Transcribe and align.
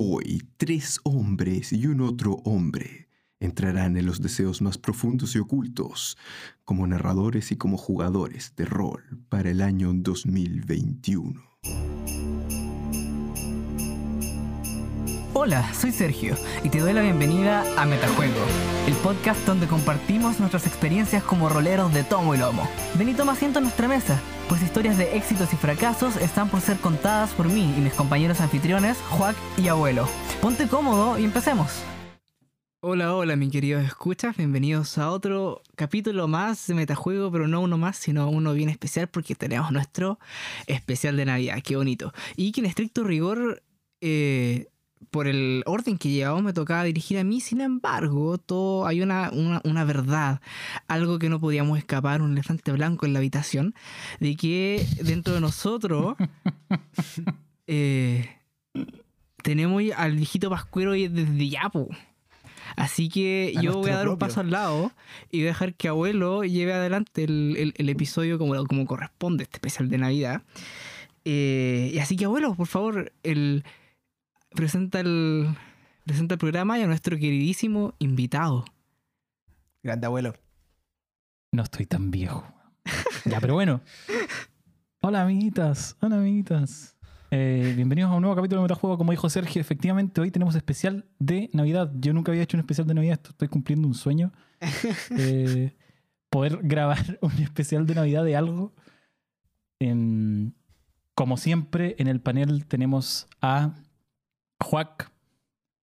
Hoy, 0.00 0.48
tres 0.56 1.00
hombres 1.02 1.72
y 1.72 1.88
un 1.88 2.02
otro 2.02 2.34
hombre 2.44 3.08
entrarán 3.40 3.96
en 3.96 4.06
los 4.06 4.22
deseos 4.22 4.62
más 4.62 4.78
profundos 4.78 5.34
y 5.34 5.40
ocultos 5.40 6.16
como 6.62 6.86
narradores 6.86 7.50
y 7.50 7.56
como 7.56 7.76
jugadores 7.76 8.54
de 8.54 8.64
rol 8.64 9.02
para 9.28 9.50
el 9.50 9.60
año 9.60 9.90
2021. 9.92 11.42
Hola, 15.40 15.72
soy 15.72 15.92
Sergio 15.92 16.34
y 16.64 16.68
te 16.68 16.80
doy 16.80 16.92
la 16.92 17.00
bienvenida 17.00 17.64
a 17.80 17.86
Metajuego, 17.86 18.44
el 18.88 18.94
podcast 18.94 19.46
donde 19.46 19.68
compartimos 19.68 20.40
nuestras 20.40 20.66
experiencias 20.66 21.22
como 21.22 21.48
roleros 21.48 21.94
de 21.94 22.02
tomo 22.02 22.34
y 22.34 22.38
lomo. 22.38 22.68
Ven 22.98 23.10
y 23.10 23.14
toma 23.14 23.34
asiento 23.34 23.60
en 23.60 23.66
nuestra 23.66 23.86
mesa, 23.86 24.20
pues 24.48 24.64
historias 24.64 24.98
de 24.98 25.16
éxitos 25.16 25.52
y 25.52 25.56
fracasos 25.56 26.16
están 26.16 26.50
por 26.50 26.60
ser 26.60 26.78
contadas 26.78 27.34
por 27.34 27.46
mí 27.46 27.72
y 27.78 27.80
mis 27.80 27.94
compañeros 27.94 28.40
anfitriones, 28.40 28.98
Juac 29.10 29.36
y 29.56 29.68
Abuelo. 29.68 30.08
Ponte 30.42 30.66
cómodo 30.66 31.16
y 31.20 31.24
empecemos. 31.24 31.84
Hola, 32.80 33.14
hola, 33.14 33.36
mi 33.36 33.48
queridos 33.48 33.84
escuchas, 33.84 34.36
bienvenidos 34.36 34.98
a 34.98 35.12
otro 35.12 35.62
capítulo 35.76 36.26
más 36.26 36.66
de 36.66 36.74
Metajuego, 36.74 37.30
pero 37.30 37.46
no 37.46 37.60
uno 37.60 37.78
más, 37.78 37.96
sino 37.96 38.28
uno 38.28 38.54
bien 38.54 38.70
especial 38.70 39.06
porque 39.06 39.36
tenemos 39.36 39.70
nuestro 39.70 40.18
especial 40.66 41.16
de 41.16 41.26
Navidad, 41.26 41.62
qué 41.62 41.76
bonito. 41.76 42.12
Y 42.34 42.50
que 42.50 42.60
en 42.60 42.66
estricto 42.66 43.04
rigor... 43.04 43.62
Eh, 44.00 44.66
por 45.10 45.26
el 45.26 45.62
orden 45.66 45.98
que 45.98 46.10
llevamos 46.10 46.42
me 46.42 46.52
tocaba 46.52 46.84
dirigir 46.84 47.18
a 47.18 47.24
mí, 47.24 47.40
sin 47.40 47.60
embargo, 47.60 48.38
todo 48.38 48.86
hay 48.86 49.00
una, 49.00 49.30
una, 49.32 49.84
verdad, 49.84 50.40
algo 50.86 51.18
que 51.18 51.28
no 51.28 51.40
podíamos 51.40 51.78
escapar, 51.78 52.22
un 52.22 52.32
elefante 52.32 52.72
blanco 52.72 53.06
en 53.06 53.12
la 53.12 53.18
habitación, 53.18 53.74
de 54.20 54.36
que 54.36 54.86
dentro 55.02 55.34
de 55.34 55.40
nosotros 55.40 56.16
eh, 57.66 58.28
tenemos 59.42 59.82
al 59.96 60.16
viejito 60.16 60.50
Pascuero 60.50 60.92
desde 60.92 61.48
Yapo. 61.48 61.88
Así 62.76 63.08
que 63.08 63.54
yo 63.62 63.72
voy 63.74 63.90
a 63.90 63.96
dar 63.96 64.08
un 64.08 64.18
paso 64.18 64.40
al 64.40 64.50
lado 64.50 64.92
y 65.30 65.38
voy 65.38 65.46
a 65.46 65.50
dejar 65.50 65.74
que 65.74 65.88
abuelo 65.88 66.44
lleve 66.44 66.74
adelante 66.74 67.24
el, 67.24 67.72
el, 67.76 67.88
episodio 67.88 68.38
como, 68.38 68.54
como 68.66 68.86
corresponde, 68.86 69.44
este 69.44 69.56
especial 69.56 69.88
de 69.88 69.98
Navidad. 69.98 70.42
Eh, 71.24 71.90
y 71.92 71.98
así 71.98 72.16
que 72.16 72.26
abuelo, 72.26 72.54
por 72.54 72.66
favor, 72.66 73.12
el 73.22 73.64
presenta 74.58 74.98
el, 74.98 75.56
presenta 76.04 76.34
el 76.34 76.38
programa 76.40 76.80
y 76.80 76.82
a 76.82 76.88
nuestro 76.88 77.16
queridísimo 77.16 77.94
invitado. 78.00 78.64
Grande 79.84 80.06
abuelo. 80.06 80.34
No 81.52 81.62
estoy 81.62 81.86
tan 81.86 82.10
viejo. 82.10 82.44
ya, 83.24 83.38
pero 83.40 83.54
bueno. 83.54 83.82
Hola, 85.00 85.22
amiguitas. 85.22 85.96
Hola, 86.00 86.16
amiguitas. 86.16 86.96
Eh, 87.30 87.72
bienvenidos 87.76 88.10
a 88.10 88.16
un 88.16 88.22
nuevo 88.22 88.34
capítulo 88.34 88.60
de 88.60 88.64
Metajuego. 88.64 88.98
Como 88.98 89.12
dijo 89.12 89.30
Sergio, 89.30 89.60
efectivamente 89.60 90.20
hoy 90.20 90.32
tenemos 90.32 90.56
especial 90.56 91.06
de 91.20 91.50
Navidad. 91.52 91.92
Yo 91.94 92.12
nunca 92.12 92.32
había 92.32 92.42
hecho 92.42 92.56
un 92.56 92.62
especial 92.62 92.88
de 92.88 92.94
Navidad. 92.94 93.20
Estoy 93.28 93.46
cumpliendo 93.46 93.86
un 93.86 93.94
sueño. 93.94 94.32
Eh, 95.16 95.76
poder 96.30 96.58
grabar 96.64 97.16
un 97.22 97.30
especial 97.38 97.86
de 97.86 97.94
Navidad 97.94 98.24
de 98.24 98.34
algo. 98.34 98.74
como 101.14 101.36
siempre, 101.36 101.94
en 102.00 102.08
el 102.08 102.20
panel 102.20 102.66
tenemos 102.66 103.28
a 103.40 103.76
Juac. 104.60 105.10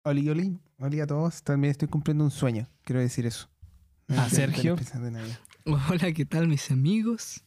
Oli, 0.05 0.29
oli. 0.31 0.59
Oli 0.79 1.01
a 1.01 1.07
todos. 1.07 1.43
También 1.43 1.71
estoy 1.71 1.89
cumpliendo 1.89 2.25
un 2.25 2.31
sueño. 2.31 2.67
Quiero 2.85 3.01
decir 3.01 3.27
eso. 3.27 3.49
A 4.09 4.29
Sergio. 4.29 4.77
Hola, 5.65 6.13
¿qué 6.13 6.25
tal, 6.25 6.49
mis 6.49 6.71
amigos? 6.71 7.45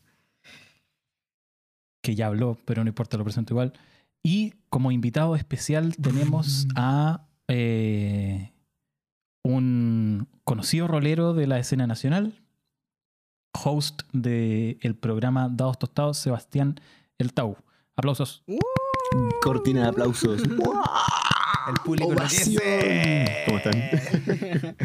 Que 2.03 2.15
ya 2.15 2.27
habló, 2.27 2.57
pero 2.65 2.83
no 2.83 2.89
importa, 2.89 3.17
lo 3.17 3.23
presento 3.23 3.53
igual. 3.53 3.73
Y 4.23 4.53
como 4.69 4.91
invitado 4.91 5.35
especial 5.35 5.95
tenemos 5.97 6.67
a 6.75 7.27
eh, 7.47 8.51
un 9.43 10.27
conocido 10.43 10.87
rolero 10.87 11.33
de 11.33 11.47
la 11.47 11.57
escena 11.57 11.87
nacional, 11.87 12.39
host 13.63 14.03
del 14.13 14.95
programa 14.99 15.49
Dados 15.49 15.79
Tostados, 15.79 16.17
Sebastián 16.17 16.79
El 17.17 17.33
Tau. 17.33 17.57
Aplausos. 17.95 18.43
Uh. 18.47 18.59
Cortina 19.41 19.83
de 19.83 19.87
aplausos. 19.89 20.41
El 21.67 21.73
público 21.85 22.13
lo 22.13 22.23
dice. 22.23 23.43
¿Cómo 23.45 23.57
están? 23.57 23.73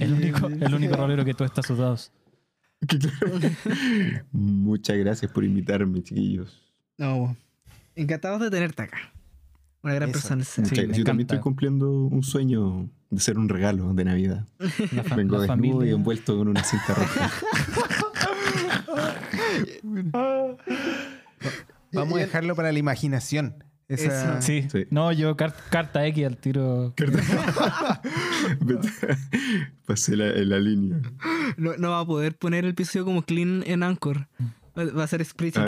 el, 0.00 0.12
único, 0.12 0.46
el 0.46 0.74
único 0.74 0.96
rolero 0.96 1.24
que 1.24 1.32
tú 1.34 1.44
estás 1.44 1.66
sudados. 1.66 2.12
Muchas 4.32 4.96
gracias 4.98 5.32
por 5.32 5.44
invitarme, 5.44 6.02
chiquillos. 6.02 6.60
No, 6.98 7.34
encantados 7.96 8.40
de 8.40 8.50
tenerte 8.50 8.82
acá. 8.82 8.98
Una 9.82 9.94
gran 9.94 10.12
persona. 10.12 10.44
Sí, 10.44 10.62
yo 10.92 11.04
también 11.04 11.26
estoy 11.26 11.38
cumpliendo 11.38 11.90
un 11.90 12.22
sueño 12.22 12.90
de 13.10 13.20
ser 13.20 13.38
un 13.38 13.48
regalo 13.48 13.94
de 13.94 14.04
Navidad. 14.04 14.46
Vengo 15.16 15.40
desnudo 15.40 15.86
y 15.86 15.90
envuelto 15.90 16.36
con 16.36 16.48
una 16.48 16.62
cinta 16.62 16.94
roja. 16.94 17.30
Vamos 21.92 22.18
a 22.18 22.20
dejarlo 22.20 22.54
para 22.54 22.70
la 22.70 22.78
imaginación. 22.78 23.64
Sí. 24.40 24.68
No, 24.90 25.12
yo 25.12 25.34
carta 25.36 26.06
X 26.06 26.26
al 26.26 26.36
tiro. 26.36 26.94
Pasé 29.86 30.14
la, 30.14 30.26
la 30.26 30.58
línea. 30.58 31.00
No, 31.56 31.74
no, 31.78 31.90
va 31.90 32.00
a 32.00 32.06
poder 32.06 32.36
poner 32.36 32.64
el 32.64 32.72
episodio 32.72 33.06
como 33.06 33.22
clean 33.22 33.64
en 33.66 33.82
Anchor. 33.82 34.28
Va 34.76 35.04
a 35.04 35.06
ser 35.06 35.22
explícito. 35.22 35.64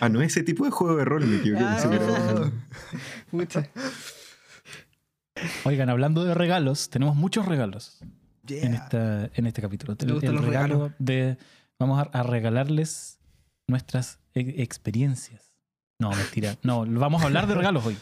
ah, 0.00 0.08
no 0.08 0.20
es 0.20 0.32
ese 0.32 0.42
tipo 0.42 0.66
de 0.66 0.70
juego 0.70 0.96
de 0.96 1.04
rol, 1.04 1.26
me 1.26 1.38
equivoqué. 1.38 1.64
Ah, 1.64 2.50
Oigan, 5.64 5.88
hablando 5.88 6.24
de 6.24 6.34
regalos, 6.34 6.90
tenemos 6.90 7.16
muchos 7.16 7.46
regalos 7.46 8.00
en, 8.48 8.74
esta, 8.74 9.30
en 9.34 9.46
este 9.46 9.62
capítulo. 9.62 9.96
El, 9.98 10.38
regalo 10.38 10.92
de. 10.98 11.38
Vamos 11.78 12.06
a, 12.12 12.22
regalarles 12.22 13.18
nuestras 13.66 14.20
e, 14.34 14.62
experiencias 14.62 15.51
no, 16.02 16.10
mentira. 16.10 16.58
No, 16.64 16.84
vamos 16.84 17.22
a 17.22 17.26
hablar 17.26 17.46
de 17.46 17.54
regalos 17.54 17.86
hoy. 17.86 17.96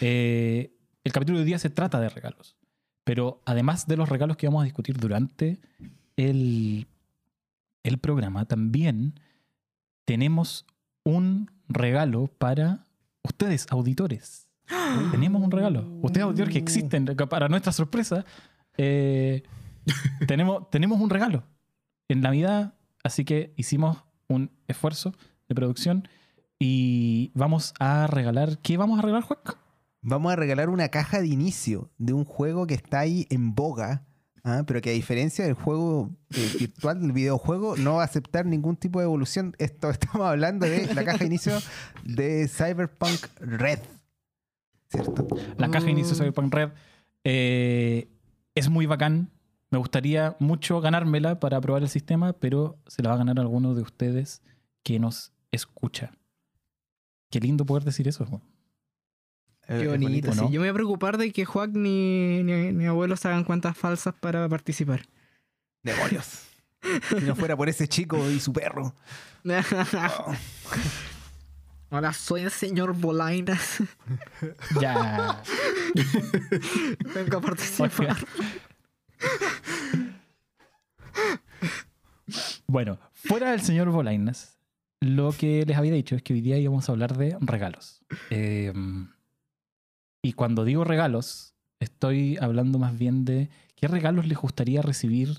Eh, 0.00 0.74
el 1.04 1.12
capítulo 1.12 1.36
de 1.36 1.42
hoy 1.42 1.46
día 1.46 1.58
se 1.58 1.68
trata 1.68 2.00
de 2.00 2.08
regalos. 2.08 2.56
Pero 3.04 3.42
además 3.44 3.86
de 3.86 3.98
los 3.98 4.08
regalos 4.08 4.38
que 4.38 4.46
vamos 4.46 4.62
a 4.62 4.64
discutir 4.64 4.96
durante 4.96 5.60
el, 6.16 6.86
el 7.82 7.98
programa, 7.98 8.46
también 8.46 9.20
tenemos 10.06 10.64
un 11.04 11.50
regalo 11.68 12.28
para 12.38 12.86
ustedes, 13.22 13.66
auditores. 13.68 14.48
tenemos 15.10 15.42
un 15.42 15.50
regalo. 15.50 15.86
Ustedes, 16.00 16.24
auditores 16.24 16.54
que 16.54 16.58
existen, 16.58 17.04
para 17.04 17.50
nuestra 17.50 17.72
sorpresa, 17.72 18.24
eh, 18.78 19.42
tenemos, 20.26 20.70
tenemos 20.70 20.98
un 21.02 21.10
regalo 21.10 21.44
en 22.08 22.22
Navidad. 22.22 22.72
Así 23.04 23.26
que 23.26 23.52
hicimos 23.58 23.98
un 24.26 24.50
esfuerzo 24.68 25.14
de 25.48 25.54
producción 25.54 26.08
y 26.58 27.30
vamos 27.34 27.74
a 27.78 28.06
regalar. 28.06 28.58
¿Qué 28.58 28.76
vamos 28.76 28.98
a 28.98 29.02
regalar, 29.02 29.24
Juan? 29.24 29.40
Vamos 30.02 30.32
a 30.32 30.36
regalar 30.36 30.68
una 30.68 30.88
caja 30.88 31.20
de 31.20 31.26
inicio 31.26 31.90
de 31.98 32.12
un 32.12 32.24
juego 32.24 32.66
que 32.66 32.74
está 32.74 33.00
ahí 33.00 33.26
en 33.28 33.54
boga, 33.54 34.06
¿ah? 34.44 34.62
pero 34.66 34.80
que 34.80 34.90
a 34.90 34.92
diferencia 34.92 35.44
del 35.44 35.54
juego 35.54 36.10
eh, 36.30 36.52
virtual, 36.58 37.00
del 37.00 37.12
videojuego, 37.12 37.76
no 37.76 37.94
va 37.94 38.02
a 38.02 38.04
aceptar 38.04 38.46
ningún 38.46 38.76
tipo 38.76 39.00
de 39.00 39.04
evolución. 39.04 39.54
Esto 39.58 39.90
estamos 39.90 40.26
hablando 40.26 40.66
de 40.66 40.94
la 40.94 41.04
caja 41.04 41.18
de 41.18 41.26
inicio 41.26 41.58
de 42.04 42.48
Cyberpunk 42.48 43.26
Red. 43.40 43.80
¿Cierto? 44.88 45.26
La 45.58 45.70
caja 45.70 45.86
de 45.86 45.90
inicio 45.90 46.12
de 46.12 46.18
Cyberpunk 46.18 46.54
Red 46.54 46.70
eh, 47.24 48.08
es 48.54 48.68
muy 48.68 48.86
bacán. 48.86 49.30
Me 49.70 49.78
gustaría 49.78 50.36
mucho 50.38 50.80
ganármela 50.80 51.40
para 51.40 51.60
probar 51.60 51.82
el 51.82 51.88
sistema, 51.88 52.32
pero 52.32 52.78
se 52.86 53.02
la 53.02 53.08
va 53.08 53.16
a 53.16 53.18
ganar 53.18 53.40
alguno 53.40 53.74
de 53.74 53.82
ustedes 53.82 54.40
que 54.84 55.00
nos 55.00 55.32
escucha. 55.50 56.12
Qué 57.30 57.40
lindo 57.40 57.66
poder 57.66 57.84
decir 57.84 58.08
eso. 58.08 58.42
Qué 59.66 59.82
eh, 59.82 59.88
bonito. 59.88 60.32
Yo 60.32 60.48
me 60.48 60.58
voy 60.58 60.68
a 60.68 60.74
preocupar 60.74 61.18
de 61.18 61.32
que 61.32 61.44
Juan 61.44 61.72
ni, 61.74 62.42
ni, 62.42 62.86
abuelos 62.86 63.26
hagan 63.26 63.44
cuentas 63.44 63.76
falsas 63.76 64.14
para 64.14 64.48
participar. 64.48 65.02
Demonios. 65.82 66.44
si 67.08 67.24
no 67.24 67.34
fuera 67.34 67.56
por 67.56 67.68
ese 67.68 67.88
chico 67.88 68.30
y 68.30 68.38
su 68.40 68.52
perro. 68.52 68.94
Hola, 71.90 72.12
soy 72.12 72.42
el 72.42 72.50
señor 72.50 72.94
Bolainas. 72.94 73.82
ya. 74.80 75.42
Vengo 77.14 77.38
a 77.38 77.40
participar. 77.40 78.16
bueno, 82.66 82.98
fuera 83.14 83.52
del 83.52 83.60
señor 83.62 83.90
Bolainas, 83.90 84.55
lo 85.06 85.32
que 85.32 85.64
les 85.64 85.76
había 85.76 85.92
dicho 85.92 86.16
es 86.16 86.22
que 86.22 86.32
hoy 86.32 86.40
día 86.40 86.58
íbamos 86.58 86.88
a 86.88 86.92
hablar 86.92 87.16
de 87.16 87.36
regalos. 87.40 88.02
Em, 88.30 89.08
y 90.22 90.32
cuando 90.32 90.64
digo 90.64 90.84
regalos, 90.84 91.54
estoy 91.80 92.36
hablando 92.40 92.78
más 92.78 92.98
bien 92.98 93.24
de 93.24 93.50
qué 93.74 93.88
regalos 93.88 94.26
les 94.26 94.38
gustaría 94.38 94.82
recibir 94.82 95.38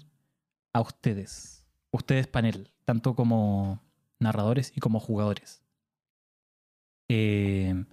a 0.73 0.81
ustedes, 0.81 1.65
ustedes 1.91 2.27
panel, 2.27 2.71
tanto 2.85 3.15
como 3.15 3.81
narradores 4.19 4.71
y 4.75 4.79
como 4.79 4.99
jugadores. 4.99 5.61
Em, 7.09 7.85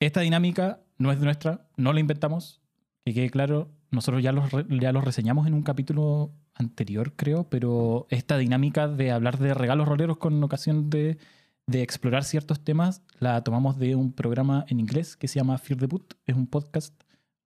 esta 0.00 0.20
dinámica 0.20 0.80
no 0.98 1.12
es 1.12 1.18
nuestra, 1.18 1.68
no 1.76 1.92
la 1.92 2.00
inventamos, 2.00 2.60
que 3.04 3.14
quede 3.14 3.30
claro, 3.30 3.70
nosotros 3.90 4.22
ya 4.22 4.32
los, 4.32 4.50
ya 4.68 4.92
los 4.92 5.04
reseñamos 5.04 5.46
en 5.46 5.54
un 5.54 5.62
capítulo 5.62 6.32
anterior, 6.54 7.14
creo, 7.16 7.48
pero 7.48 8.06
esta 8.10 8.38
dinámica 8.38 8.88
de 8.88 9.10
hablar 9.10 9.38
de 9.38 9.54
regalos 9.54 9.88
roleros 9.88 10.18
con 10.18 10.42
ocasión 10.42 10.90
de, 10.90 11.18
de, 11.66 11.82
explorar 11.82 12.24
ciertos 12.24 12.62
temas 12.62 13.02
la 13.18 13.42
tomamos 13.42 13.78
de 13.78 13.96
un 13.96 14.12
programa 14.12 14.64
en 14.68 14.80
inglés 14.80 15.16
que 15.16 15.28
se 15.28 15.38
llama 15.38 15.58
Fear 15.58 15.80
the 15.80 15.86
Boot. 15.86 16.14
Es 16.26 16.36
un 16.36 16.46
podcast 16.46 16.94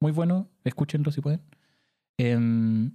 muy 0.00 0.12
bueno, 0.12 0.48
escúchenlo 0.64 1.10
si 1.10 1.20
pueden. 1.20 1.40
Eh, 2.18 2.90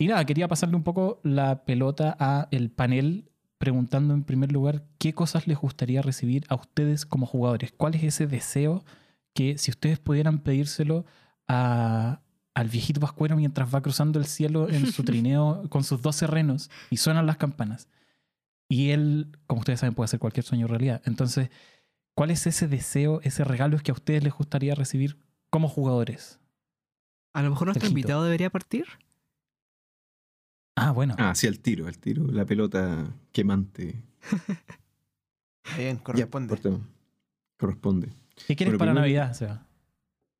y 0.00 0.06
nada, 0.06 0.24
quería 0.24 0.48
pasarle 0.48 0.76
un 0.76 0.82
poco 0.82 1.20
la 1.24 1.64
pelota 1.66 2.16
a 2.18 2.48
el 2.50 2.70
panel 2.70 3.30
preguntando 3.58 4.14
en 4.14 4.24
primer 4.24 4.50
lugar 4.50 4.86
qué 4.96 5.12
cosas 5.12 5.46
les 5.46 5.58
gustaría 5.58 6.00
recibir 6.00 6.46
a 6.48 6.54
ustedes 6.54 7.04
como 7.04 7.26
jugadores. 7.26 7.72
¿Cuál 7.76 7.94
es 7.94 8.02
ese 8.02 8.26
deseo 8.26 8.82
que 9.34 9.58
si 9.58 9.70
ustedes 9.70 9.98
pudieran 9.98 10.38
pedírselo 10.38 11.04
a, 11.46 12.22
al 12.54 12.68
viejito 12.68 13.00
Pascuero 13.00 13.36
mientras 13.36 13.74
va 13.74 13.82
cruzando 13.82 14.18
el 14.18 14.26
cielo 14.26 14.68
en 14.68 14.90
su 14.90 15.02
trineo 15.04 15.68
con 15.68 15.84
sus 15.84 16.02
12 16.02 16.26
renos 16.26 16.70
y 16.90 16.96
suenan 16.96 17.26
las 17.26 17.36
campanas. 17.36 17.88
Y 18.68 18.90
él, 18.90 19.36
como 19.46 19.60
ustedes 19.60 19.80
saben, 19.80 19.94
puede 19.94 20.06
hacer 20.06 20.20
cualquier 20.20 20.44
sueño 20.44 20.66
realidad. 20.66 21.02
Entonces, 21.04 21.50
¿cuál 22.14 22.30
es 22.30 22.46
ese 22.46 22.68
deseo, 22.68 23.20
ese 23.22 23.44
regalo 23.44 23.78
que 23.78 23.90
a 23.90 23.94
ustedes 23.94 24.22
les 24.22 24.32
gustaría 24.32 24.74
recibir 24.74 25.18
como 25.50 25.68
jugadores? 25.68 26.38
A 27.32 27.42
lo 27.42 27.50
mejor 27.50 27.68
nuestro 27.68 27.88
invitado 27.88 28.24
debería 28.24 28.50
partir. 28.50 28.86
Ah, 30.76 30.92
bueno. 30.92 31.14
Ah, 31.18 31.34
sí, 31.34 31.46
el 31.46 31.60
tiro, 31.60 31.88
el 31.88 31.98
tiro, 31.98 32.26
la 32.26 32.44
pelota 32.44 33.12
quemante. 33.32 34.02
Bien, 35.76 35.98
corresponde. 35.98 36.80
corresponde. 37.56 38.08
¿Qué 38.46 38.56
quieres 38.56 38.78
para 38.78 38.94
Navidad, 38.94 39.34
Seba? 39.34 39.66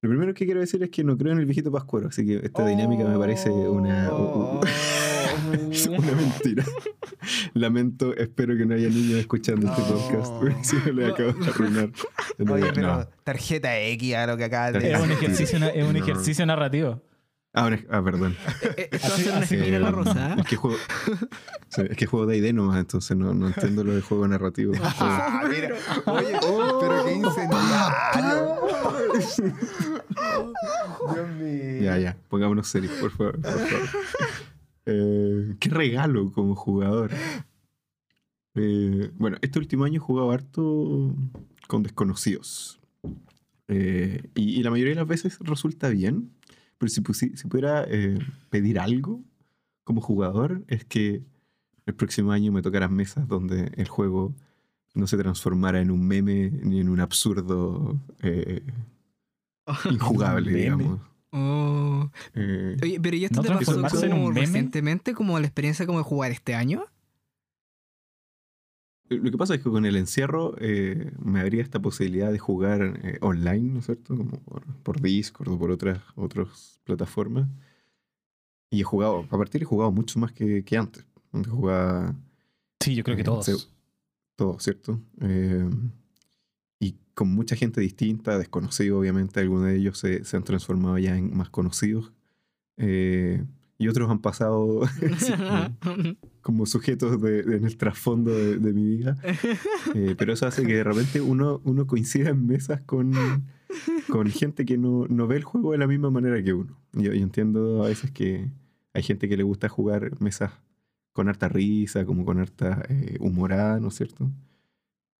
Lo 0.03 0.09
primero 0.09 0.33
que 0.33 0.47
quiero 0.47 0.61
decir 0.61 0.83
es 0.83 0.89
que 0.89 1.05
no 1.05 1.17
creo 1.19 1.33
en 1.33 1.41
el 1.41 1.45
viejito 1.45 1.71
Pascuero, 1.71 2.09
así 2.09 2.25
que 2.25 2.37
esta 2.43 2.67
dinámica 2.67 3.05
me 3.05 3.19
parece 3.19 3.51
una, 3.51 4.09
oh. 4.11 4.61
una 5.91 6.13
mentira. 6.13 6.65
Lamento, 7.53 8.17
espero 8.17 8.57
que 8.57 8.65
no 8.65 8.75
haya 8.75 8.89
niños 8.89 9.19
escuchando 9.19 9.71
este 9.71 9.83
podcast. 9.83 10.65
Si 10.65 10.77
no 10.77 10.93
le 10.93 11.07
acabo 11.07 11.33
de 11.35 11.47
arruinar. 11.51 11.91
Oye, 12.51 12.73
pero 12.75 13.09
tarjeta 13.25 13.79
X 13.79 14.15
a 14.15 14.27
lo 14.27 14.39
que 14.39 14.45
acaba 14.45 14.73
de 14.73 14.91
Es 14.91 15.01
un 15.01 15.11
ejercicio, 15.11 15.59
es 15.59 15.85
un 15.87 15.97
ejercicio 15.97 16.47
narrativo. 16.47 17.03
Ah, 17.53 17.69
ah, 17.91 18.03
perdón. 18.03 18.37
Eh, 18.77 18.89
esto 18.93 19.09
va 19.09 19.15
a 19.15 19.19
ser 19.19 19.33
una 19.33 19.41
esquina 19.41 19.67
en 19.67 19.83
la 19.83 19.91
rosa. 19.91 20.35
Es 20.39 20.47
que 20.47 20.57
juego, 20.57 20.77
es 21.77 21.97
que 21.97 22.07
juego 22.07 22.27
de 22.27 22.39
ID 22.39 22.55
nomás, 22.55 22.79
entonces 22.79 23.17
no, 23.17 23.35
no 23.35 23.49
entiendo 23.49 23.83
lo 23.83 23.95
de 23.95 24.03
juego 24.03 24.29
narrativo. 24.29 24.75
Ah, 24.83 25.43
mira. 25.51 25.75
Oye, 26.07 26.39
pero 26.81 27.05
qué 27.05 27.13
incendiario. 27.15 28.57
Dios 31.15 31.29
mío. 31.41 31.83
Ya, 31.83 31.99
ya, 31.99 32.17
pongámonos 32.29 32.69
serios, 32.69 32.93
por 32.95 33.11
favor. 33.11 33.41
Por 33.41 33.53
favor. 33.53 33.89
Eh, 34.87 35.57
qué 35.59 35.69
regalo 35.71 36.33
como 36.33 36.55
jugador. 36.55 37.11
Eh, 38.55 39.11
bueno, 39.15 39.37
este 39.43 39.59
último 39.59 39.85
año 39.85 39.97
he 39.97 40.05
jugado 40.05 40.31
harto 40.31 41.15
con 41.69 41.83
desconocidos. 41.83 42.81
Eh, 43.69 44.31
y, 44.35 44.59
y, 44.59 44.63
la 44.63 44.71
mayoría 44.71 44.95
de 44.95 45.01
las 45.01 45.09
veces 45.09 45.39
resulta 45.41 45.89
bien. 45.89 46.33
Pero 46.81 46.89
si, 46.89 47.03
si 47.37 47.47
pudiera 47.47 47.85
eh, 47.87 48.19
pedir 48.49 48.79
algo 48.79 49.23
como 49.85 50.01
jugador, 50.01 50.65
es 50.67 50.87
que 50.87 51.23
el 51.85 51.95
próximo 51.95 52.33
año 52.33 52.53
me 52.53 52.63
tocaran 52.63 52.95
mesas 52.95 53.29
donde 53.29 53.71
el 53.77 53.87
juego 53.87 54.35
no 54.95 55.07
se 55.07 55.19
transformara 55.19 55.83
en 55.83 55.91
un 55.91 56.09
meme 56.09 56.51
ni 56.51 56.81
en 56.81 56.89
un 56.89 57.01
absurdo 57.01 58.01
eh, 58.23 58.63
injugable, 59.91 60.53
digamos. 60.55 61.01
Oh. 61.33 62.11
Eh, 62.35 62.79
Oye, 62.83 62.99
pero 62.99 63.15
¿y 63.15 63.27
esto 63.27 63.43
te 63.43 63.51
pasó 63.51 64.09
como 64.09 64.33
recientemente, 64.33 65.13
como 65.13 65.39
la 65.39 65.47
experiencia 65.47 65.85
como 65.85 65.99
de 65.99 66.05
jugar 66.05 66.33
este 66.33 66.55
año? 66.55 66.87
Lo 69.11 69.29
que 69.31 69.37
pasa 69.37 69.55
es 69.55 69.61
que 69.61 69.69
con 69.69 69.85
el 69.85 69.97
encierro 69.97 70.55
eh, 70.61 71.13
me 71.21 71.41
abría 71.41 71.63
esta 71.63 71.83
posibilidad 71.83 72.31
de 72.31 72.39
jugar 72.39 73.01
eh, 73.03 73.19
online, 73.21 73.73
¿no 73.73 73.79
es 73.81 73.87
cierto? 73.87 74.17
Como 74.17 74.41
por, 74.85 75.01
Discord 75.01 75.49
o 75.49 75.59
por 75.59 75.73
otras, 75.73 76.01
otras 76.15 76.81
plataformas. 76.85 77.49
Y 78.71 78.81
he 78.81 78.85
jugado, 78.85 79.27
a 79.29 79.37
partir 79.37 79.63
he 79.63 79.65
jugado 79.65 79.91
mucho 79.91 80.21
más 80.21 80.31
que, 80.31 80.65
que 80.65 80.77
antes. 80.77 81.05
Jugaba. 81.33 82.15
Sí, 82.79 82.95
yo 82.95 83.03
creo 83.03 83.17
que 83.17 83.23
eh, 83.23 83.25
todos. 83.25 83.71
Todos, 84.37 84.63
¿cierto? 84.63 85.01
y 86.79 86.95
con 87.13 87.29
mucha 87.35 87.57
gente 87.57 87.81
distinta, 87.81 88.39
desconocido, 88.39 89.01
obviamente, 89.01 89.41
algunos 89.41 89.67
de 89.67 89.77
ellos 89.77 89.99
se, 89.99 90.25
se 90.25 90.37
han 90.37 90.45
transformado 90.45 90.97
ya 90.99 91.19
en 91.19 91.37
más 91.37 91.51
conocidos. 91.51 92.13
Eh, 92.83 93.45
y 93.81 93.89
otros 93.89 94.11
han 94.11 94.21
pasado 94.21 94.83
como, 96.43 96.67
sujetos 96.67 97.21
de, 97.21 97.41
en 97.41 97.65
el 97.65 97.79
trasfondo 97.79 98.31
de, 98.31 98.73
mi 98.75 98.85
vida. 98.85 99.17
Eh, 99.95 100.15
pero 100.19 100.35
eso 100.35 100.47
hace 100.47 100.65
que 100.67 100.75
de 100.75 100.85
repente 100.85 101.23
uno, 101.23 101.63
uno 101.65 101.87
coincida 101.87 102.29
en 102.29 102.47
mesas 102.47 102.83
con, 102.83 103.13
con 104.09 104.29
gente 104.29 104.67
que 104.67 104.77
no, 104.77 105.07
no, 105.09 105.27
ve 105.27 105.37
el 105.37 105.45
juego 105.45 105.73
de 105.73 105.79
la 105.79 105.87
misma 105.87 106.11
manera 106.11 106.43
que 106.45 106.53
uno. 106.53 106.79
Yo, 106.93 107.13
entiendo 107.13 107.83
a 107.83 107.89
veces 107.89 108.11
que 108.11 108.51
hay 108.93 109.03
gente 109.03 109.31
que 109.31 109.39
le 109.39 109.45
gusta 109.45 109.71
jugar 109.71 110.21
mesas 110.21 110.53
con 111.15 111.31
harta 111.31 111.49
risa, 111.49 112.05
como 112.05 112.27
con 112.27 112.39
harta 112.39 112.83
eh, 112.91 113.17
humorada, 113.19 113.81
¿no 113.81 113.89
es 113.89 113.95
cierto? 113.95 114.31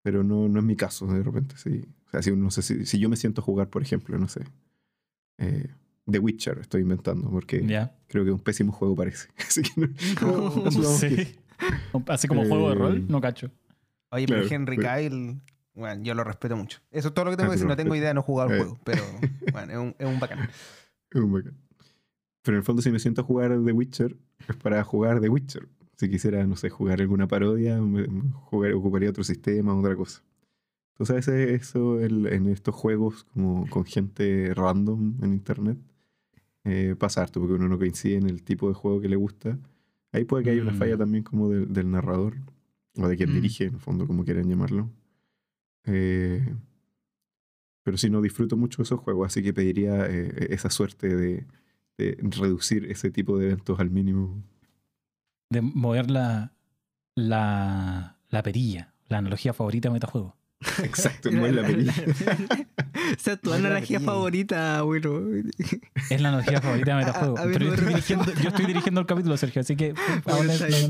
Pero 0.03 0.23
no, 0.23 0.51
no 0.51 0.59
es 0.61 0.65
mi 0.67 0.77
caso, 0.77 1.07
de 1.07 1.23
repente, 1.23 1.57
sí. 1.57 1.87
O 2.09 2.11
sea, 2.11 2.23
si, 2.23 2.37
no 2.37 2.51
sé, 2.51 2.61
si, 2.61 2.85
si 2.85 2.99
yo 2.99 3.09
me 3.09 3.17
siento 3.17 3.41
a 3.41 3.45
jugar, 3.45 3.71
por 3.71 3.81
ejemplo, 3.81 4.19
no 4.19 4.29
sé. 4.29 4.43
Eh, 5.39 5.71
The 6.11 6.19
Witcher 6.19 6.59
estoy 6.59 6.83
inventando, 6.83 7.31
porque 7.31 7.61
creo 8.09 8.25
que 8.25 8.31
es 8.31 8.35
un 8.35 8.41
pésimo 8.41 8.73
juego 8.73 8.95
parece. 8.97 9.29
Así 9.39 9.63
que 9.63 11.41
Así 12.09 12.29
como 12.29 12.45
juego 12.45 12.71
de 12.71 12.75
rol, 12.75 13.07
no 13.09 13.21
cacho. 13.21 13.51
Oye, 14.11 14.27
pero 14.27 14.47
Henry 14.49 14.77
Kyle, 14.77 15.41
bueno, 15.75 16.03
yo 16.03 16.15
lo 16.15 16.25
respeto 16.25 16.57
mucho. 16.57 16.81
Eso 16.91 17.09
es 17.09 17.15
todo 17.15 17.27
lo 17.27 17.31
que 17.31 17.37
tengo 17.37 17.51
que 17.51 17.57
decir. 17.57 17.69
No 17.69 17.77
tengo 17.77 17.95
idea 17.95 18.09
de 18.09 18.15
no 18.15 18.23
jugar 18.23 18.51
el 18.51 18.55
eh. 18.55 18.59
juego, 18.59 18.79
pero 18.85 19.03
bueno, 19.53 19.73
es 19.73 19.79
un, 19.79 19.95
es 19.99 20.07
un 20.07 20.21
bacán. 20.21 20.49
Es 21.11 21.21
un 21.21 21.33
bacán. 21.33 21.55
Pero 22.43 22.57
en 22.57 22.59
el 22.61 22.65
fondo, 22.65 22.83
si 22.83 22.91
me 22.91 22.99
siento 22.99 23.21
a 23.21 23.25
jugar 23.25 23.51
The 23.51 23.73
Witcher, 23.73 24.17
es 24.49 24.57
para 24.57 24.83
jugar 24.83 25.21
The 25.21 25.29
Witcher. 25.29 25.69
Si 25.97 26.09
quisiera, 26.09 26.45
no 26.47 26.57
sé, 26.57 26.71
jugar 26.71 27.01
alguna 27.01 27.29
parodia, 27.29 27.79
jugar, 28.45 28.73
ocuparía 28.73 29.11
otro 29.11 29.23
sistema, 29.23 29.75
otra 29.75 29.95
cosa. 29.95 30.23
Entonces, 30.95 31.13
a 31.13 31.17
veces 31.17 31.63
eso 31.63 32.01
en 32.01 32.47
estos 32.47 32.75
juegos, 32.75 33.25
como 33.25 33.69
con 33.69 33.85
gente 33.85 34.53
random 34.55 35.19
en 35.23 35.33
internet, 35.33 35.79
eh, 36.65 36.95
pasa 36.99 37.23
harto, 37.23 37.41
porque 37.41 37.55
uno 37.55 37.69
no 37.69 37.79
coincide 37.79 38.17
en 38.17 38.29
el 38.29 38.43
tipo 38.43 38.69
de 38.69 38.75
juego 38.75 39.01
que 39.01 39.09
le 39.09 39.17
gusta. 39.17 39.59
Ahí 40.13 40.25
puede 40.25 40.45
que 40.45 40.51
haya 40.51 40.63
una 40.63 40.75
falla 40.75 40.97
mm. 40.97 40.99
también 40.99 41.25
como 41.25 41.49
del 41.49 41.91
narrador, 41.91 42.37
o 42.97 43.09
de 43.09 43.17
quien 43.17 43.31
mm. 43.31 43.35
dirige, 43.35 43.65
en 43.65 43.75
el 43.75 43.81
fondo, 43.81 44.07
como 44.07 44.25
quieran 44.25 44.49
llamarlo. 44.49 44.91
Eh, 45.85 46.55
pero 47.83 47.97
sí, 47.97 48.11
no 48.11 48.21
disfruto 48.21 48.57
mucho 48.57 48.83
esos 48.83 49.01
juegos, 49.01 49.27
así 49.27 49.43
que 49.43 49.55
pediría 49.55 50.07
eh, 50.07 50.49
esa 50.51 50.71
suerte 50.71 51.15
de, 51.15 51.47
de, 51.97 52.19
reducir 52.21 52.85
ese 52.91 53.11
tipo 53.11 53.39
de 53.39 53.47
eventos 53.47 53.81
al 53.81 53.91
mínimo. 53.91 54.43
De 55.49 55.63
mover 55.63 56.11
la, 56.11 56.53
la, 57.15 58.19
la 58.29 58.43
perilla, 58.43 58.95
la 59.09 59.19
analogía 59.19 59.53
favorita 59.53 59.89
de 59.89 59.95
metajuego. 59.95 60.37
Exacto, 60.85 61.29
es 61.31 61.55
la 61.55 61.67
película. 61.67 61.95
o 63.17 63.21
sea, 63.21 63.37
tu 63.37 63.53
analogía 63.53 64.01
favorita, 64.01 64.83
bueno. 64.83 65.21
Es 66.11 66.21
la 66.21 66.29
analogía 66.29 66.61
favorita 66.61 66.97
de 66.97 66.97
Metajuego. 67.05 67.35
Pero 67.35 67.65
yo 67.67 67.75
estoy, 67.75 67.89
dirigiendo, 67.89 68.25
yo 68.25 68.49
estoy, 68.49 68.67
dirigiendo, 68.67 69.01
el 69.01 69.07
capítulo, 69.07 69.37
Sergio, 69.37 69.61
así 69.61 69.77
que 69.77 69.95
ahora 70.27 70.55
es 70.55 70.89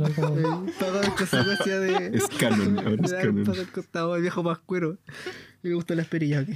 Toda 0.78 1.02
esta 1.02 1.26
secuencia 1.26 1.78
de. 1.80 2.16
Es 2.16 2.28
canon, 2.28 2.78
ahora 2.78 3.04
es 3.04 3.12
canon. 3.12 3.44
costado 3.72 4.16
el 4.16 4.22
viejo 4.22 4.42
pascuero. 4.42 4.98
Me 5.62 5.74
gustó 5.74 5.94
la 5.94 6.02
esperilla 6.02 6.40
aquí. 6.40 6.54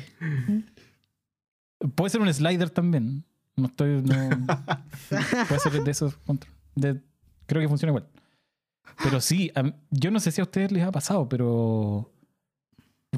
Puede 1.95 2.11
ser 2.11 2.21
un 2.21 2.33
slider 2.33 2.71
también. 2.71 3.25
No 3.57 3.67
estoy. 3.67 4.03
No... 4.03 4.47
Puede 5.49 5.61
ser 5.61 5.85
de 5.85 5.91
esos. 5.91 6.17
De... 6.75 7.01
Creo 7.47 7.61
que 7.61 7.69
funciona 7.69 7.91
igual. 7.91 8.09
Pero 9.03 9.21
sí, 9.21 9.53
yo 9.91 10.11
no 10.11 10.21
sé 10.21 10.31
si 10.31 10.41
a 10.41 10.45
ustedes 10.45 10.73
les 10.73 10.85
ha 10.85 10.93
pasado, 10.93 11.29
pero 11.29 12.13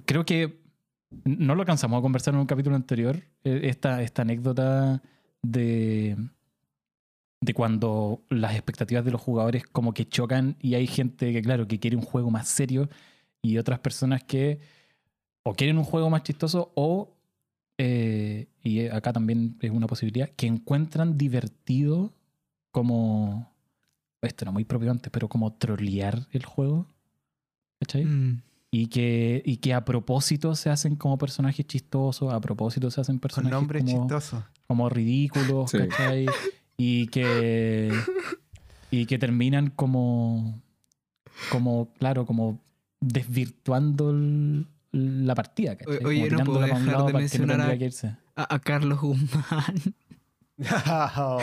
creo 0.04 0.24
que 0.24 0.65
no 1.10 1.54
lo 1.54 1.62
alcanzamos 1.62 1.98
a 1.98 2.02
conversar 2.02 2.34
en 2.34 2.40
un 2.40 2.46
capítulo 2.46 2.76
anterior, 2.76 3.22
e, 3.44 3.68
esta, 3.68 4.02
esta 4.02 4.22
anécdota 4.22 5.02
de, 5.42 6.16
de 7.40 7.54
cuando 7.54 8.24
las 8.28 8.54
expectativas 8.54 9.04
de 9.04 9.10
los 9.12 9.20
jugadores 9.20 9.64
como 9.66 9.94
que 9.94 10.08
chocan 10.08 10.56
y 10.60 10.74
hay 10.74 10.86
gente 10.86 11.32
que, 11.32 11.42
claro, 11.42 11.68
que 11.68 11.78
quiere 11.78 11.96
un 11.96 12.02
juego 12.02 12.30
más 12.30 12.48
serio 12.48 12.88
y 13.42 13.58
otras 13.58 13.78
personas 13.78 14.24
que 14.24 14.60
o 15.44 15.54
quieren 15.54 15.78
un 15.78 15.84
juego 15.84 16.10
más 16.10 16.24
chistoso 16.24 16.72
o, 16.74 17.16
eh, 17.78 18.48
y 18.62 18.86
acá 18.88 19.12
también 19.12 19.56
es 19.60 19.70
una 19.70 19.86
posibilidad, 19.86 20.28
que 20.30 20.48
encuentran 20.48 21.16
divertido 21.16 22.12
como, 22.72 23.54
esto 24.22 24.44
era 24.44 24.50
muy 24.50 24.64
propio 24.64 24.90
antes, 24.90 25.10
pero 25.12 25.28
como 25.28 25.52
trolear 25.54 26.26
el 26.32 26.44
juego. 26.44 26.86
¿Cachai? 27.78 28.04
Mm. 28.04 28.42
Y 28.78 28.86
que, 28.88 29.42
y 29.44 29.56
que 29.58 29.72
a 29.74 29.84
propósito 29.84 30.54
se 30.54 30.68
hacen 30.70 30.96
como 30.96 31.16
personajes 31.18 31.66
chistosos, 31.66 32.32
a 32.32 32.40
propósito 32.40 32.90
se 32.90 33.00
hacen 33.00 33.14
Con 33.16 33.20
personajes 33.20 33.52
nombres 33.58 33.84
como, 33.84 33.98
chistosos. 34.02 34.44
como 34.66 34.88
ridículos, 34.90 35.70
Sí. 35.70 35.78
¿cachai? 35.78 36.26
Y 36.76 37.06
que, 37.06 37.90
y 38.90 39.06
que 39.06 39.18
terminan 39.18 39.70
como, 39.70 40.60
como, 41.50 41.92
claro, 41.98 42.26
como 42.26 42.60
desvirtuando 43.00 44.10
el- 44.10 44.66
la 44.92 45.34
partida, 45.34 45.76
¿cachai? 45.76 46.04
Oye, 46.04 46.28
como 46.28 46.38
no 46.38 46.44
puedo 46.44 46.60
dejar 46.60 46.80
de 46.82 47.12
no 47.12 47.18
mencionar. 47.18 47.78
A, 48.34 48.54
a 48.54 48.58
Carlos 48.60 49.00
Guzmán. 49.00 49.74
Puta, 50.58 51.38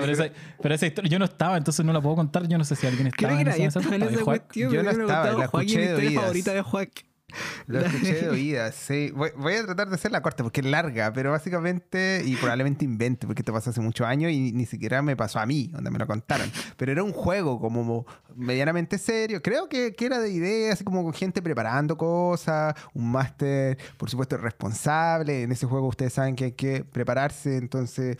pero, 0.00 0.12
esa, 0.12 0.28
pero 0.60 0.74
esa 0.74 0.86
historia, 0.86 1.08
yo 1.08 1.18
no 1.20 1.24
estaba, 1.26 1.56
entonces 1.56 1.86
no 1.86 1.92
la 1.92 2.00
puedo 2.00 2.16
contar. 2.16 2.48
Yo 2.48 2.58
no 2.58 2.64
sé 2.64 2.74
si 2.74 2.84
alguien 2.86 3.06
estaba 3.06 3.34
Creo 3.34 3.36
que 3.36 3.42
en 3.42 3.66
esa 3.68 3.80
en 3.80 4.02
esa 4.02 4.24
cuestión. 4.24 4.72
Yo 4.72 4.82
no 4.82 4.90
estaba, 4.90 5.32
la 5.32 5.44
escuché 5.44 5.80
de 5.80 5.94
oídas. 5.94 6.22
favorita 6.22 6.52
de 6.54 6.62
Joaquín. 6.62 7.07
Lo 7.66 7.80
escuché 7.80 8.22
de 8.22 8.28
oídas, 8.30 8.74
sí. 8.74 9.12
Voy, 9.14 9.54
a 9.54 9.64
tratar 9.64 9.88
de 9.88 9.94
hacerla 9.94 10.22
corta 10.22 10.42
porque 10.42 10.60
es 10.60 10.66
larga, 10.66 11.12
pero 11.12 11.30
básicamente, 11.30 12.22
y 12.24 12.36
probablemente 12.36 12.84
invente, 12.84 13.26
porque 13.26 13.42
esto 13.42 13.52
pasó 13.52 13.70
hace 13.70 13.80
muchos 13.80 14.06
años 14.06 14.32
y 14.32 14.52
ni 14.52 14.64
siquiera 14.64 15.02
me 15.02 15.16
pasó 15.16 15.38
a 15.38 15.46
mí, 15.46 15.68
donde 15.72 15.90
me 15.90 15.98
lo 15.98 16.06
contaron. 16.06 16.50
Pero 16.76 16.92
era 16.92 17.02
un 17.02 17.12
juego 17.12 17.60
como 17.60 18.06
medianamente 18.34 18.96
serio. 18.98 19.42
Creo 19.42 19.68
que, 19.68 19.94
que 19.94 20.06
era 20.06 20.18
de 20.18 20.30
ideas, 20.30 20.74
así 20.74 20.84
como 20.84 21.02
con 21.02 21.12
gente 21.12 21.42
preparando 21.42 21.96
cosas, 21.96 22.74
un 22.94 23.10
máster, 23.10 23.76
por 23.98 24.08
supuesto, 24.08 24.36
responsable. 24.38 25.42
En 25.42 25.52
ese 25.52 25.66
juego 25.66 25.88
ustedes 25.88 26.14
saben 26.14 26.34
que 26.34 26.44
hay 26.44 26.52
que 26.52 26.84
prepararse, 26.84 27.56
entonces 27.56 28.16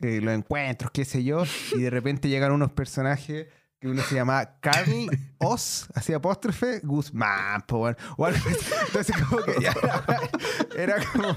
eh, 0.00 0.20
los 0.20 0.34
encuentros, 0.34 0.90
qué 0.92 1.04
sé 1.04 1.24
yo, 1.24 1.44
y 1.74 1.80
de 1.80 1.90
repente 1.90 2.28
llegan 2.28 2.52
unos 2.52 2.70
personajes 2.72 3.46
que 3.82 3.88
uno 3.88 4.00
se 4.02 4.14
llamaba 4.14 4.58
Carl 4.60 5.10
Oz, 5.38 5.88
así 5.94 6.12
apóstrofe, 6.14 6.78
Guzmán, 6.84 7.62
po, 7.62 7.78
weón. 7.80 7.96
O 8.16 8.24
algo 8.24 8.38
así. 8.38 8.56
Entonces 8.86 9.16
como 9.28 9.42
que 9.42 9.60
ya 9.60 9.72
era, 9.72 10.94
era 10.94 11.04
como, 11.12 11.36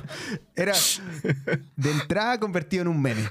era 0.56 0.74
de 1.76 1.92
entrada 1.92 2.40
convertido 2.40 2.84
en 2.84 2.90
un 2.90 3.02
meme. 3.02 3.28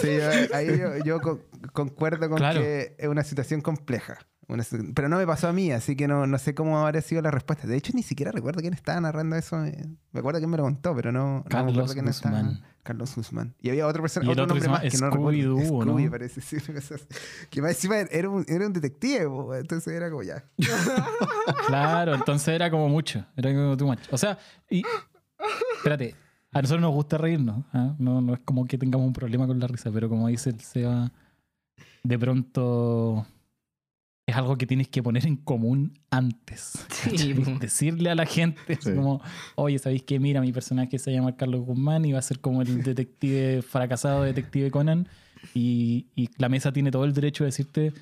Sí, 0.00 0.16
yo- 0.16 0.56
ahí 0.56 0.78
yo, 0.78 0.96
yo 1.04 1.20
con- 1.20 1.42
concuerdo 1.74 2.28
con 2.30 2.38
Claro. 2.38 2.58
que 2.60 2.96
es 2.98 3.06
una 3.06 3.22
situación 3.22 3.60
compleja. 3.60 4.18
Una 4.48 4.64
pero 4.94 5.08
no 5.08 5.16
me 5.16 5.26
pasó 5.26 5.48
a 5.48 5.52
mí, 5.52 5.70
así 5.70 5.94
que 5.96 6.08
no, 6.08 6.26
no 6.26 6.36
sé 6.38 6.54
cómo 6.54 6.78
habría 6.84 7.00
sido 7.00 7.22
la 7.22 7.30
respuesta. 7.30 7.66
De 7.66 7.76
hecho, 7.76 7.92
ni 7.94 8.02
siquiera 8.02 8.32
recuerdo 8.32 8.60
quién 8.60 8.74
estaba 8.74 9.00
narrando 9.00 9.36
eso. 9.36 9.64
eh. 9.64 9.86
Me 10.10 10.20
acuerdo 10.20 10.40
quién 10.40 10.50
me 10.50 10.56
lo 10.56 10.64
contó, 10.64 10.94
pero 10.94 11.12
no, 11.12 11.38
no 11.38 11.44
Carlos 11.44 11.72
acuerdo 11.74 11.92
quién 11.94 12.08
estaba. 12.08 12.42
Carlos 12.82 13.14
Guzmán. 13.14 13.54
Y 13.62 13.70
había 13.70 13.86
otra 13.86 14.02
persona, 14.02 14.28
otro 14.28 14.42
otro 14.42 14.56
nombre 14.56 14.68
más 14.68 14.82
que 14.82 14.98
no 14.98 15.10
recuerdo. 15.10 15.56
Scooby-Doo, 15.56 15.84
¿no? 15.84 15.92
Scooby, 15.92 16.08
parece, 16.08 16.40
sí. 16.40 16.56
Que 17.50 17.62
más 17.62 17.70
encima 17.72 17.98
era 17.98 18.28
un, 18.28 18.44
era 18.48 18.66
un 18.66 18.72
detective, 18.72 19.28
entonces 19.60 19.94
era 19.94 20.10
como 20.10 20.24
ya. 20.24 20.44
Claro, 21.68 22.14
entonces 22.14 22.48
era 22.48 22.70
como 22.70 22.88
mucho. 22.88 23.24
Era 23.36 23.52
como 23.54 23.76
too 23.76 23.86
much. 23.86 24.00
O 24.10 24.18
sea, 24.18 24.36
y. 24.68 24.82
Espérate. 25.76 26.16
A 26.52 26.60
nosotros 26.60 26.82
nos 26.82 26.92
gusta 26.92 27.16
reírnos. 27.16 27.64
¿ah? 27.72 27.94
No, 27.98 28.20
no 28.20 28.34
es 28.34 28.40
como 28.40 28.66
que 28.66 28.76
tengamos 28.76 29.06
un 29.06 29.12
problema 29.12 29.46
con 29.46 29.58
la 29.58 29.66
risa, 29.66 29.90
pero 29.92 30.08
como 30.08 30.28
dice 30.28 30.50
el 30.50 30.60
Seba, 30.60 31.10
de 32.02 32.18
pronto 32.18 33.26
es 34.26 34.36
algo 34.36 34.56
que 34.56 34.66
tienes 34.66 34.88
que 34.88 35.02
poner 35.02 35.26
en 35.26 35.36
común 35.36 35.98
antes. 36.10 36.72
Sí. 36.90 37.32
Decirle 37.60 38.10
a 38.10 38.14
la 38.14 38.24
gente 38.26 38.78
Sí. 38.80 38.94
como, 38.94 39.20
oye, 39.56 39.78
¿sabéis 39.78 40.02
que 40.04 40.18
Mira, 40.20 40.40
mi 40.40 40.52
personaje 40.52 40.98
se 40.98 41.12
llama 41.12 41.36
Carlos 41.36 41.64
Guzmán 41.66 42.04
y 42.04 42.12
va 42.12 42.18
a 42.20 42.22
ser 42.22 42.40
como 42.40 42.62
el 42.62 42.82
detective 42.84 43.62
fracasado 43.62 44.22
detective 44.22 44.70
Conan 44.70 45.08
y, 45.54 46.06
y 46.14 46.28
la 46.38 46.48
mesa 46.48 46.72
tiene 46.72 46.90
todo 46.92 47.04
el 47.04 47.12
derecho 47.14 47.42
de 47.44 47.48
decirte, 47.48 47.92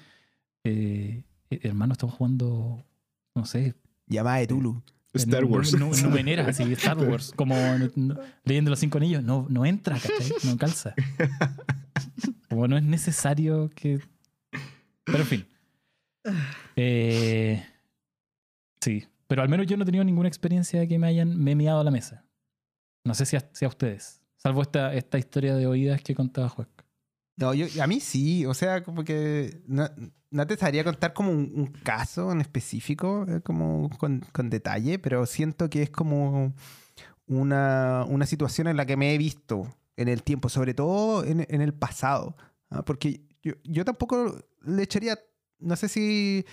eh, 0.65 1.23
hermano, 1.51 1.93
estamos 1.95 2.15
jugando, 2.15 2.85
no 3.35 3.45
sé, 3.47 3.75
Llamada 4.07 4.39
de 4.39 4.47
Tulu. 4.47 4.83
Star 5.15 5.45
Wars. 5.45 5.73
nu- 5.77 5.91
numenera, 6.05 6.47
así, 6.47 6.63
Star 6.75 6.99
Wars, 6.99 7.33
como 7.35 7.57
no- 7.57 7.91
no- 7.97 8.17
leyendo 8.45 8.71
los 8.71 8.79
cinco 8.79 8.99
anillos, 8.99 9.23
no, 9.25 9.47
no 9.49 9.65
entra, 9.65 9.97
¿cachai? 9.99 10.33
No 10.45 10.57
calza. 10.57 10.95
Como 12.49 12.69
no 12.69 12.77
es 12.77 12.83
necesario 12.85 13.71
que. 13.75 14.01
Pero 15.05 15.19
en 15.19 15.27
fin. 15.27 15.47
Eh, 16.77 17.65
sí, 18.81 19.07
pero 19.27 19.43
al 19.43 19.49
menos 19.49 19.67
yo 19.67 19.77
no 19.77 19.83
he 19.83 19.87
tenido 19.87 20.05
ninguna 20.05 20.29
experiencia 20.29 20.81
de 20.81 20.89
que 20.89 20.99
me 20.99 21.07
hayan 21.07 21.37
memeado 21.39 21.81
a 21.81 21.85
la 21.85 21.91
mesa. 21.91 22.25
No 23.05 23.15
sé 23.15 23.27
si 23.27 23.37
a, 23.37 23.69
ustedes. 23.69 24.23
Salvo 24.37 24.63
esta, 24.63 24.95
esta 24.95 25.19
historia 25.19 25.55
de 25.55 25.67
oídas 25.67 26.03
que 26.03 26.15
contaba 26.15 26.49
Juan. 26.49 26.69
No, 27.37 27.55
yo, 27.55 27.67
a 27.83 27.87
mí 27.87 28.01
sí, 28.01 28.45
o 28.45 28.53
sea, 28.53 28.83
como 28.83 29.05
que 29.05 29.63
no, 29.67 29.89
no 30.31 30.47
te 30.47 30.57
sabría 30.57 30.85
contar 30.85 31.13
como 31.15 31.31
un, 31.31 31.53
un 31.55 31.67
caso 31.69 32.31
en 32.33 32.41
específico, 32.41 33.25
eh, 33.29 33.41
como 33.41 33.89
con, 33.99 34.21
con 34.33 34.51
detalle, 34.51 34.99
pero 34.99 35.25
siento 35.27 35.71
que 35.71 35.83
es 35.83 35.91
como 35.91 36.55
una, 37.27 38.05
una 38.09 38.27
situación 38.27 38.67
en 38.67 38.77
la 38.77 38.85
que 38.85 38.97
me 38.97 39.15
he 39.15 39.19
visto 39.19 39.75
en 39.97 40.09
el 40.09 40.23
tiempo, 40.23 40.49
sobre 40.49 40.75
todo 40.75 41.25
en, 41.25 41.47
en 41.49 41.61
el 41.61 41.73
pasado, 41.73 42.37
¿ah? 42.71 42.83
porque 42.85 43.23
yo, 43.43 43.55
yo 43.65 43.85
tampoco 43.85 44.37
le 44.63 44.83
echaría, 44.83 45.19
no 45.61 45.77
sé 45.77 45.89
si 45.89 46.45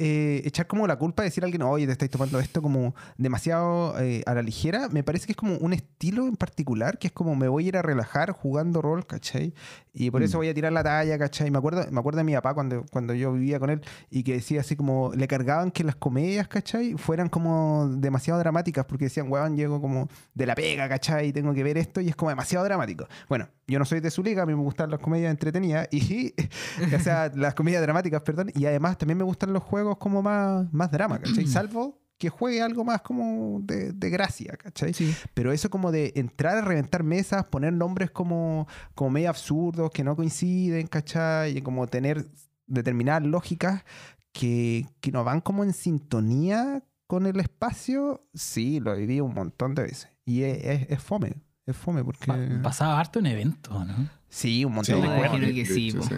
eh, 0.00 0.42
echar 0.44 0.68
como 0.68 0.86
la 0.86 0.96
culpa 0.96 1.22
de 1.22 1.28
decir 1.28 1.42
a 1.42 1.46
alguien, 1.46 1.62
oye, 1.62 1.84
te 1.86 1.92
estáis 1.92 2.10
tomando 2.10 2.38
esto 2.38 2.62
como 2.62 2.94
demasiado 3.16 3.98
eh, 4.00 4.22
a 4.26 4.34
la 4.34 4.42
ligera, 4.42 4.88
me 4.90 5.02
parece 5.02 5.26
que 5.26 5.32
es 5.32 5.36
como 5.36 5.56
un 5.58 5.72
estilo 5.72 6.28
en 6.28 6.36
particular, 6.36 6.98
que 6.98 7.08
es 7.08 7.12
como 7.12 7.34
me 7.34 7.48
voy 7.48 7.64
a 7.64 7.68
ir 7.68 7.76
a 7.76 7.82
relajar 7.82 8.30
jugando 8.30 8.80
rol, 8.80 9.06
¿cachai? 9.06 9.54
Y 10.00 10.10
por 10.12 10.22
eso 10.22 10.38
Mm. 10.38 10.40
voy 10.40 10.48
a 10.48 10.54
tirar 10.54 10.72
la 10.72 10.84
talla, 10.84 11.18
¿cachai? 11.18 11.50
Me 11.50 11.58
acuerdo, 11.58 11.84
me 11.90 11.98
acuerdo 11.98 12.18
de 12.18 12.24
mi 12.24 12.32
papá 12.34 12.54
cuando, 12.54 12.84
cuando 12.92 13.14
yo 13.14 13.32
vivía 13.32 13.58
con 13.58 13.68
él 13.70 13.80
y 14.10 14.22
que 14.22 14.34
decía 14.34 14.60
así 14.60 14.76
como, 14.76 15.12
le 15.14 15.26
cargaban 15.26 15.70
que 15.72 15.82
las 15.82 15.96
comedias, 15.96 16.46
¿cachai? 16.46 16.94
Fueran 16.96 17.28
como 17.28 17.88
demasiado 17.90 18.38
dramáticas 18.38 18.84
porque 18.84 19.06
decían, 19.06 19.30
weón, 19.30 19.56
llego 19.56 19.80
como 19.80 20.08
de 20.34 20.46
la 20.46 20.54
pega, 20.54 20.88
¿cachai? 20.88 21.28
Y 21.28 21.32
tengo 21.32 21.52
que 21.52 21.64
ver 21.64 21.76
esto 21.78 22.00
y 22.00 22.08
es 22.08 22.14
como 22.16 22.28
demasiado 22.30 22.64
dramático. 22.64 23.08
Bueno, 23.28 23.48
yo 23.66 23.78
no 23.80 23.84
soy 23.84 23.98
de 24.00 24.10
su 24.10 24.22
liga, 24.22 24.44
a 24.44 24.46
mí 24.46 24.54
me 24.54 24.62
gustan 24.62 24.88
las 24.90 25.00
comedias 25.00 25.30
entretenidas 25.32 25.88
y, 25.90 26.32
o 26.96 27.00
sea, 27.00 27.30
las 27.34 27.54
comedias 27.54 27.82
dramáticas, 27.82 28.22
perdón, 28.22 28.50
y 28.54 28.66
además 28.66 28.98
también 28.98 29.18
me 29.18 29.24
gustan 29.24 29.52
los 29.52 29.62
juegos 29.64 29.96
como 29.98 30.22
más, 30.22 30.72
más 30.72 30.90
drama, 30.92 31.18
¿cachai? 31.18 31.46
Salvo 31.48 31.98
que 32.18 32.28
juegue 32.30 32.60
algo 32.62 32.84
más 32.84 33.00
como 33.02 33.60
de, 33.62 33.92
de 33.92 34.10
gracia, 34.10 34.56
¿cachai? 34.56 34.92
Sí. 34.92 35.14
Pero 35.34 35.52
eso 35.52 35.70
como 35.70 35.92
de 35.92 36.12
entrar 36.16 36.58
a 36.58 36.62
reventar 36.62 37.04
mesas, 37.04 37.44
poner 37.46 37.72
nombres 37.72 38.10
como, 38.10 38.66
como 38.94 39.10
medio 39.10 39.28
absurdos, 39.30 39.90
que 39.92 40.02
no 40.04 40.16
coinciden, 40.16 40.88
¿cachai? 40.88 41.56
Y 41.58 41.62
como 41.62 41.86
tener 41.86 42.26
determinadas 42.66 43.22
lógicas 43.22 43.84
que, 44.32 44.86
que 45.00 45.12
no 45.12 45.22
van 45.24 45.40
como 45.40 45.62
en 45.64 45.72
sintonía 45.72 46.82
con 47.06 47.24
el 47.26 47.40
espacio, 47.40 48.26
sí, 48.34 48.80
lo 48.80 48.94
viví 48.96 49.20
un 49.20 49.32
montón 49.34 49.74
de 49.74 49.82
veces. 49.84 50.08
Y 50.26 50.42
es, 50.42 50.58
es- 50.64 50.90
es 50.90 51.02
fome, 51.02 51.32
es 51.66 51.76
fome 51.76 52.04
porque... 52.04 52.26
Pa- 52.26 52.62
pasaba 52.62 52.98
harto 53.00 53.20
en 53.20 53.26
eventos, 53.26 53.86
¿no? 53.86 54.10
Sí, 54.28 54.64
un 54.64 54.74
montón 54.74 54.96
Sí, 55.02 55.08
de 55.08 55.16
imagino 55.16 55.46
que 55.46 55.64
sí, 55.64 55.88
hecho, 55.88 56.00
po. 56.00 56.16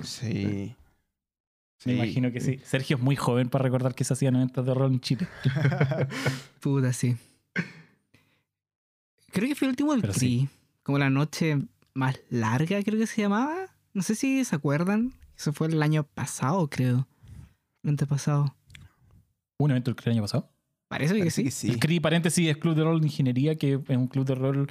Sí. 1.80 1.88
Me 1.88 1.94
imagino 1.96 2.30
que 2.30 2.40
sí. 2.40 2.60
Sergio 2.62 2.96
es 2.98 3.02
muy 3.02 3.16
joven 3.16 3.48
para 3.48 3.62
recordar 3.62 3.94
que 3.94 4.04
se 4.04 4.12
hacían 4.12 4.36
eventos 4.36 4.66
de 4.66 4.74
rol 4.74 4.92
en 4.92 5.00
Chile. 5.00 5.26
Puta, 6.60 6.92
sí. 6.92 7.16
Creo 9.32 9.48
que 9.48 9.54
fue 9.54 9.66
el 9.66 9.70
último 9.70 9.92
del 9.92 10.02
Pero 10.02 10.12
Tri. 10.12 10.20
sí. 10.20 10.48
Como 10.82 10.98
la 10.98 11.08
noche 11.08 11.58
más 11.94 12.20
larga, 12.28 12.82
creo 12.82 12.98
que 12.98 13.06
se 13.06 13.22
llamaba. 13.22 13.66
No 13.94 14.02
sé 14.02 14.14
si 14.14 14.44
se 14.44 14.54
acuerdan. 14.54 15.14
Eso 15.38 15.54
fue 15.54 15.68
el 15.68 15.82
año 15.82 16.04
pasado, 16.04 16.68
creo. 16.68 17.08
El 17.82 17.90
antepasado. 17.90 18.54
Un 19.56 19.70
evento 19.70 19.94
el 20.04 20.12
año 20.12 20.22
pasado. 20.22 20.50
Parece 20.88 21.18
que 21.22 21.30
sí. 21.30 21.44
que 21.44 21.50
sí. 21.50 21.70
El 21.70 21.78
CRI, 21.78 22.00
paréntesis, 22.00 22.46
es 22.46 22.58
Club 22.58 22.74
de 22.74 22.84
Rol 22.84 23.00
de 23.00 23.06
Ingeniería, 23.06 23.56
que 23.56 23.80
es 23.88 23.96
un 23.96 24.08
club 24.08 24.26
de 24.26 24.34
rol 24.34 24.70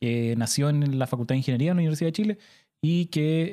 que 0.00 0.34
nació 0.36 0.68
en 0.68 0.96
la 0.96 1.08
Facultad 1.08 1.34
de 1.34 1.38
Ingeniería 1.38 1.70
de 1.70 1.74
la 1.74 1.78
Universidad 1.80 2.08
de 2.08 2.12
Chile 2.12 2.38
y 2.82 3.06
que 3.06 3.50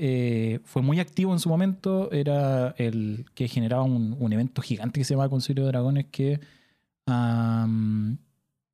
eh, 0.56 0.60
fue 0.64 0.82
muy 0.82 1.00
activo 1.00 1.34
en 1.34 1.40
su 1.40 1.50
momento. 1.50 2.12
Era 2.12 2.76
el 2.78 3.26
que 3.34 3.48
generaba 3.48 3.84
un, 3.84 4.16
un 4.20 4.34
evento 4.34 4.62
gigante 4.62 5.00
que 5.00 5.04
se 5.06 5.14
llamaba 5.14 5.30
Concilio 5.30 5.64
de 5.64 5.70
Dragones 5.72 6.06
que 6.12 6.40
am, 7.06 8.18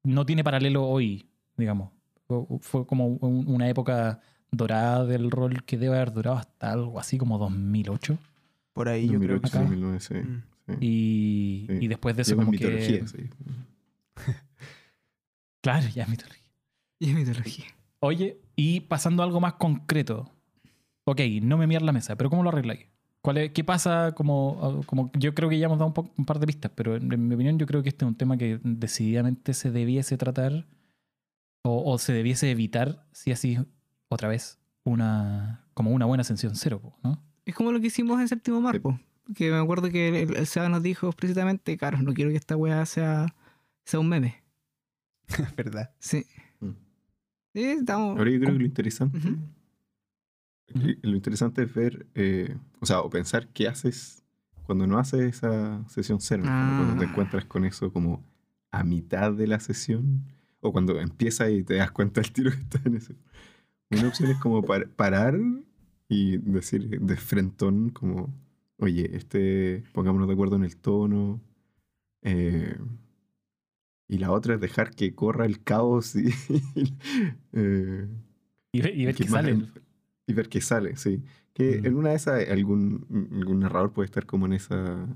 no 0.03 0.25
tiene 0.25 0.44
paralelo 0.44 0.86
hoy, 0.88 1.25
digamos. 1.58 1.91
Fue, 2.27 2.44
fue 2.62 2.86
como 2.86 3.08
un- 3.08 3.46
una 3.48 3.70
época 3.70 4.20
dorada 4.51 5.06
del 5.06 5.32
rol 5.32 5.63
que 5.63 5.77
debe 5.77 5.96
haber 5.96 6.12
durado 6.13 6.38
hasta 6.38 6.72
algo 6.72 7.00
así 7.00 7.18
como 7.18 7.38
2008. 7.38 8.18
Por 8.74 8.89
ahí 8.89 9.08
yo 9.08 9.20
creo 9.20 9.39
que... 9.41 9.50
2008, 9.50 9.58
acá. 9.58 9.60
2009, 9.62 10.00
sí. 10.00 10.13
Mm. 10.15 10.44
sí. 10.68 10.74
Y, 10.86 11.65
Sí. 11.68 11.77
y 11.82 11.88
después 11.88 12.15
de 12.15 12.22
eso 12.24 12.36
como 12.36 12.51
que... 12.51 12.58
mitología, 12.58 13.08
sí. 13.08 13.29
Claro, 15.62 15.88
ya 15.89 16.03
es 16.03 16.10
mitología. 16.10 16.39
Y 17.01 17.10
es 17.12 17.15
mitología. 17.15 17.65
Oye, 18.01 18.38
y 18.58 18.82
pasando 18.82 19.24
a 19.24 19.25
algo 19.25 19.39
más 19.39 19.53
concreto. 19.53 20.29
Ok, 21.12 21.20
no 21.42 21.58
me 21.58 21.66
mirar 21.68 21.82
la 21.82 21.92
mesa, 21.92 22.16
pero 22.16 22.30
¿cómo 22.30 22.44
lo 22.44 22.50
arregláis? 22.50 22.86
¿Cuál 23.22 23.38
es- 23.39 23.51
¿Qué 23.51 23.63
pasa? 23.63 24.13
Como, 24.16 24.82
como 24.86 25.12
yo 25.18 25.34
creo 25.34 25.50
que 25.50 25.58
ya 25.60 25.66
hemos 25.66 25.78
dado 25.80 25.88
un, 25.88 25.94
po- 25.94 26.13
un 26.18 26.25
par 26.25 26.39
de 26.39 26.48
pistas, 26.48 26.72
pero 26.75 26.96
en, 26.96 27.12
en 27.12 27.28
mi 27.28 27.36
opinión 27.36 27.58
yo 27.60 27.66
creo 27.66 27.84
que 27.84 27.89
este 27.89 28.06
es 28.06 28.08
un 28.10 28.16
tema 28.16 28.38
que 28.38 28.60
decididamente 28.63 29.54
se 29.54 29.72
debiese 29.72 30.18
tratar 30.18 30.68
o, 31.63 31.92
o 31.92 31.98
se 31.98 32.13
debiese 32.13 32.50
evitar 32.51 33.06
si 33.12 33.32
así 33.32 33.58
otra 34.10 34.30
vez 34.30 34.60
una 34.84 35.66
como 35.74 35.92
una 35.92 36.06
buena 36.06 36.22
ascensión 36.22 36.56
cero, 36.56 36.94
¿no? 37.04 37.22
Es 37.46 37.56
como 37.56 37.72
lo 37.72 37.80
que 37.82 37.88
hicimos 37.88 38.20
en 38.22 38.28
Séptimo 38.28 38.62
Mar, 38.62 38.80
po. 38.80 39.00
que 39.36 39.50
me 39.51 39.58
acuerdo 39.58 39.89
que 39.89 40.22
el, 40.24 40.46
Seba 40.48 40.70
nos 40.70 40.84
dijo 40.84 41.08
explícitamente, 41.08 41.78
claro, 41.78 42.01
no 42.01 42.13
quiero 42.13 42.32
que 42.32 42.38
esta 42.38 42.56
weá 42.56 42.86
sea, 42.86 43.36
sea 43.86 44.00
un 44.00 44.08
meme. 44.10 44.44
Verdad. 45.58 45.92
Sí. 46.00 46.25
Mm. 46.60 46.72
Sí, 47.54 47.63
estamos... 47.63 48.18
Ahora 48.18 48.30
yo 48.32 48.39
creo 48.39 48.54
que 48.54 48.60
lo 48.60 48.66
interesante. 48.66 49.20
Que- 50.74 50.98
lo 51.02 51.16
interesante 51.16 51.64
es 51.64 51.74
ver, 51.74 52.06
eh, 52.16 52.56
o 52.80 52.86
sea, 52.86 53.02
o 53.02 53.10
pensar 53.10 53.48
qué 53.50 53.68
haces 53.68 54.24
cuando 54.64 54.86
no 54.88 54.98
haces 55.00 55.22
esa 55.22 55.84
sesión 55.90 56.20
cero, 56.22 56.44
cuando 56.44 56.98
te 57.00 57.06
Ah. 57.06 57.10
encuentras 57.10 57.46
con 57.46 57.66
eso 57.66 57.92
como 57.92 58.24
a 58.72 58.84
mitad 58.84 59.34
de 59.34 59.48
la 59.48 59.60
sesión, 59.60 60.24
o 60.62 60.72
cuando 60.72 61.00
empieza 61.00 61.50
y 61.50 61.64
te 61.64 61.76
das 61.76 61.92
cuenta 61.92 62.22
del 62.22 62.32
tiro 62.32 62.52
que 62.52 62.58
está 62.58 62.80
en 62.86 62.96
eso. 62.98 63.14
Una 63.90 64.08
opción 64.10 64.30
es 64.30 64.38
como 64.38 64.62
par- 64.62 64.90
parar 64.90 65.40
y 66.08 66.38
decir 66.38 67.00
de 67.02 67.16
frentón 67.18 67.90
como, 67.90 68.32
oye, 68.78 69.16
este, 69.16 69.84
pongámonos 69.94 70.28
de 70.28 70.34
acuerdo 70.34 70.56
en 70.56 70.64
el 70.66 70.76
tono. 70.78 71.42
eh, 72.22 72.78
y 74.08 74.18
la 74.18 74.32
otra 74.32 74.56
es 74.56 74.60
dejar 74.62 74.92
que 74.92 75.14
corra 75.16 75.46
el 75.46 75.64
caos 75.64 76.16
y, 76.16 76.26
eh, 77.54 78.08
Y, 78.72 78.82
ve- 78.82 78.94
y 78.96 79.06
ver 79.06 79.16
que 79.16 79.24
más- 79.26 79.32
sale. 79.32 79.58
Y 80.29 80.33
ver 80.33 80.48
qué 80.50 80.62
sale, 80.62 80.95
sí. 80.95 81.21
Que 81.53 81.81
Mm. 81.81 81.86
en 81.88 81.95
una 81.95 82.09
de 82.12 82.15
esas 82.15 82.48
algún, 82.50 83.05
algún 83.33 83.59
narrador 83.59 83.91
puede 83.91 84.05
estar 84.05 84.25
como 84.25 84.45
en 84.45 84.53
esa, 84.53 85.07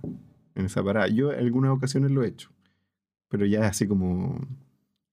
en 0.56 0.66
esa 0.66 0.84
parada. 0.84 1.08
Yo 1.08 1.32
en 1.32 1.40
algunas 1.40 1.72
ocasiones 1.72 2.12
lo 2.12 2.24
he 2.24 2.28
hecho. 2.28 2.50
Pero 3.30 3.46
ya 3.46 3.68
así 3.68 3.88
como... 3.88 4.40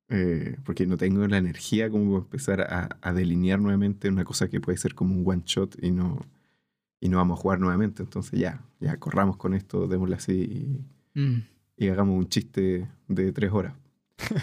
eh, 0.09 0.57
porque 0.65 0.87
no 0.87 0.97
tengo 0.97 1.27
la 1.29 1.39
energía 1.39 1.89
como 1.89 2.13
para 2.13 2.25
empezar 2.25 2.61
a, 2.63 2.89
a 3.01 3.13
delinear 3.13 3.61
nuevamente 3.61 4.09
una 4.09 4.25
cosa 4.25 4.49
que 4.49 4.61
puede 4.61 4.77
ser 4.79 4.95
como 4.95 5.15
un 5.15 5.23
one 5.25 5.43
shot 5.47 5.77
y 5.83 5.93
no, 5.93 6.19
y 7.01 7.09
no 7.09 7.19
vamos 7.19 7.39
a 7.39 7.43
jugar 7.43 7.61
nuevamente. 7.61 8.03
Entonces 8.03 8.39
ya, 8.41 8.61
ya 8.81 8.97
corramos 8.97 9.37
con 9.37 9.55
esto, 9.55 9.87
démosle 9.87 10.17
así 10.17 10.33
y, 10.33 10.85
Mm. 11.21 11.43
y 11.77 11.89
hagamos 11.89 12.17
un 12.19 12.29
chiste 12.29 12.89
de 13.09 13.33
tres 13.33 13.51
horas. 13.53 13.75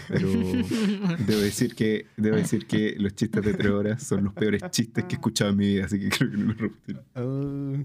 Pero 0.07 0.29
debo 1.27 1.41
decir 1.41 1.75
que 1.75 2.07
debo 2.17 2.35
decir 2.37 2.67
que 2.67 2.95
los 2.97 3.15
chistes 3.15 3.43
de 3.43 3.53
tres 3.53 3.71
horas 3.71 4.03
son 4.03 4.23
los 4.23 4.33
peores 4.33 4.61
chistes 4.71 5.05
que 5.05 5.15
he 5.15 5.17
escuchado 5.17 5.51
en 5.51 5.57
mi 5.57 5.67
vida, 5.67 5.85
así 5.85 5.99
que 5.99 6.09
creo 6.09 6.31
que 6.31 6.37
no 6.37 6.45
los 6.45 6.57
repetiré. 6.57 6.99
Oh, 7.15 7.77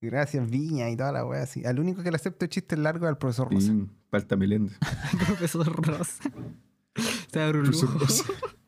gracias, 0.00 0.48
Viña 0.50 0.90
y 0.90 0.96
toda 0.96 1.12
la 1.12 1.24
wea 1.24 1.42
así. 1.42 1.64
Al 1.64 1.78
único 1.78 2.02
que 2.02 2.10
le 2.10 2.16
acepto 2.16 2.46
chistes 2.46 2.78
largos 2.78 3.04
es 3.04 3.08
al 3.10 3.18
profesor 3.18 3.52
Rosa. 3.52 3.72
Y 3.72 3.86
falta 4.10 4.36
Meléndez. 4.36 4.78
Profesor 5.26 5.86
Rosa. 5.86 6.22
Se 7.32 7.40
abre 7.40 7.58
un 7.58 7.64
Profesor 7.64 7.90
lujo. 7.94 8.06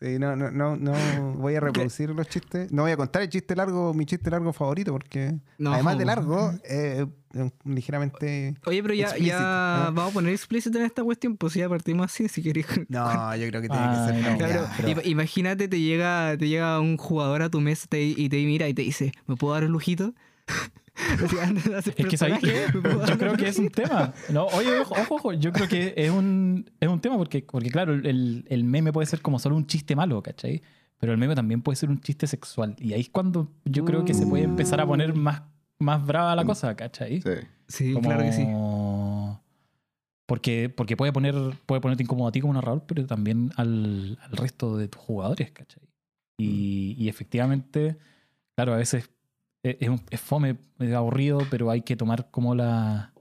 Sí, 0.00 0.16
no, 0.20 0.36
no, 0.36 0.50
no, 0.52 0.76
no 0.76 0.92
voy 1.38 1.56
a 1.56 1.60
reproducir 1.60 2.10
los 2.10 2.28
chistes. 2.28 2.70
No 2.70 2.82
voy 2.82 2.92
a 2.92 2.96
contar 2.96 3.22
el 3.22 3.28
chiste 3.28 3.56
largo, 3.56 3.92
mi 3.94 4.06
chiste 4.06 4.30
largo 4.30 4.52
favorito, 4.52 4.92
porque 4.92 5.34
No. 5.58 5.72
además 5.72 5.98
de 5.98 6.04
largo, 6.04 6.52
eh, 6.62 7.04
ligeramente. 7.64 8.54
Oye, 8.66 8.80
pero 8.82 8.94
ya, 8.94 9.06
Explícito, 9.06 9.36
ya 9.38 9.90
vamos 9.92 10.10
a 10.10 10.14
poner 10.14 10.32
explícito 10.32 10.78
en 10.78 10.84
esta 10.84 11.02
cuestión, 11.02 11.36
pues 11.36 11.52
si 11.52 11.58
ya 11.58 11.68
partimos 11.68 12.06
así, 12.06 12.28
si 12.28 12.42
queréis. 12.42 12.66
No, 12.88 13.34
yo 13.36 13.48
creo 13.48 13.60
que 13.60 13.68
tiene 13.68 13.88
que 13.88 13.94
ser. 14.12 14.14
no, 14.22 14.28
más 14.30 14.38
Claro, 14.38 14.62
ya. 14.62 14.72
pero- 14.76 14.88
ima- 14.88 15.02
imagínate, 15.04 15.68
te 15.68 15.80
llega, 15.80 16.36
te 16.38 16.48
llega 16.48 16.78
un 16.80 16.96
jugador 16.96 17.42
a 17.42 17.50
tu 17.50 17.60
mesa 17.60 17.86
te- 17.88 18.02
y 18.02 18.28
te 18.28 18.36
mira 18.44 18.68
y 18.68 18.74
te 18.74 18.82
dice, 18.82 19.12
¿me 19.26 19.34
puedo 19.36 19.54
dar 19.54 19.64
un 19.64 19.72
lujito? 19.72 20.14
Es 21.96 22.06
que 22.06 22.16
¿sabéis 22.16 22.40
dar 22.42 23.08
Yo 23.08 23.18
creo 23.18 23.36
que 23.36 23.48
es 23.48 23.58
un 23.58 23.68
tema. 23.70 24.12
No, 24.30 24.46
oye, 24.46 24.80
ojo, 24.80 24.94
ojo, 24.94 25.14
ojo, 25.16 25.32
yo 25.32 25.52
creo 25.52 25.68
que 25.68 25.94
es 25.96 26.10
un, 26.10 26.70
es 26.80 26.88
un 26.88 27.00
tema 27.00 27.16
porque, 27.16 27.42
porque 27.42 27.70
claro, 27.70 27.94
el, 27.94 28.44
el 28.48 28.64
meme 28.64 28.92
puede 28.92 29.06
ser 29.06 29.22
como 29.22 29.38
solo 29.38 29.56
un 29.56 29.66
chiste 29.66 29.94
malo, 29.96 30.22
¿cachai? 30.22 30.62
Pero 30.98 31.12
el 31.12 31.18
meme 31.18 31.34
también 31.34 31.62
puede 31.62 31.76
ser 31.76 31.88
un 31.90 32.00
chiste 32.00 32.26
sexual. 32.26 32.74
Y 32.78 32.92
ahí 32.92 33.02
es 33.02 33.08
cuando 33.10 33.52
yo 33.64 33.84
creo 33.84 34.04
que 34.04 34.14
se 34.14 34.26
puede 34.26 34.44
empezar 34.44 34.80
a 34.80 34.86
poner 34.86 35.14
más, 35.14 35.42
más 35.78 36.04
brava 36.04 36.34
la 36.34 36.44
cosa, 36.44 36.74
¿cachai? 36.74 37.22
Sí. 37.22 37.30
Sí, 37.68 37.92
Como- 37.92 38.08
claro 38.08 38.24
que 38.24 38.32
sí. 38.32 38.46
Porque, 40.26 40.68
porque 40.68 40.96
puede, 40.96 41.12
poner, 41.12 41.34
puede 41.64 41.80
ponerte 41.80 42.02
incómodo 42.02 42.28
a 42.28 42.32
ti 42.32 42.40
como 42.40 42.52
narrador, 42.52 42.84
pero 42.86 43.06
también 43.06 43.50
al, 43.56 44.18
al 44.22 44.32
resto 44.32 44.76
de 44.76 44.88
tus 44.88 45.00
jugadores, 45.00 45.52
¿cachai? 45.52 45.82
Y, 46.38 46.94
y 46.98 47.08
efectivamente, 47.08 47.96
claro, 48.54 48.74
a 48.74 48.76
veces 48.76 49.08
es, 49.62 49.76
es, 50.10 50.20
fome, 50.20 50.56
es 50.78 50.92
aburrido, 50.94 51.40
pero 51.50 51.70
hay 51.70 51.82
que 51.82 51.96
tomar 51.96 52.30
como 52.30 52.54
la, 52.54 53.12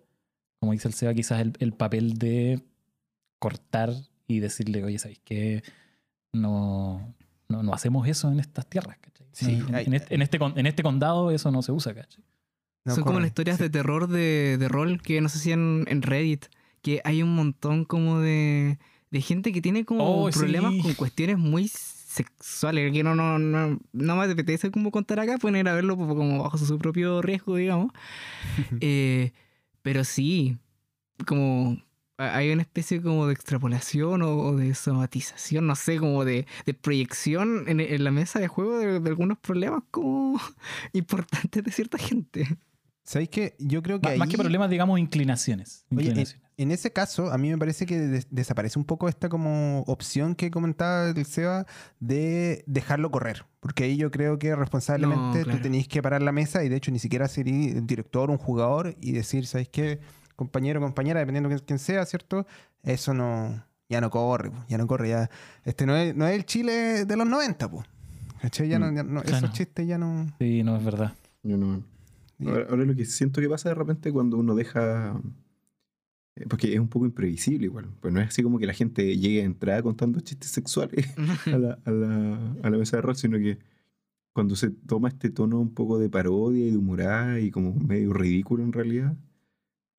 como 0.60 0.71
dice 0.73 0.88
el 0.88 0.93
Seba, 0.93 1.13
quizás 1.13 1.41
el, 1.41 1.54
el 1.60 1.73
papel 1.73 2.17
de 2.17 2.62
cortar 3.39 3.91
y 4.28 4.39
decirle, 4.39 4.84
oye, 4.84 5.00
¿sabéis 5.00 5.21
qué? 5.23 5.63
No, 6.34 7.13
no, 7.50 7.63
no 7.63 7.73
hacemos 7.73 8.08
eso 8.08 8.32
en 8.32 8.39
estas 8.39 8.67
tierras, 8.67 8.97
¿cachai? 9.00 9.28
Sí, 9.32 9.63
en, 9.67 9.76
hay- 9.76 9.86
en 9.86 9.93
este, 9.93 10.15
en, 10.15 10.21
este, 10.21 10.38
en 10.38 10.65
este 10.65 10.84
condado 10.84 11.32
eso 11.32 11.52
no 11.52 11.62
se 11.62 11.71
usa, 11.71 11.93
¿cachai? 11.93 12.23
No 12.86 12.95
Son 12.95 13.04
como 13.04 13.19
las 13.19 13.28
historias 13.28 13.58
de 13.60 13.69
terror 13.69 14.08
de, 14.08 14.58
de 14.58 14.67
rol 14.69 15.02
que 15.02 15.19
no 15.21 15.28
sé 15.30 15.39
si 15.39 15.52
en, 15.52 15.86
en 15.88 16.02
Reddit, 16.02 16.45
que 16.82 17.02
hay 17.04 17.21
un 17.21 17.36
montón 17.36 17.84
como 17.84 18.19
de, 18.19 18.80
de 19.12 19.21
gente 19.21 19.52
que 19.52 19.62
tiene 19.62 19.84
como 19.86 20.23
Oh, 20.26 20.30
problemas 20.30 20.71
sí. 20.73 20.82
con 20.82 20.93
cuestiones 20.93 21.38
muy 21.38 21.67
sexuales, 22.17 22.91
que 22.91 23.03
no, 23.03 23.15
no, 23.15 23.39
no, 23.39 23.80
no 23.93 24.15
me 24.15 24.23
apetece 24.23 24.71
como 24.71 24.91
contar 24.91 25.19
acá, 25.19 25.38
pueden 25.38 25.60
ir 25.60 25.69
a 25.69 25.73
verlo 25.73 25.97
como 25.97 26.43
bajo 26.43 26.58
su 26.58 26.77
propio 26.77 27.21
riesgo, 27.21 27.56
digamos. 27.56 27.91
Eh, 28.82 29.32
pero 29.82 30.03
sí, 30.03 30.58
como 31.25 31.77
hay 32.17 32.51
una 32.51 32.63
especie 32.63 33.01
como 33.01 33.27
de 33.27 33.34
extrapolación 33.34 34.21
o, 34.21 34.38
o 34.38 34.56
de 34.56 34.73
somatización, 34.75 35.67
no 35.67 35.75
sé, 35.75 35.97
como 35.99 36.25
de, 36.25 36.47
de 36.65 36.73
proyección 36.73 37.65
en, 37.67 37.80
en 37.80 38.03
la 38.03 38.12
mesa 38.12 38.39
de 38.39 38.47
juego 38.47 38.80
de, 38.80 38.99
de 38.99 39.10
algunos 39.10 39.38
problemas 39.38 39.84
como 39.91 40.39
importantes 40.93 41.63
de 41.63 41.71
cierta 41.71 41.97
gente. 41.97 42.58
¿Sabéis 43.10 43.30
qué? 43.30 43.56
Yo 43.58 43.82
creo 43.82 44.02
que 44.02 44.10
Más, 44.10 44.17
más 44.17 44.28
que 44.28 44.36
ahí- 44.36 44.41
problemas, 44.41 44.70
digamos, 44.70 45.00
inclinaciones. 45.00 45.86
Oye, 45.91 46.02
en, 46.02 46.08
inclinaciones. 46.10 46.46
en 46.58 46.72
ese 46.72 46.91
caso, 46.91 47.32
a 47.32 47.38
mí 47.38 47.50
me 47.50 47.58
parece 47.58 47.86
que 47.86 47.98
des- 47.98 48.28
desaparece 48.30 48.78
un 48.78 48.84
poco 48.84 49.08
esta 49.08 49.30
como 49.30 49.84
opción 49.88 50.36
que 50.36 50.52
comentaba 50.52 51.08
el 51.12 51.26
Seba 51.26 51.65
de 52.02 52.65
dejarlo 52.67 53.10
correr. 53.10 53.46
Porque 53.62 53.86
ahí 53.86 53.96
yo 53.96 54.12
creo 54.12 54.38
que 54.38 54.54
responsablemente 54.58 55.38
No, 55.39 55.43
claro. 55.46 55.58
tú 55.58 55.63
tenéis 55.63 55.88
que 55.88 56.02
parar 56.02 56.22
la 56.22 56.34
mesa 56.34 56.65
y 56.65 56.70
de 56.70 56.76
hecho 56.76 56.91
ni 56.91 57.00
siquiera 57.00 57.30
ser 57.30 57.48
el 57.48 57.88
director, 57.88 58.30
un 58.30 58.38
jugador 58.38 58.98
y 59.00 59.13
decir, 59.13 59.48
¿sabéis 59.48 59.70
qué? 59.70 60.00
Compañero 60.36 60.82
o 60.82 60.84
compañera, 60.84 61.22
dependiendo 61.22 61.48
de 61.48 61.60
quién 61.62 61.80
sea, 61.80 62.06
¿cierto? 62.06 62.46
Eso 62.84 63.13
no... 63.13 63.63
Ya 63.89 64.02
no 64.02 64.10
corre, 64.10 64.52
ya 64.67 64.78
no 64.78 64.86
corre, 64.86 65.08
ya... 65.10 65.30
Este 65.63 65.86
no 65.86 65.96
es, 65.96 66.13
no 66.13 66.28
es 66.28 66.36
el 66.36 66.46
Chile 66.46 67.06
de 67.06 67.15
los 67.15 67.26
90, 67.26 67.72
pues. 67.72 67.88
Ya 68.67 68.78
no, 68.80 68.91
Mm, 68.91 68.96
ya 68.98 69.04
no- 69.04 69.22
claro. 69.24 69.38
Esos 69.46 69.54
chistes 69.58 69.88
ya 69.88 69.98
no... 69.98 70.28
Sí, 70.39 70.62
no 70.62 70.76
es 70.76 70.84
verdad. 70.84 71.13
Yo 71.41 71.56
no. 71.56 71.82
Ahora, 72.45 72.67
ahora 72.69 72.86
lo 72.86 72.95
que 72.95 73.06
siento 73.06 73.41
que 73.41 73.50
pasa 73.50 73.69
de 73.69 73.76
repente 73.76 74.12
cuando 74.12 74.38
uno 74.38 74.54
deja. 74.56 75.19
eh, 76.36 76.45
Porque 76.50 76.73
es 76.73 76.80
un 76.80 76.88
poco 76.88 77.06
imprevisible 77.06 77.65
igual. 77.65 77.88
Pues 78.00 78.13
no 78.13 78.21
es 78.21 78.28
así 78.28 78.43
como 78.43 78.60
que 78.60 78.67
la 78.67 78.73
gente 78.73 79.17
llegue 79.17 79.41
a 79.41 79.45
entrar 79.45 79.82
contando 79.84 80.19
chistes 80.19 80.52
sexuales 80.52 81.08
a 81.47 81.58
la, 81.58 81.80
a 81.86 81.91
la, 81.91 82.52
a 82.63 82.69
la 82.69 82.78
mesa 82.78 82.97
de 82.97 83.02
rol, 83.02 83.15
sino 83.15 83.38
que 83.38 83.58
cuando 84.34 84.56
se 84.56 84.69
toma 84.69 85.08
este 85.10 85.32
tono 85.32 85.60
un 85.60 85.73
poco 85.73 85.97
de 85.97 86.10
parodia 86.10 86.67
y 86.67 86.71
de 86.71 86.78
humorada 86.78 87.39
y 87.39 87.50
como 87.50 87.73
medio 87.73 88.13
ridículo 88.13 88.63
en 88.63 88.71
realidad, 88.71 89.15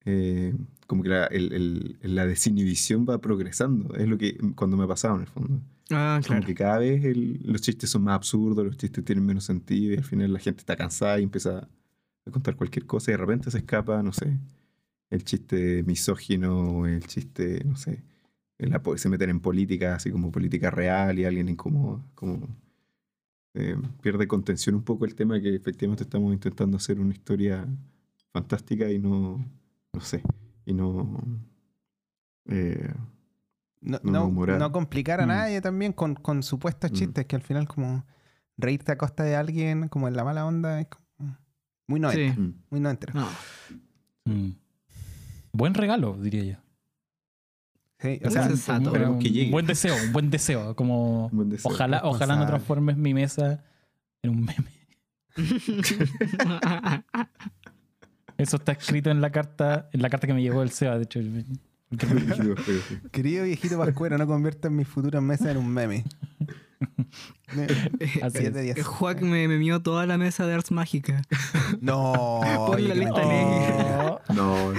eh, 0.05 0.55
como 0.87 1.03
que 1.03 1.09
la, 1.09 1.25
el- 1.25 1.51
el- 1.53 1.99
la 2.15 2.25
desinhibición 2.25 3.05
va 3.07 3.19
progresando. 3.19 3.93
Es 3.95 4.07
lo 4.07 4.17
que 4.17 4.37
cuando 4.55 4.77
me 4.77 4.85
ha 4.85 4.87
pasado 4.87 5.15
en 5.15 5.21
el 5.21 5.27
fondo. 5.27 5.61
Ah, 5.91 6.21
Como 6.25 6.37
claro. 6.39 6.47
que 6.47 6.55
cada 6.55 6.77
vez 6.79 7.03
el- 7.03 7.41
los 7.43 7.61
chistes 7.61 7.89
son 7.89 8.03
más 8.03 8.15
absurdos, 8.15 8.65
los 8.65 8.77
chistes 8.77 9.03
tienen 9.03 9.25
menos 9.25 9.43
sentido 9.43 9.93
y 9.93 9.97
al 9.97 10.03
final 10.05 10.31
la 10.31 10.39
gente 10.39 10.61
está 10.61 10.75
cansada 10.77 11.19
y 11.19 11.23
empieza 11.23 11.67
a 12.29 12.33
contar 12.33 12.55
cualquier 12.55 12.85
cosa 12.85 13.11
y 13.11 13.13
de 13.13 13.17
repente 13.17 13.51
se 13.51 13.59
escapa, 13.59 14.01
no 14.03 14.13
sé, 14.13 14.37
el 15.09 15.23
chiste 15.23 15.83
misógino, 15.83 16.85
el 16.87 17.05
chiste, 17.07 17.63
no 17.65 17.75
sé, 17.77 18.03
la 18.59 18.81
se 18.97 19.09
meten 19.09 19.29
en 19.31 19.39
política, 19.39 19.95
así 19.95 20.11
como 20.11 20.31
política 20.31 20.69
real 20.71 21.17
y 21.19 21.25
alguien 21.25 21.49
incómodo, 21.49 22.03
como 22.15 22.47
eh, 23.53 23.75
pierde 24.01 24.27
contención 24.27 24.75
un 24.75 24.83
poco 24.83 25.05
el 25.05 25.15
tema 25.15 25.39
que 25.41 25.55
efectivamente 25.55 26.03
estamos 26.03 26.33
intentando 26.33 26.77
hacer 26.77 26.99
una 26.99 27.13
historia 27.13 27.67
fantástica 28.31 28.89
y 28.91 28.99
no, 28.99 29.43
no 29.93 30.01
sé, 30.01 30.21
y 30.65 30.73
no... 30.73 31.21
eh, 32.45 32.93
No, 33.81 33.99
no 34.03 34.71
complicar 34.71 35.21
a 35.21 35.25
Mm. 35.25 35.29
nadie 35.29 35.61
también 35.61 35.93
con, 35.93 36.15
con 36.15 36.43
supuestos 36.43 36.91
Mm. 36.91 36.95
chistes 36.95 37.25
que 37.25 37.35
al 37.35 37.41
final 37.41 37.67
como 37.67 38.05
reírte 38.57 38.91
a 38.91 38.97
costa 38.97 39.23
de 39.23 39.35
alguien 39.35 39.87
como 39.87 40.07
en 40.07 40.15
la 40.15 40.23
mala 40.23 40.45
onda 40.45 40.81
es 40.81 40.87
como 40.87 41.05
muy 41.89 41.99
noventa, 41.99 42.33
Sí. 42.35 42.39
mm. 42.39 42.53
muy. 42.69 43.07
No. 43.13 43.27
Mm. 44.25 44.51
Buen 45.51 45.73
regalo, 45.73 46.15
diría 46.21 46.43
yo. 46.43 46.55
Sí, 47.99 48.19
o 48.23 48.29
sea, 48.29 48.43
sensato. 48.47 48.91
un 48.93 49.19
que 49.19 49.49
buen 49.51 49.65
deseo, 49.65 49.93
un 50.05 50.13
buen 50.13 50.29
deseo. 50.29 50.75
Como 50.75 51.29
buen 51.33 51.49
deseo. 51.49 51.69
ojalá, 51.71 52.01
ojalá 52.03 52.35
no 52.37 52.45
transformes 52.47 52.95
mi 52.95 53.13
mesa 53.13 53.63
en 54.21 54.29
un 54.31 54.45
meme. 54.45 54.69
Eso 58.37 58.55
está 58.57 58.71
escrito 58.71 59.09
en 59.09 59.19
la 59.19 59.31
carta, 59.31 59.89
en 59.91 60.01
la 60.01 60.09
carta 60.09 60.27
que 60.27 60.33
me 60.33 60.41
llegó 60.41 60.63
el 60.63 60.69
Seba, 60.71 60.97
de 60.97 61.03
hecho. 61.03 61.19
el- 61.19 61.45
querido 63.11 63.43
viejito 63.43 63.77
Pascuero, 63.77 64.17
no 64.17 64.27
conviertas 64.27 64.71
mis 64.71 64.87
futuras 64.87 65.21
mesas 65.21 65.47
en 65.47 65.57
un 65.57 65.67
meme. 65.67 66.05
Así 68.21 68.45
es. 68.45 68.85
Juac 68.85 69.21
me, 69.21 69.47
me 69.47 69.57
mió 69.57 69.81
toda 69.81 70.05
la 70.05 70.17
mesa 70.17 70.45
de 70.45 70.53
Arts 70.53 70.71
Mágica. 70.71 71.21
No. 71.81 72.41
Pon 72.67 72.87
la 72.87 72.95
lista 72.95 73.25
negra. 73.25 74.21
No, 74.33 74.73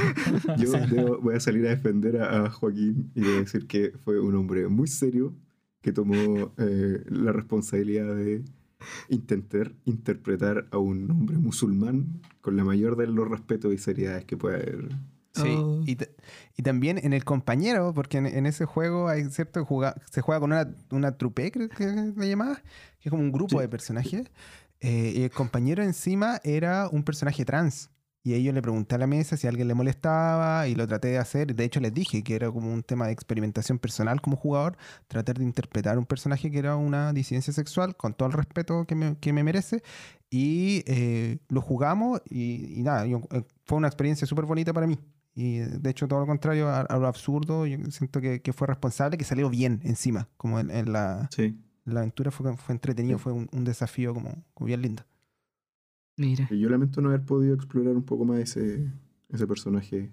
yo 0.57 1.21
voy 1.21 1.37
a 1.37 1.41
salir 1.41 1.67
a 1.67 1.71
defender 1.71 2.21
a, 2.21 2.51
Joaquín 2.51 3.11
y 3.15 3.23
voy 3.23 3.37
a 3.37 3.41
decir 3.41 3.67
que 3.67 3.93
fue 4.05 4.21
un 4.21 4.35
hombre 4.35 4.67
muy 4.69 4.89
serio 4.89 5.35
que 5.81 5.93
tomó 5.93 6.53
eh, 6.59 7.05
la 7.09 7.33
responsabilidad 7.33 8.15
de 8.15 8.43
intentar 9.09 9.73
interpretar 9.85 10.67
a 10.73 10.79
un 10.79 11.11
hombre 11.11 11.39
musulmán 11.39 12.21
con 12.41 12.57
la 12.57 12.65
mayor 12.65 12.97
de 12.97 13.07
los 13.07 13.29
respetos 13.29 13.73
y 13.73 13.79
seriedades 13.79 14.25
que 14.25 14.37
pueda 14.37 14.57
haber 14.57 14.89
Sí, 15.33 15.49
oh. 15.49 15.83
y, 15.87 15.97
y, 16.61 16.62
también 16.62 16.99
en 17.03 17.12
el 17.12 17.25
compañero, 17.25 17.92
porque 17.94 18.18
en, 18.18 18.46
ese 18.46 18.64
juego 18.64 19.09
hay 19.09 19.25
cierto 19.31 19.66
se 20.11 20.20
juega 20.20 20.40
con 20.40 20.53
una, 20.53 20.75
una 20.90 21.16
trupe, 21.16 21.51
creo 21.51 21.68
que 21.68 21.85
se 21.85 22.29
llamaba, 22.29 22.57
que 23.01 23.09
es 23.09 23.11
como 23.11 23.23
un 23.23 23.33
grupo 23.33 23.61
de 23.61 23.68
personajes. 23.68 24.31
Eh, 24.81 25.12
y 25.16 25.23
el 25.23 25.31
compañero 25.31 25.83
encima 25.83 26.40
era 26.42 26.88
un 26.88 27.03
personaje 27.03 27.44
trans. 27.44 27.90
Y 28.23 28.35
ellos 28.35 28.53
le 28.53 28.61
pregunté 28.61 28.96
a 28.96 28.99
la 28.99 29.07
mesa 29.07 29.38
si 29.38 29.46
a 29.46 29.51
alguien 29.51 29.66
le 29.66 29.73
molestaba 29.73 30.68
y 30.68 30.75
lo 30.75 30.87
traté 30.87 31.09
de 31.09 31.18
hacer. 31.18 31.55
De 31.55 31.64
hecho, 31.64 31.81
les 31.81 31.94
dije 31.94 32.23
que 32.23 32.35
era 32.35 32.51
como 32.51 32.70
un 32.73 32.83
tema 32.83 33.07
de 33.07 33.12
experimentación 33.12 33.79
personal 33.79 34.20
como 34.20 34.37
jugador, 34.37 34.77
tratar 35.09 35.38
de 35.38 35.44
interpretar 35.44 35.99
un 35.99 36.05
personaje 36.05 36.51
que 36.51 36.59
era 36.59 36.77
una 36.77 37.14
disidencia 37.14 37.53
sexual 37.53 37.96
con 37.96 38.12
todo 38.12 38.29
el 38.29 38.35
respeto 38.35 38.85
que 38.85 38.94
me, 38.94 39.16
que 39.16 39.33
me 39.33 39.42
merece. 39.42 39.83
Y 40.29 40.85
eh, 40.87 41.38
lo 41.49 41.62
jugamos 41.62 42.20
y, 42.29 42.83
nada, 42.83 43.07
eh, 43.07 43.44
fue 43.64 43.79
una 43.79 43.88
experiencia 43.88 44.27
súper 44.27 44.44
bonita 44.44 44.73
para 44.75 44.87
mí. 44.87 44.99
Y 45.35 45.59
de 45.59 45.90
hecho, 45.90 46.09
todo 46.09 46.21
lo 46.21 46.27
contrario 46.27 46.69
a, 46.69 46.85
lo 46.99 47.07
absurdo, 47.07 47.66
yo 47.66 47.79
siento 47.90 48.21
que, 48.21 48.43
que, 48.43 48.53
fue 48.53 48.66
responsable, 48.66 49.16
que 49.16 49.25
salió 49.25 49.49
bien 49.49 49.81
encima, 49.85 50.29
como 50.37 50.59
en, 50.59 50.93
la, 50.93 51.29
la 51.85 52.01
aventura 52.01 52.31
fue, 52.31 52.57
fue 52.57 52.75
entretenido, 52.75 53.19
fue 53.19 53.33
un, 53.33 53.64
desafío 53.64 54.14
como, 54.14 54.45
bien 54.61 54.83
lindo. 54.83 55.05
Mira. 56.16 56.49
Yo 56.51 56.69
lamento 56.69 57.01
no 57.01 57.09
haber 57.09 57.25
podido 57.25 57.55
explorar 57.55 57.97
un 57.97 58.03
poco 58.03 58.25
más 58.25 58.40
ese, 58.40 58.90
ese 59.29 59.47
personaje 59.47 60.11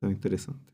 tan 0.00 0.10
interesante. 0.10 0.72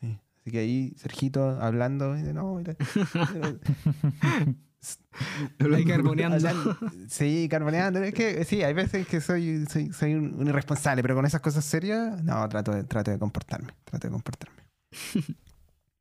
Sí. 0.00 0.18
Así 0.40 0.50
que 0.50 0.58
ahí, 0.58 0.94
Sergito 0.96 1.50
hablando, 1.60 2.16
no, 2.16 2.60
Hay 5.58 5.84
carboneando. 5.84 6.76
Sí, 7.08 7.48
carboneando. 7.50 8.02
Es 8.02 8.14
que 8.14 8.44
sí, 8.44 8.62
hay 8.62 8.72
veces 8.72 9.06
que 9.06 9.20
soy, 9.20 9.66
soy, 9.66 10.14
un, 10.14 10.46
irresponsable, 10.46 11.02
pero 11.02 11.14
con 11.14 11.26
esas 11.26 11.40
cosas 11.40 11.64
serias, 11.64 12.22
no, 12.22 12.48
trato 12.48 12.72
de, 12.72 12.84
trato 12.84 13.10
de 13.10 13.18
comportarme. 13.18 13.72
Trato 13.84 14.06
de 14.06 14.12
comportarme. 14.12 14.62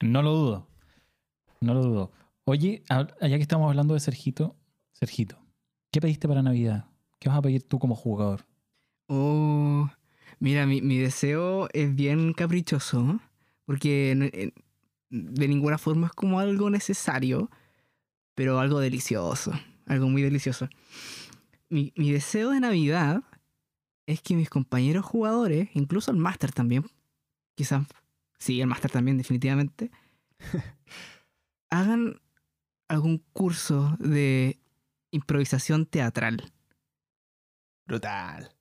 No 0.01 0.21
lo 0.21 0.33
dudo. 0.33 0.67
No 1.59 1.73
lo 1.73 1.83
dudo. 1.83 2.11
Oye, 2.45 2.83
allá 2.87 3.35
que 3.35 3.41
estamos 3.41 3.67
hablando 3.67 3.95
de 3.95 3.99
Sergito, 3.99 4.55
Sergito, 4.93 5.37
¿qué 5.91 5.99
pediste 5.99 6.25
para 6.25 6.41
Navidad? 6.41 6.85
¿Qué 7.19 7.27
vas 7.27 7.37
a 7.37 7.41
pedir 7.41 7.63
tú 7.63 7.79
como 7.79 7.95
jugador? 7.95 8.45
Oh, 9.07 9.89
mira, 10.39 10.65
mi, 10.65 10.81
mi 10.81 10.99
deseo 10.99 11.67
es 11.73 11.93
bien 11.93 12.31
caprichoso, 12.31 13.19
porque 13.65 14.53
de 15.09 15.47
ninguna 15.49 15.77
forma 15.77 16.07
es 16.07 16.13
como 16.13 16.39
algo 16.39 16.69
necesario 16.69 17.49
pero 18.39 18.57
algo 18.57 18.79
delicioso, 18.79 19.51
algo 19.85 20.07
muy 20.07 20.21
delicioso. 20.21 20.69
Mi, 21.67 21.91
deseo 21.97 22.51
de 22.51 22.61
Navidad 22.61 23.21
es 24.05 24.21
que 24.21 24.33
mis 24.33 24.49
compañeros 24.49 25.03
jugadores, 25.03 25.67
incluso 25.73 26.11
el 26.11 26.15
máster 26.15 26.53
también, 26.53 26.85
quizás, 27.55 27.85
sí, 28.37 28.61
el 28.61 28.67
máster 28.67 28.91
también 28.91 29.17
definitivamente, 29.17 29.91
hagan 31.69 32.21
algún 32.87 33.21
curso 33.33 33.97
de 33.99 34.57
improvisación 35.11 35.85
teatral. 35.85 36.49
Brutal. 37.87 38.55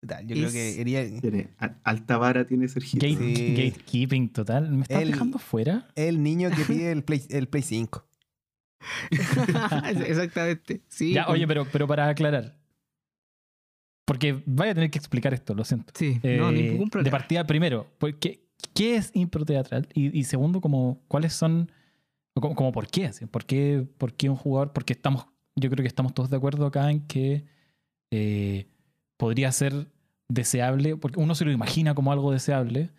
Brutal. 0.00 0.28
Yo 0.28 0.36
creo 0.36 0.52
que 0.52 1.20
Tiene, 1.20 1.48
alta 1.82 2.18
vara 2.18 2.46
tiene 2.46 2.68
Sergio. 2.68 3.00
Gatekeeping 3.00 4.28
total. 4.28 4.70
¿Me 4.70 4.82
estás 4.82 5.04
dejando 5.04 5.40
fuera? 5.40 5.88
El 5.96 6.22
niño 6.22 6.50
que 6.54 6.62
pide 6.62 6.92
el 6.92 7.02
Play, 7.02 7.26
el 7.30 7.48
Play 7.48 7.64
5. 7.64 8.06
Exactamente. 10.06 10.82
Sí. 10.88 11.12
Ya, 11.12 11.28
oye, 11.28 11.46
pero, 11.46 11.66
pero 11.70 11.86
para 11.86 12.08
aclarar. 12.08 12.56
Porque 14.06 14.40
vaya 14.46 14.72
a 14.72 14.74
tener 14.74 14.90
que 14.90 14.98
explicar 14.98 15.34
esto, 15.34 15.54
lo 15.54 15.64
siento. 15.64 15.92
Sí, 15.96 16.20
no, 16.22 16.50
eh, 16.50 16.52
ningún 16.52 16.88
problema. 16.88 17.04
De 17.04 17.10
partida, 17.10 17.44
primero, 17.44 17.88
¿qué, 18.20 18.46
qué 18.72 18.96
es 18.96 19.10
impro 19.14 19.44
teatral? 19.44 19.88
Y, 19.94 20.16
y 20.16 20.24
segundo, 20.24 20.60
como, 20.60 21.02
¿cuáles 21.08 21.32
son, 21.32 21.72
como, 22.34 22.54
como 22.54 22.70
por 22.70 22.86
qué? 22.86 23.10
¿Por 23.30 23.44
qué? 23.44 23.86
¿Por 23.98 24.14
qué 24.14 24.30
un 24.30 24.36
jugador? 24.36 24.72
Porque 24.72 24.92
estamos, 24.92 25.26
yo 25.56 25.68
creo 25.70 25.82
que 25.82 25.88
estamos 25.88 26.14
todos 26.14 26.30
de 26.30 26.36
acuerdo 26.36 26.66
acá 26.66 26.88
en 26.90 27.04
que 27.08 27.46
eh, 28.12 28.68
podría 29.16 29.50
ser 29.50 29.88
deseable, 30.28 30.96
porque 30.96 31.18
uno 31.18 31.34
se 31.34 31.44
lo 31.44 31.50
imagina 31.50 31.94
como 31.94 32.12
algo 32.12 32.30
deseable, 32.30 32.90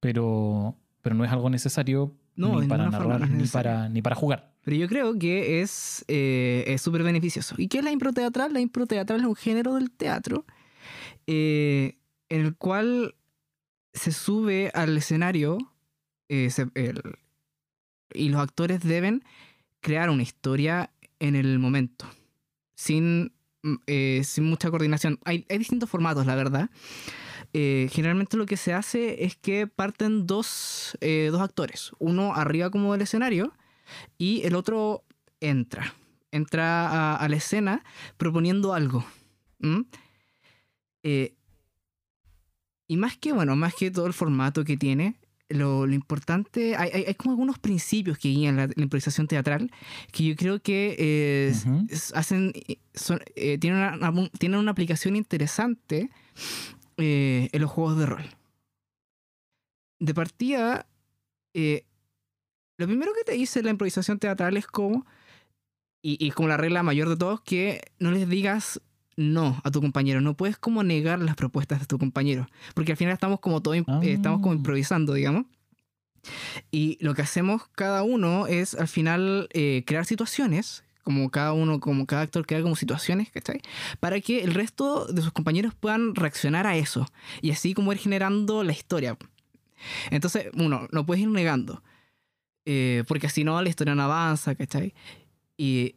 pero, 0.00 0.76
pero 1.02 1.14
no 1.14 1.24
es 1.24 1.32
algo 1.32 1.50
necesario 1.50 2.16
ni 2.34 2.66
para 2.66 2.88
narrar, 2.88 3.28
ni, 3.28 3.46
para, 3.46 3.88
ni 3.88 4.00
para 4.00 4.16
jugar. 4.16 4.55
Pero 4.66 4.78
yo 4.78 4.88
creo 4.88 5.16
que 5.16 5.60
es 5.62 6.04
eh, 6.08 6.76
súper 6.80 7.04
beneficioso. 7.04 7.54
¿Y 7.56 7.68
qué 7.68 7.78
es 7.78 7.84
la 7.84 7.92
impro 7.92 8.12
teatral? 8.12 8.52
La 8.52 8.58
impro 8.58 8.84
teatral 8.84 9.20
es 9.20 9.26
un 9.26 9.36
género 9.36 9.76
del 9.76 9.92
teatro 9.92 10.44
eh, 11.28 11.98
en 12.28 12.40
el 12.40 12.56
cual 12.56 13.14
se 13.92 14.10
sube 14.10 14.72
al 14.74 14.98
escenario 14.98 15.58
eh, 16.28 16.50
y 18.12 18.28
los 18.28 18.40
actores 18.40 18.80
deben 18.80 19.22
crear 19.82 20.10
una 20.10 20.24
historia 20.24 20.90
en 21.20 21.36
el 21.36 21.60
momento, 21.60 22.10
sin, 22.74 23.34
mm, 23.62 23.76
sin 24.24 24.44
mucha 24.46 24.68
coordinación. 24.68 25.20
Hay, 25.24 25.46
hay, 25.48 25.58
distintos 25.58 25.88
formatos, 25.88 26.26
la 26.26 26.34
verdad. 26.34 26.70
generalmente 27.52 28.36
lo 28.36 28.46
que 28.46 28.56
se 28.56 28.72
hace 28.72 29.26
es 29.26 29.36
que 29.36 29.68
parten 29.68 30.26
dos, 30.26 30.98
dos 31.00 31.40
actores, 31.40 31.92
uno 32.00 32.34
arriba 32.34 32.68
como 32.70 32.90
del 32.90 33.02
escenario 33.02 33.52
y 34.18 34.42
el 34.44 34.54
otro 34.54 35.04
entra, 35.40 35.94
entra 36.30 37.16
a, 37.16 37.28
la 37.28 37.36
escena 37.36 37.84
proponiendo 38.16 38.74
algo. 38.74 39.04
Eh, 41.02 41.34
y 42.88 42.96
más 42.96 43.16
que, 43.16 43.32
bueno, 43.32 43.56
más 43.56 43.74
que 43.74 43.90
todo 43.90 44.06
el 44.06 44.12
formato 44.12 44.64
que 44.64 44.76
tiene, 44.76 45.16
lo, 45.48 45.86
importante, 45.88 46.74
hay, 46.76 47.14
como 47.14 47.32
algunos 47.32 47.58
principios 47.58 48.18
que 48.18 48.28
guían 48.28 48.56
la, 48.56 48.68
improvisación 48.76 49.28
teatral 49.28 49.70
que 50.10 50.24
yo 50.24 50.36
creo 50.36 50.60
que 50.60 50.96
eh, 50.98 51.54
hacen, 52.14 52.52
eh, 53.36 53.58
tienen, 53.58 53.80
una, 53.80 54.30
tienen, 54.38 54.58
una, 54.58 54.72
aplicación 54.72 55.14
interesante 55.14 56.10
en 56.96 57.60
los 57.60 57.70
juegos 57.70 57.98
de 57.98 58.06
rol. 58.06 58.24
De 59.98 60.12
partida, 60.12 60.86
lo 62.78 62.86
primero 62.86 63.12
que 63.14 63.24
te 63.24 63.32
dice 63.32 63.62
la 63.62 63.70
improvisación 63.70 64.18
teatral 64.18 64.56
es 64.56 64.66
como, 64.66 65.06
y, 66.02 66.26
es 66.26 66.34
como 66.34 66.48
la 66.48 66.56
regla 66.56 66.82
mayor 66.82 67.08
de 67.08 67.16
todos, 67.16 67.40
que 67.40 67.80
no 67.98 68.10
les 68.10 68.28
digas 68.28 68.80
no 69.16 69.60
a 69.64 69.70
tu 69.70 69.80
compañero. 69.80 70.20
No 70.20 70.36
puedes 70.36 70.58
como 70.58 70.82
negar 70.82 71.20
las 71.20 71.36
propuestas 71.36 71.80
de 71.80 71.86
tu 71.86 71.98
compañero. 71.98 72.48
Porque 72.74 72.92
al 72.92 72.98
final 72.98 73.14
estamos 73.14 73.40
como 73.40 73.62
todo, 73.62 73.74
eh, 73.74 73.84
estamos 74.02 74.40
como 74.40 74.52
ah. 74.52 74.56
improvisando, 74.56 75.14
digamos. 75.14 75.46
Y 76.70 76.98
lo 77.00 77.14
que 77.14 77.22
hacemos 77.22 77.68
cada 77.68 78.02
uno 78.02 78.46
es 78.46 78.74
al 78.74 78.88
final 78.88 79.48
eh, 79.52 79.84
crear 79.86 80.04
situaciones, 80.04 80.84
como 81.02 81.30
cada 81.30 81.52
uno, 81.52 81.78
como 81.80 82.04
cada 82.04 82.22
actor 82.22 82.46
crea 82.46 82.62
como 82.62 82.76
situaciones, 82.76 83.30
¿cachai? 83.30 83.62
Para 84.00 84.20
que 84.20 84.42
el 84.42 84.52
resto 84.52 85.06
de 85.06 85.22
sus 85.22 85.32
compañeros 85.32 85.72
puedan 85.74 86.14
reaccionar 86.14 86.66
a 86.66 86.76
eso. 86.76 87.06
Y 87.40 87.52
así 87.52 87.74
como 87.74 87.92
ir 87.92 87.98
generando 87.98 88.64
la 88.64 88.72
historia. 88.72 89.16
Entonces, 90.10 90.48
uno, 90.54 90.88
no 90.90 91.06
puedes 91.06 91.22
ir 91.22 91.28
negando. 91.28 91.82
Eh, 92.66 93.04
porque 93.06 93.28
si 93.28 93.44
no 93.44 93.62
la 93.62 93.68
historia 93.68 93.94
no 93.94 94.02
avanza, 94.02 94.54
¿cachai? 94.54 94.92
Y, 95.56 95.94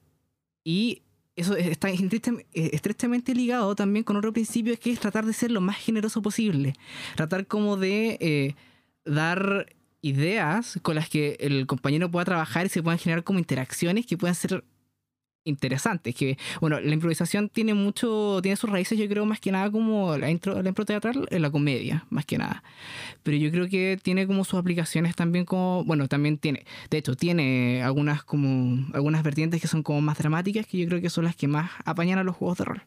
y 0.63 1.01
eso 1.35 1.55
está 1.55 1.89
estrechamente 1.89 3.33
ligado 3.33 3.75
también 3.75 4.03
con 4.03 4.17
otro 4.17 4.31
principio, 4.33 4.77
que 4.79 4.91
es 4.91 4.99
tratar 4.99 5.25
de 5.25 5.33
ser 5.33 5.51
lo 5.51 5.61
más 5.61 5.77
generoso 5.77 6.21
posible. 6.21 6.75
Tratar 7.15 7.47
como 7.47 7.75
de 7.77 8.17
eh, 8.19 8.55
dar 9.05 9.73
ideas 10.01 10.79
con 10.81 10.95
las 10.95 11.09
que 11.09 11.37
el 11.39 11.65
compañero 11.65 12.11
pueda 12.11 12.25
trabajar 12.25 12.65
y 12.65 12.69
se 12.69 12.83
puedan 12.83 12.99
generar 12.99 13.23
como 13.23 13.39
interacciones 13.39 14.05
que 14.05 14.17
puedan 14.17 14.35
ser 14.35 14.63
interesantes. 15.43 16.15
Que, 16.15 16.37
bueno, 16.61 16.79
la 16.79 16.93
improvisación 16.93 17.49
tiene 17.49 17.73
mucho, 17.73 18.39
tiene 18.41 18.55
sus 18.55 18.69
raíces, 18.69 18.97
yo 18.97 19.07
creo, 19.07 19.25
más 19.25 19.39
que 19.39 19.51
nada 19.51 19.71
como 19.71 20.17
la 20.17 20.29
intro, 20.29 20.61
la 20.61 20.69
impro 20.69 20.85
teatral 20.85 21.27
en 21.29 21.41
la 21.41 21.51
comedia, 21.51 22.05
más 22.09 22.25
que 22.25 22.37
nada. 22.37 22.63
Pero 23.23 23.37
yo 23.37 23.51
creo 23.51 23.67
que 23.67 23.99
tiene 24.01 24.27
como 24.27 24.43
sus 24.43 24.59
aplicaciones 24.59 25.15
también 25.15 25.45
como, 25.45 25.83
bueno, 25.85 26.07
también 26.07 26.37
tiene, 26.37 26.65
de 26.89 26.97
hecho, 26.97 27.15
tiene 27.15 27.83
algunas 27.83 28.23
como, 28.23 28.87
algunas 28.93 29.23
vertientes 29.23 29.61
que 29.61 29.67
son 29.67 29.83
como 29.83 30.01
más 30.01 30.17
dramáticas, 30.17 30.65
que 30.67 30.77
yo 30.77 30.87
creo 30.87 31.01
que 31.01 31.09
son 31.09 31.25
las 31.25 31.35
que 31.35 31.47
más 31.47 31.71
apañan 31.85 32.19
a 32.19 32.23
los 32.23 32.35
juegos 32.35 32.57
de 32.59 32.65
rol. 32.65 32.83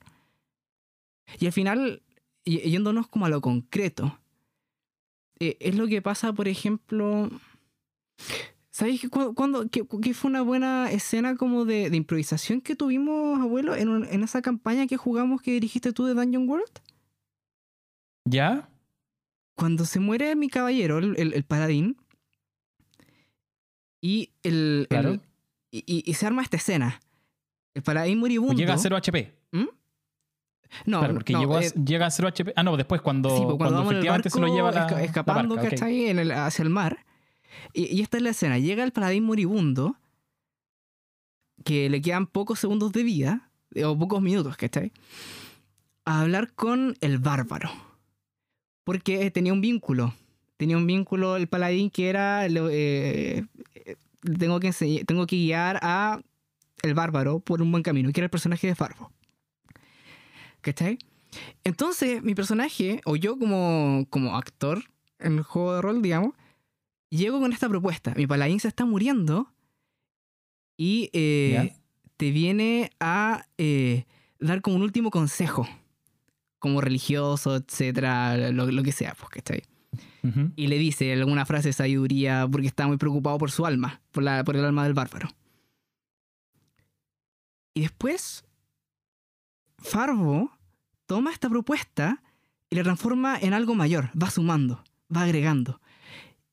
Y 1.38 1.46
al 1.46 1.52
final, 1.52 2.02
yéndonos 2.44 3.06
como 3.08 3.26
a 3.26 3.28
lo 3.28 3.40
concreto, 3.40 4.18
eh, 5.40 5.56
es 5.60 5.74
lo 5.74 5.86
que 5.88 6.02
pasa, 6.02 6.32
por 6.32 6.48
ejemplo, 6.48 7.30
¿Sabéis 8.72 9.06
cuando, 9.34 9.68
qué, 9.68 9.84
fue 10.14 10.30
una 10.30 10.40
buena 10.40 10.90
escena 10.90 11.36
como 11.36 11.66
de, 11.66 11.94
improvisación 11.94 12.62
que 12.62 12.74
tuvimos, 12.74 13.38
abuelo, 13.38 13.76
en, 13.76 14.06
en, 14.06 14.24
esa 14.24 14.40
campaña 14.40 14.86
que 14.86 14.96
jugamos 14.96 15.42
que 15.42 15.50
dirigiste 15.50 15.92
tú 15.92 16.06
de 16.06 16.14
Dungeon 16.14 16.48
World? 16.48 16.72
¿Ya? 18.24 18.70
Cuando 19.56 19.84
se 19.84 20.00
muere 20.00 20.34
mi 20.36 20.48
caballero, 20.48 20.96
el, 20.96 21.34
el, 21.34 21.44
paladín, 21.44 21.98
y 24.00 24.30
el, 24.42 24.86
claro. 24.88 25.20
y, 25.70 26.10
y, 26.10 26.14
se 26.14 26.26
arma 26.26 26.40
esta 26.40 26.56
escena. 26.56 26.98
El 27.74 27.82
paladín 27.82 28.20
moribundo. 28.20 28.54
Llega 28.54 28.72
a 28.72 28.78
0 28.78 28.96
HP. 28.96 29.34
¿Mm? 29.52 29.64
No, 30.86 30.98
claro, 31.00 31.14
porque 31.14 31.34
llegó 31.34 31.58
a, 31.58 31.62
eh, 31.62 31.72
llega 31.84 32.06
a 32.06 32.10
0 32.10 32.28
HP. 32.28 32.54
Ah, 32.56 32.62
no, 32.62 32.78
después 32.78 33.02
cuando, 33.02 33.36
sí, 33.36 33.42
pues 33.44 33.56
cuando, 33.58 33.82
efectivamente 33.82 34.30
se 34.30 34.40
lo 34.40 34.46
lleva 34.46 34.72
la, 34.72 35.02
escapando, 35.02 35.56
que 35.56 35.66
está 35.66 35.84
ahí 35.84 36.06
en 36.06 36.18
el, 36.18 36.32
hacia 36.32 36.62
el 36.62 36.70
mar. 36.70 37.04
Y, 37.72 38.00
esta 38.00 38.16
es 38.16 38.22
la 38.22 38.30
escena. 38.30 38.58
Llega 38.58 38.84
el 38.84 38.92
paladín 38.92 39.24
moribundo, 39.24 39.96
que 41.64 41.88
le 41.90 42.00
quedan 42.00 42.26
pocos 42.26 42.58
segundos 42.58 42.92
de 42.92 43.02
vida, 43.02 43.50
o 43.84 43.98
pocos 43.98 44.20
minutos, 44.20 44.56
¿cachai? 44.56 44.92
A 46.04 46.20
hablar 46.20 46.52
con 46.52 46.96
el 47.00 47.18
bárbaro. 47.18 47.70
Porque 48.84 49.30
tenía 49.30 49.52
un 49.52 49.60
vínculo. 49.60 50.14
Tenía 50.56 50.76
un 50.76 50.86
vínculo 50.86 51.36
el 51.36 51.48
paladín 51.48 51.90
que 51.90 52.08
era... 52.08 52.46
Eh, 52.46 53.44
tengo, 54.38 54.60
que 54.60 54.72
tengo 55.06 55.26
que 55.26 55.36
guiar 55.36 55.78
a 55.82 56.20
el 56.82 56.94
bárbaro 56.94 57.40
por 57.40 57.62
un 57.62 57.70
buen 57.70 57.82
camino, 57.82 58.12
que 58.12 58.20
era 58.20 58.26
el 58.26 58.30
personaje 58.30 58.66
de 58.66 58.74
Farbo. 58.74 59.10
¿Cachai? 60.60 60.98
Entonces, 61.64 62.22
mi 62.22 62.34
personaje, 62.34 63.00
o 63.04 63.16
yo 63.16 63.38
como, 63.38 64.06
como 64.10 64.36
actor 64.36 64.84
en 65.18 65.38
el 65.38 65.42
juego 65.42 65.74
de 65.74 65.82
rol, 65.82 66.02
digamos, 66.02 66.34
llego 67.16 67.40
con 67.40 67.52
esta 67.52 67.68
propuesta. 67.68 68.14
Mi 68.16 68.26
paladín 68.26 68.60
se 68.60 68.68
está 68.68 68.84
muriendo 68.84 69.52
y 70.76 71.10
eh, 71.12 71.74
te 72.16 72.30
viene 72.30 72.90
a 73.00 73.46
eh, 73.58 74.06
dar 74.40 74.62
como 74.62 74.76
un 74.76 74.82
último 74.82 75.10
consejo, 75.10 75.68
como 76.58 76.80
religioso, 76.80 77.56
etcétera, 77.56 78.50
lo, 78.52 78.82
que 78.82 78.92
sea, 78.92 79.14
pues. 79.14 79.62
Y 80.56 80.68
le 80.68 80.78
dice 80.78 81.12
alguna 81.12 81.44
frase 81.44 81.68
de 81.68 81.72
sabiduría 81.72 82.48
porque 82.50 82.68
está 82.68 82.86
muy 82.86 82.96
preocupado 82.96 83.38
por 83.38 83.50
su 83.50 83.66
alma, 83.66 84.00
por, 84.12 84.22
la, 84.22 84.42
por 84.44 84.56
el 84.56 84.64
alma 84.64 84.84
del 84.84 84.94
bárbaro. 84.94 85.28
Y 87.74 87.82
después, 87.82 88.44
Farbo 89.78 90.50
toma 91.06 91.32
esta 91.32 91.48
propuesta 91.50 92.22
y 92.70 92.76
la 92.76 92.84
transforma 92.84 93.36
en 93.38 93.52
algo 93.52 93.74
mayor, 93.74 94.10
va 94.20 94.30
sumando, 94.30 94.82
va 95.14 95.22
agregando. 95.22 95.81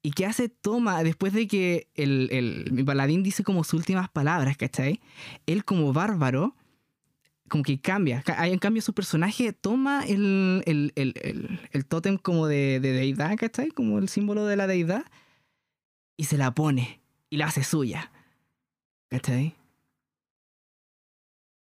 ¿Y 0.01 0.11
qué 0.11 0.25
hace? 0.25 0.47
Toma, 0.47 1.03
después 1.03 1.33
de 1.33 1.47
que 1.47 1.89
el, 1.95 2.29
el, 2.31 2.71
mi 2.71 2.83
paladín 2.83 3.21
dice 3.21 3.43
como 3.43 3.63
sus 3.63 3.73
últimas 3.73 4.09
palabras, 4.09 4.55
¿cachai? 4.55 5.01
Él 5.45 5.65
como 5.65 5.91
bárbaro, 5.91 6.55
como 7.49 7.63
que 7.63 7.81
cambia. 7.81 8.23
En 8.25 8.59
cambio, 8.59 8.81
su 8.81 8.93
personaje 8.93 9.51
toma 9.51 10.05
el, 10.07 10.63
el, 10.65 10.93
el, 10.95 11.59
el 11.71 11.85
tótem 11.85 12.17
como 12.17 12.47
de, 12.47 12.79
de, 12.79 12.93
deidad, 12.93 13.35
¿cachai? 13.37 13.71
Como 13.71 13.99
el 13.99 14.07
símbolo 14.07 14.45
de 14.45 14.55
la 14.55 14.67
deidad. 14.67 15.05
Y 16.15 16.25
se 16.25 16.37
la 16.37 16.53
pone. 16.55 17.01
Y 17.29 17.37
la 17.37 17.47
hace 17.47 17.63
suya. 17.63 18.11
¿Cachai? 19.09 19.55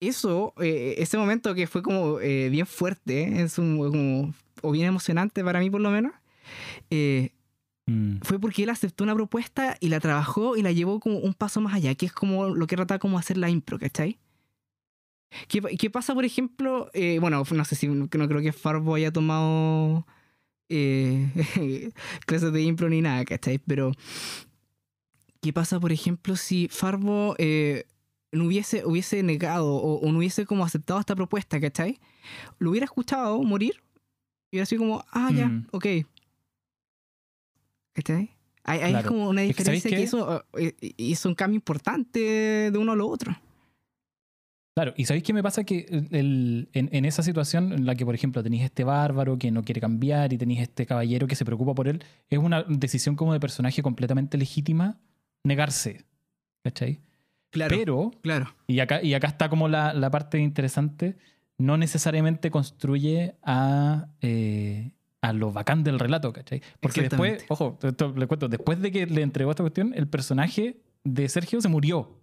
Eso, 0.02 0.54
eh, 0.60 0.96
ese 0.98 1.18
momento 1.18 1.56
que 1.56 1.68
fue 1.68 1.82
como 1.82 2.20
eh, 2.20 2.50
bien 2.50 2.66
fuerte, 2.66 3.42
es 3.42 3.58
un, 3.58 3.78
como, 3.78 4.34
o 4.62 4.72
bien 4.72 4.88
emocionante 4.88 5.44
para 5.44 5.60
mí 5.60 5.70
por 5.70 5.82
lo 5.82 5.90
menos, 5.90 6.12
eh, 6.90 7.32
Mm. 7.88 8.18
Fue 8.24 8.40
porque 8.40 8.64
él 8.64 8.70
aceptó 8.70 9.04
una 9.04 9.14
propuesta 9.14 9.78
y 9.80 9.90
la 9.90 10.00
trabajó 10.00 10.58
y 10.58 10.62
la 10.62 10.72
llevó 10.72 11.00
como 11.00 11.20
un 11.20 11.34
paso 11.34 11.62
más 11.62 11.74
allá, 11.74 11.94
que 11.96 12.08
es 12.08 12.14
como 12.14 12.50
lo 12.56 12.68
que 12.68 12.76
trata 12.76 13.00
como 13.00 13.20
hacer 13.20 13.38
la 13.38 13.50
impro, 13.50 13.78
¿cachai? 13.80 14.18
¿Qué, 15.48 15.62
qué 15.62 15.90
pasa, 15.90 16.14
por 16.14 16.26
ejemplo? 16.26 16.90
Eh, 16.94 17.20
bueno, 17.20 17.44
no 17.50 17.66
sé 17.66 17.76
si 17.76 17.88
no 17.88 18.08
creo 18.10 18.42
que 18.42 18.54
Farbo 18.54 18.96
haya 18.96 19.12
tomado 19.12 20.06
eh, 20.70 21.30
clases 22.26 22.54
de 22.54 22.62
impro 22.64 22.90
ni 22.90 23.02
nada, 23.02 23.24
¿cachai? 23.26 23.60
Pero, 23.60 23.92
¿qué 25.42 25.54
pasa, 25.54 25.80
por 25.80 25.92
ejemplo, 25.92 26.36
si 26.36 26.68
Farbo 26.70 27.36
eh, 27.38 27.86
no 28.32 28.46
hubiese, 28.46 28.86
hubiese 28.86 29.22
negado 29.24 29.76
o, 29.76 30.12
no 30.12 30.20
hubiese 30.20 30.46
como 30.46 30.66
aceptado 30.66 31.00
esta 31.00 31.16
propuesta, 31.16 31.60
¿cachai? 31.60 32.00
Lo 32.58 32.72
hubiera 32.72 32.86
escuchado 32.86 33.42
morir 33.44 33.76
y 34.52 34.58
hubiera 34.58 34.66
sido 34.66 34.80
como, 34.80 35.06
ah, 35.12 35.32
ya, 35.32 35.48
mm. 35.48 35.68
ok, 35.72 35.86
¿Cachai? 37.96 38.30
Hay, 38.66 39.04
como 39.04 39.30
una 39.30 39.42
diferencia 39.42 39.90
que, 39.90 40.04
eso 40.04 40.44
hizo 40.98 41.30
un 41.30 41.36
cambio 41.36 41.56
importante 41.56 42.20
de 42.72 42.78
uno 42.78 42.92
a 42.92 42.96
lo 42.96 43.08
otro. 43.08 43.36
Claro, 44.76 44.94
y 44.98 45.06
¿sabéis 45.06 45.24
qué 45.24 45.32
me 45.32 45.42
pasa? 45.42 45.64
Que 45.64 45.86
el, 46.12 46.68
en, 46.74 47.06
esa 47.06 47.24
situación 47.24 47.72
en 47.72 47.86
la 47.86 47.96
que, 47.96 48.04
por 48.04 48.14
ejemplo, 48.14 48.44
tenéis 48.44 48.64
este 48.64 48.84
bárbaro 48.84 49.38
que 49.38 49.50
no 49.50 49.64
quiere 49.64 49.80
cambiar 49.80 50.34
y 50.34 50.38
tenéis 50.38 50.62
este 50.62 50.86
caballero 50.86 51.28
que 51.28 51.36
se 51.36 51.46
preocupa 51.46 51.74
por 51.74 51.88
él, 51.88 52.04
es 52.30 52.40
una 52.40 52.64
decisión 52.64 53.16
como 53.16 53.32
de 53.32 53.40
personaje 53.40 53.82
completamente 53.82 54.38
legítima 54.38 54.98
negarse. 55.46 56.04
¿Cachai? 56.64 57.00
Claro. 57.52 57.78
Pero, 57.78 58.12
claro. 58.22 58.54
Y, 58.68 58.80
acá, 58.80 59.02
y 59.02 59.14
acá 59.14 59.28
está 59.28 59.48
como 59.48 59.70
la, 59.70 59.94
la 59.94 60.12
parte 60.12 60.40
interesante, 60.40 61.16
no 61.58 61.78
necesariamente 61.78 62.52
construye 62.52 63.36
a, 63.44 64.08
eh, 64.20 64.92
a 65.26 65.34
lo 65.34 65.52
bacán 65.52 65.84
del 65.84 66.00
relato, 66.00 66.32
¿cachai? 66.32 66.62
Porque 66.80 67.02
después, 67.02 67.46
ojo, 67.50 67.80
le 68.16 68.28
cuento, 68.28 68.48
después 68.48 68.80
de 68.80 68.92
que 68.92 69.08
le 69.08 69.24
entregó 69.24 69.50
esta 69.50 69.64
cuestión, 69.64 69.92
el 69.96 70.08
personaje 70.08 70.78
de 71.04 71.28
Sergio 71.30 71.62
se 71.62 71.68
murió. 71.68 72.22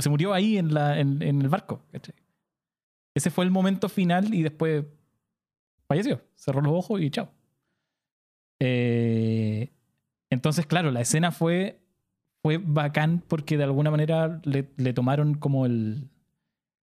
Se, 0.00 0.08
murió 0.08 0.32
ahí 0.32 0.56
en, 0.56 0.72
la, 0.72 0.98
en, 0.98 1.22
el 1.22 1.48
barco, 1.48 1.82
¿cachai? 1.90 2.14
Ese 3.14 3.30
fue 3.30 3.44
el 3.44 3.50
momento 3.50 3.88
final 3.88 4.32
y 4.32 4.42
después 4.42 4.84
falleció. 5.88 6.22
Cerró 6.34 6.60
los 6.60 6.72
ojos 6.72 7.00
y 7.00 7.10
chao. 7.10 7.32
Eh, 8.60 9.72
entonces, 10.30 10.66
claro, 10.66 10.90
la 10.92 11.00
escena 11.00 11.32
fue, 11.32 11.80
fue 12.42 12.58
bacán 12.58 13.24
porque 13.26 13.56
de 13.56 13.64
alguna 13.64 13.90
manera 13.90 14.40
le, 14.44 14.62
tomaron 14.92 15.34
como 15.34 15.66
el, 15.66 16.08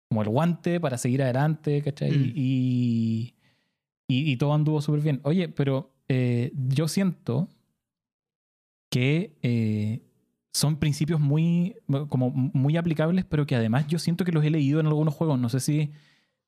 como 0.08 0.22
el 0.22 0.28
guante 0.28 0.80
para 0.80 0.98
seguir 0.98 1.22
adelante, 1.22 1.80
¿cachai? 1.82 2.10
Mm. 2.10 2.32
Y, 2.34 3.35
y, 4.08 4.36
todo 4.36 4.54
anduvo 4.54 4.80
súper 4.80 5.00
bien. 5.00 5.20
Oye, 5.24 5.48
pero 5.48 5.92
eh, 6.08 6.52
yo 6.54 6.86
siento 6.86 7.48
que 8.88 9.36
eh, 9.42 10.02
son 10.52 10.76
principios 10.76 11.20
muy, 11.20 11.76
como 12.08 12.30
muy 12.30 12.76
aplicables, 12.76 13.24
pero 13.24 13.46
que 13.46 13.56
además 13.56 13.86
yo 13.88 13.98
siento 13.98 14.24
que 14.24 14.32
los 14.32 14.44
he 14.44 14.50
leído 14.50 14.80
en 14.80 14.86
algunos 14.86 15.14
juegos. 15.14 15.38
No 15.38 15.48
sé 15.48 15.60
si 15.60 15.90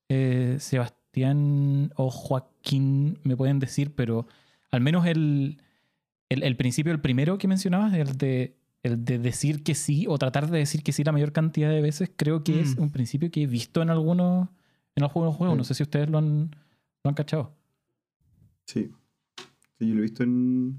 eh, 0.08 0.56
Sebastián 0.60 1.92
o 1.96 2.10
Joaquín 2.10 3.18
me 3.24 3.36
pueden 3.36 3.58
decir, 3.58 3.94
pero 3.94 4.26
al 4.70 4.80
menos 4.80 5.06
el, 5.06 5.60
el, 6.28 6.56
principio, 6.56 6.92
el 6.92 7.00
primero 7.00 7.38
que 7.38 7.48
mencionabas, 7.48 7.92
el 7.94 8.16
de, 8.16 8.56
el 8.84 9.04
de 9.04 9.18
decir 9.18 9.64
que 9.64 9.74
sí 9.74 10.06
o 10.08 10.16
tratar 10.16 10.48
de 10.48 10.58
decir 10.58 10.84
que 10.84 10.92
sí 10.92 11.02
la 11.02 11.12
mayor 11.12 11.32
cantidad 11.32 11.70
de 11.70 11.82
veces, 11.82 12.10
creo 12.14 12.44
que 12.44 12.60
es 12.60 12.78
mm. 12.78 12.82
un 12.82 12.90
principio 12.90 13.30
que 13.32 13.42
he 13.42 13.46
visto 13.48 13.82
en 13.82 13.90
algunos, 13.90 14.48
en 14.94 15.02
algunos 15.02 15.34
juegos. 15.34 15.56
No 15.56 15.64
sé 15.64 15.74
si 15.74 15.82
ustedes 15.82 16.08
lo 16.08 16.18
han, 16.18 16.50
¿Lo 17.08 17.12
han 17.12 17.14
cachado? 17.14 17.56
Sí. 18.66 18.90
Sí, 19.78 19.88
yo 19.88 19.94
lo 19.94 20.00
he 20.00 20.02
visto 20.02 20.24
en. 20.24 20.78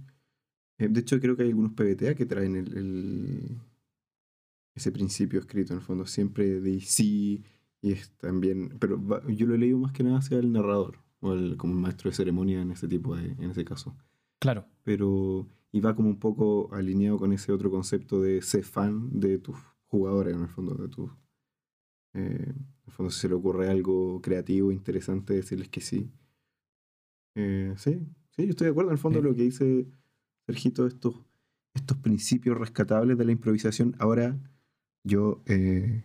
Eh, 0.78 0.88
de 0.88 1.00
hecho, 1.00 1.20
creo 1.20 1.36
que 1.36 1.42
hay 1.42 1.50
algunos 1.50 1.72
PBTA 1.72 2.14
que 2.14 2.28
traen 2.28 2.56
el, 2.56 3.58
ese 4.76 4.92
principio 4.92 5.40
escrito, 5.40 5.74
en 5.74 5.80
el 5.80 5.86
fondo. 5.86 6.06
Siempre 6.06 6.62
de 6.62 6.82
sí 6.82 7.44
y 7.82 7.94
es 7.94 8.12
también. 8.18 8.78
Pero 8.78 9.28
yo 9.28 9.48
lo 9.48 9.56
he 9.56 9.58
leído 9.58 9.80
más 9.80 9.92
que 9.92 10.04
nada 10.04 10.20
hacia 10.20 10.38
el 10.38 10.52
narrador, 10.52 11.00
o 11.20 11.34
el, 11.34 11.58
como 11.58 11.74
el 11.74 11.80
maestro 11.80 12.12
de 12.12 12.16
ceremonia 12.16 12.62
en 12.62 12.70
ese 12.74 12.88
tipo 12.88 13.16
de. 13.16 13.32
en 13.32 13.50
ese 13.50 13.66
caso. 13.66 13.98
Claro. 14.38 14.68
Pero. 14.84 15.48
Y 15.72 15.80
va 15.80 15.96
como 15.96 16.10
un 16.10 16.20
poco 16.20 16.72
alineado 16.76 17.18
con 17.18 17.34
ese 17.34 17.52
otro 17.52 17.72
concepto 17.72 18.22
de 18.22 18.44
ser 18.44 18.66
fan 18.66 19.20
de 19.20 19.40
tus 19.40 19.58
jugadores, 19.88 20.36
en 20.36 20.44
el 20.44 20.50
fondo, 20.50 20.76
de 20.76 20.90
tus. 20.90 21.10
Eh, 22.14 22.54
en 22.90 22.92
el 22.92 22.96
fondo, 22.96 23.12
si 23.12 23.20
se 23.20 23.30
le 23.30 23.36
ocurre 23.36 23.70
algo 23.70 24.22
creativo, 24.22 24.72
interesante, 24.72 25.34
decirles 25.34 25.70
que 25.70 25.82
sí. 25.82 26.10
Eh, 27.36 27.74
sí, 27.78 28.00
sí, 28.32 28.44
yo 28.44 28.50
estoy 28.50 28.66
de 28.66 28.72
acuerdo 28.72 28.90
en 28.90 28.96
el 28.96 29.00
fondo 29.00 29.22
lo 29.22 29.36
que 29.36 29.44
dice 29.44 29.88
Sergito, 30.46 30.88
estos, 30.88 31.16
estos 31.74 31.98
principios 31.98 32.58
rescatables 32.58 33.18
de 33.18 33.26
la 33.26 33.32
improvisación. 33.32 33.96
Ahora 34.00 34.38
yo 35.04 35.42
eh, 35.46 36.04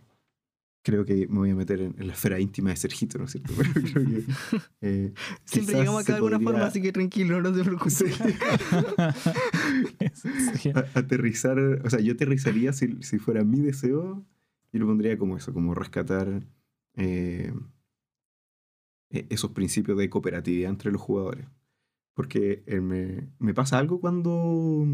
creo 0.83 1.03
que 1.03 1.27
me 1.27 1.39
voy 1.39 1.49
a 1.49 1.55
meter 1.55 1.81
en, 1.81 1.95
la 1.97 2.13
esfera 2.13 2.39
íntima 2.39 2.69
de 2.69 2.75
Sergito, 2.75 3.17
¿no 3.17 3.25
es 3.25 3.31
cierto? 3.31 3.53
Pero 3.57 3.73
creo 3.73 4.05
que, 4.05 4.23
eh, 4.81 5.13
Siempre 5.43 5.75
llegamos 5.75 6.03
acá 6.03 6.13
de 6.13 6.17
alguna 6.17 6.39
forma, 6.39 6.65
así 6.65 6.81
que 6.81 6.91
tranquilo, 6.91 7.41
no 7.41 7.51
te 7.51 7.63
preocupes. 7.63 8.03
aterrizar, 10.93 11.59
o 11.59 11.89
sea, 11.89 11.99
yo 11.99 12.13
aterrizaría 12.13 12.71
si, 12.71 13.01
si 13.01 13.17
fuera 13.17 13.43
mi 13.43 13.59
deseo, 13.59 14.23
y 14.75 14.77
lo 14.77 14.87
pondría 14.87 15.17
como 15.17 15.37
eso, 15.37 15.53
como 15.53 15.73
rescatar 15.73 16.43
eh, 16.95 17.53
e-, 19.09 19.27
esos 19.29 19.51
principios 19.51 19.97
de 19.97 20.09
cooperatividad 20.09 20.69
entre 20.69 20.91
los 20.91 21.01
jugadores. 21.01 21.47
Porque 22.13 22.63
eh, 22.65 22.79
me, 22.79 23.29
me, 23.39 23.53
pasa 23.53 23.77
algo 23.77 23.99
cuando, 23.99 24.85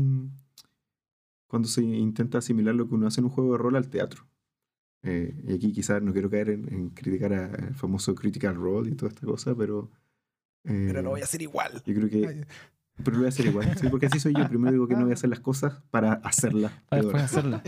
cuando 1.47 1.67
se 1.67 1.83
intenta 1.83 2.39
asimilar 2.39 2.73
lo 2.73 2.87
que 2.87 2.95
uno 2.95 3.07
hace 3.07 3.21
en 3.21 3.25
un 3.25 3.31
juego 3.31 3.53
de 3.53 3.57
rol 3.59 3.75
al 3.75 3.89
teatro. 3.89 4.27
Eh, 5.03 5.35
y 5.47 5.53
aquí 5.53 5.71
quizás 5.71 6.01
no 6.01 6.13
quiero 6.13 6.29
caer 6.29 6.49
en, 6.49 6.89
criticar 6.89 7.33
al 7.33 7.75
famoso 7.75 8.13
critical 8.15 8.55
role 8.55 8.91
y 8.91 8.95
toda 8.95 9.09
esta 9.09 9.25
cosa, 9.25 9.55
pero... 9.55 9.89
pero 10.63 11.01
lo 11.01 11.11
voy 11.11 11.21
a 11.21 11.25
hacer 11.25 11.41
igual. 11.41 11.81
Yo 11.85 11.93
creo 11.93 12.09
que... 12.09 12.45
Pero 13.03 13.13
lo 13.13 13.17
voy 13.19 13.25
a 13.27 13.29
hacer 13.29 13.45
igual, 13.47 13.77
¿sí? 13.77 13.87
porque 13.89 14.07
así 14.07 14.19
soy 14.19 14.33
yo. 14.35 14.47
Primero 14.47 14.73
digo 14.73 14.87
que 14.87 14.95
no 14.95 15.01
voy 15.01 15.11
a 15.11 15.13
hacer 15.13 15.29
las 15.29 15.39
cosas 15.39 15.81
para 15.89 16.13
hacerlas. 16.13 16.71
Para 16.89 17.01
después 17.01 17.23
hacerlas. 17.23 17.63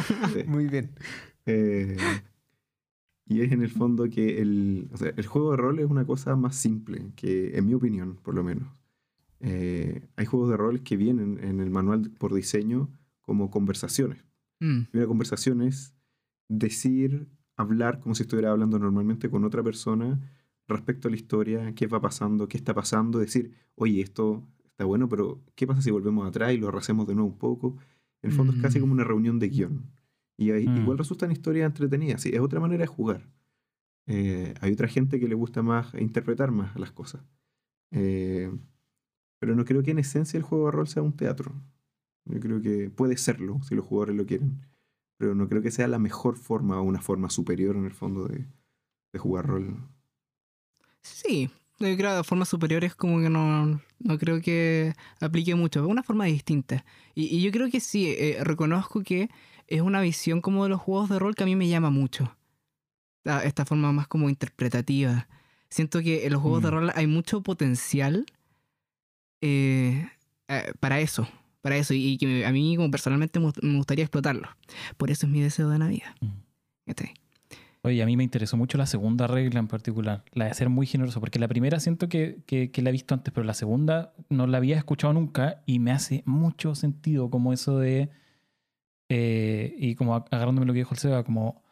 Muy 0.46 0.66
bien. 0.66 0.94
Eh, 1.46 1.96
y 3.28 3.42
es 3.42 3.52
en 3.52 3.62
el 3.62 3.70
fondo 3.70 4.08
que 4.08 4.40
el, 4.40 4.88
o 4.92 4.96
sea, 4.96 5.12
el 5.14 5.26
juego 5.26 5.50
de 5.50 5.58
rol 5.58 5.78
es 5.78 5.86
una 5.86 6.06
cosa 6.06 6.34
más 6.34 6.56
simple, 6.56 7.12
que 7.14 7.56
en 7.58 7.66
mi 7.66 7.74
opinión, 7.74 8.16
por 8.22 8.34
lo 8.34 8.42
menos. 8.42 8.68
Eh, 9.40 10.08
hay 10.16 10.26
juegos 10.26 10.50
de 10.50 10.56
rol 10.56 10.82
que 10.82 10.96
vienen 10.96 11.38
en 11.42 11.60
el 11.60 11.70
manual 11.70 12.10
por 12.18 12.34
diseño 12.34 12.88
como 13.20 13.50
conversaciones. 13.50 14.24
Mm. 14.60 14.80
Una 14.94 15.06
conversación 15.06 15.60
es 15.60 15.94
decir, 16.48 17.28
hablar 17.54 18.00
como 18.00 18.14
si 18.14 18.22
estuviera 18.22 18.50
hablando 18.50 18.78
normalmente 18.78 19.28
con 19.28 19.44
otra 19.44 19.62
persona 19.62 20.18
respecto 20.66 21.08
a 21.08 21.10
la 21.10 21.16
historia, 21.16 21.74
qué 21.74 21.86
va 21.86 22.00
pasando, 22.00 22.48
qué 22.48 22.56
está 22.56 22.74
pasando, 22.74 23.18
decir, 23.18 23.52
oye, 23.74 24.00
esto 24.00 24.42
está 24.64 24.86
bueno, 24.86 25.08
pero 25.08 25.42
¿qué 25.54 25.66
pasa 25.66 25.82
si 25.82 25.90
volvemos 25.90 26.26
atrás 26.26 26.52
y 26.54 26.56
lo 26.56 26.68
arrasemos 26.68 27.06
de 27.06 27.14
nuevo 27.14 27.28
un 27.28 27.38
poco? 27.38 27.76
En 28.22 28.30
el 28.30 28.36
fondo 28.36 28.54
es 28.54 28.62
casi 28.62 28.80
como 28.80 28.92
una 28.92 29.04
reunión 29.04 29.38
de 29.38 29.48
guion. 29.48 29.97
Y 30.38 30.52
mm. 30.52 30.76
igual 30.78 30.96
resultan 30.96 31.32
historias 31.32 31.66
entretenidas. 31.66 32.22
Sí, 32.22 32.30
es 32.32 32.40
otra 32.40 32.60
manera 32.60 32.82
de 32.82 32.86
jugar. 32.86 33.28
Eh, 34.06 34.54
hay 34.60 34.72
otra 34.72 34.88
gente 34.88 35.20
que 35.20 35.28
le 35.28 35.34
gusta 35.34 35.62
más 35.62 35.92
interpretar 35.94 36.52
más 36.52 36.78
las 36.78 36.92
cosas. 36.92 37.22
Eh, 37.90 38.50
pero 39.40 39.56
no 39.56 39.64
creo 39.64 39.82
que 39.82 39.90
en 39.90 39.98
esencia 39.98 40.38
el 40.38 40.44
juego 40.44 40.66
de 40.66 40.72
rol 40.72 40.88
sea 40.88 41.02
un 41.02 41.16
teatro. 41.16 41.52
Yo 42.24 42.38
creo 42.40 42.62
que 42.62 42.88
puede 42.88 43.16
serlo 43.16 43.60
si 43.62 43.74
los 43.74 43.84
jugadores 43.84 44.16
lo 44.16 44.26
quieren. 44.26 44.64
Pero 45.18 45.34
no 45.34 45.48
creo 45.48 45.60
que 45.60 45.72
sea 45.72 45.88
la 45.88 45.98
mejor 45.98 46.36
forma 46.36 46.80
o 46.80 46.84
una 46.84 47.00
forma 47.00 47.28
superior 47.30 47.74
en 47.76 47.84
el 47.84 47.92
fondo 47.92 48.28
de, 48.28 48.46
jugar 49.18 49.46
rol. 49.46 49.76
Sí, 51.02 51.50
yo 51.80 51.96
creo 51.96 52.16
que 52.16 52.24
formas 52.24 52.48
superiores 52.48 52.94
como 52.94 53.20
que 53.20 53.28
no, 53.28 53.80
no 53.98 54.18
creo 54.18 54.40
que 54.40 54.94
aplique 55.20 55.56
mucho. 55.56 55.80
Es 55.80 55.86
una 55.86 56.04
forma 56.04 56.26
distinta. 56.26 56.84
Y, 57.16 57.42
yo 57.42 57.50
creo 57.50 57.68
que 57.68 57.80
sí, 57.80 58.14
eh, 58.16 58.38
reconozco 58.44 59.02
que 59.02 59.28
es 59.68 59.82
una 59.82 60.00
visión 60.00 60.40
como 60.40 60.64
de 60.64 60.70
los 60.70 60.80
juegos 60.80 61.08
de 61.08 61.18
rol 61.18 61.34
que 61.34 61.44
a 61.44 61.46
mí 61.46 61.54
me 61.54 61.68
llama 61.68 61.90
mucho. 61.90 62.34
Esta 63.24 63.64
forma 63.64 63.92
más 63.92 64.08
como 64.08 64.28
interpretativa. 64.30 65.28
Siento 65.68 66.00
que 66.00 66.26
en 66.26 66.32
los 66.32 66.40
juegos 66.40 66.62
de 66.62 66.68
mm. 66.68 66.72
rol 66.72 66.92
hay 66.94 67.06
mucho 67.06 67.42
potencial 67.42 68.24
eh, 69.42 70.08
eh, 70.48 70.72
para 70.80 71.00
eso. 71.00 71.28
Para 71.60 71.76
eso. 71.76 71.92
Y, 71.92 72.16
que 72.16 72.46
a 72.46 72.52
mí 72.52 72.76
como 72.76 72.90
personalmente 72.90 73.38
me 73.38 73.76
gustaría 73.76 74.04
explotarlo. 74.04 74.48
Por 74.96 75.10
eso 75.10 75.26
es 75.26 75.32
mi 75.32 75.40
deseo 75.40 75.68
de 75.68 75.78
Navidad. 75.78 76.14
Mm. 76.20 76.28
Este. 76.86 77.14
Oye, 77.82 78.02
a 78.02 78.06
mí 78.06 78.16
me 78.16 78.24
interesó 78.24 78.56
mucho 78.56 78.76
la 78.78 78.86
segunda 78.86 79.26
regla 79.26 79.60
en 79.60 79.68
particular, 79.68 80.24
la 80.32 80.46
de 80.46 80.54
ser 80.54 80.68
muy 80.68 80.86
generoso, 80.86 81.20
porque 81.20 81.38
la 81.38 81.46
primera 81.46 81.78
siento 81.78 82.08
que, 82.08 82.40
que, 82.44 82.82
la 82.82 82.88
he 82.88 82.92
visto 82.92 83.14
antes, 83.14 83.32
pero 83.32 83.44
la 83.46 83.54
segunda 83.54 84.12
no 84.28 84.48
la 84.48 84.58
había 84.58 84.76
escuchado 84.76 85.12
nunca 85.12 85.62
y 85.64 85.78
me 85.78 85.92
hace 85.92 86.22
mucho 86.26 86.74
sentido 86.74 87.30
como 87.30 87.52
eso 87.52 87.78
de 87.78 88.10
eh, 89.08 89.74
y 89.78 89.94
como 89.94 90.14
agarrándome 90.14 90.66
lo 90.66 90.72
que 90.72 90.80
dijo 90.80 90.94
el 90.94 90.98
Seba, 90.98 91.24
como 91.24 91.62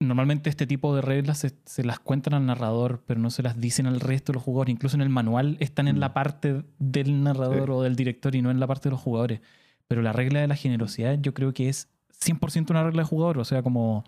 normalmente 0.00 0.48
este 0.48 0.66
tipo 0.66 0.94
de 0.94 1.02
reglas 1.02 1.46
se, 1.64 1.84
las 1.84 1.98
cuentan 1.98 2.34
al 2.34 2.46
narrador, 2.46 3.02
pero 3.06 3.18
no 3.18 3.30
se 3.30 3.42
las 3.42 3.60
dicen 3.60 3.86
al 3.86 4.00
resto 4.00 4.32
de 4.32 4.36
los 4.36 4.42
jugadores. 4.42 4.72
Incluso 4.72 4.96
en 4.96 5.02
el 5.02 5.08
manual 5.08 5.56
están 5.60 5.88
en 5.88 6.00
la 6.00 6.10
mm. 6.10 6.12
parte 6.12 6.64
del 6.78 7.22
narrador 7.22 7.70
o 7.70 7.82
del 7.82 7.96
director 7.96 8.34
y 8.34 8.42
no 8.42 8.50
en 8.50 8.60
la 8.60 8.66
parte 8.66 8.88
de 8.88 8.92
los 8.92 9.00
jugadores. 9.00 9.40
Pero 9.88 10.02
la 10.02 10.12
regla 10.12 10.40
de 10.40 10.46
la 10.46 10.56
generosidad 10.56 11.18
yo 11.20 11.34
creo 11.34 11.52
que 11.52 11.68
es 11.68 11.88
100% 12.24 12.70
una 12.70 12.84
regla 12.84 13.02
de 13.02 13.08
jugador. 13.08 13.38
O 13.38 13.44
sea, 13.44 13.62
como 13.62 14.04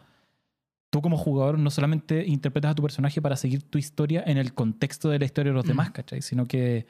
tú 0.90 1.00
como 1.02 1.16
jugador 1.16 1.58
no 1.58 1.70
solamente 1.70 2.26
interpretas 2.26 2.72
a 2.72 2.74
tu 2.74 2.82
personaje 2.82 3.22
para 3.22 3.36
seguir 3.36 3.62
tu 3.62 3.78
historia 3.78 4.22
en 4.26 4.38
el 4.38 4.54
contexto 4.54 5.08
de 5.08 5.18
la 5.18 5.24
historia 5.24 5.50
de 5.50 5.56
los 5.56 5.64
mm. 5.64 5.68
demás, 5.68 5.90
¿cachai? 5.90 6.22
Sino 6.22 6.46
que 6.46 6.86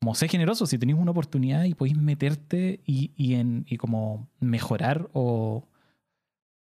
como 0.00 0.14
sé 0.14 0.28
generoso, 0.28 0.66
si 0.66 0.78
tenéis 0.78 0.98
una 0.98 1.10
oportunidad 1.10 1.64
y 1.64 1.74
podéis 1.74 1.96
meterte 1.98 2.80
y, 2.86 3.12
y, 3.16 3.34
en, 3.34 3.66
y 3.68 3.76
como 3.76 4.28
mejorar 4.40 5.08
o, 5.12 5.66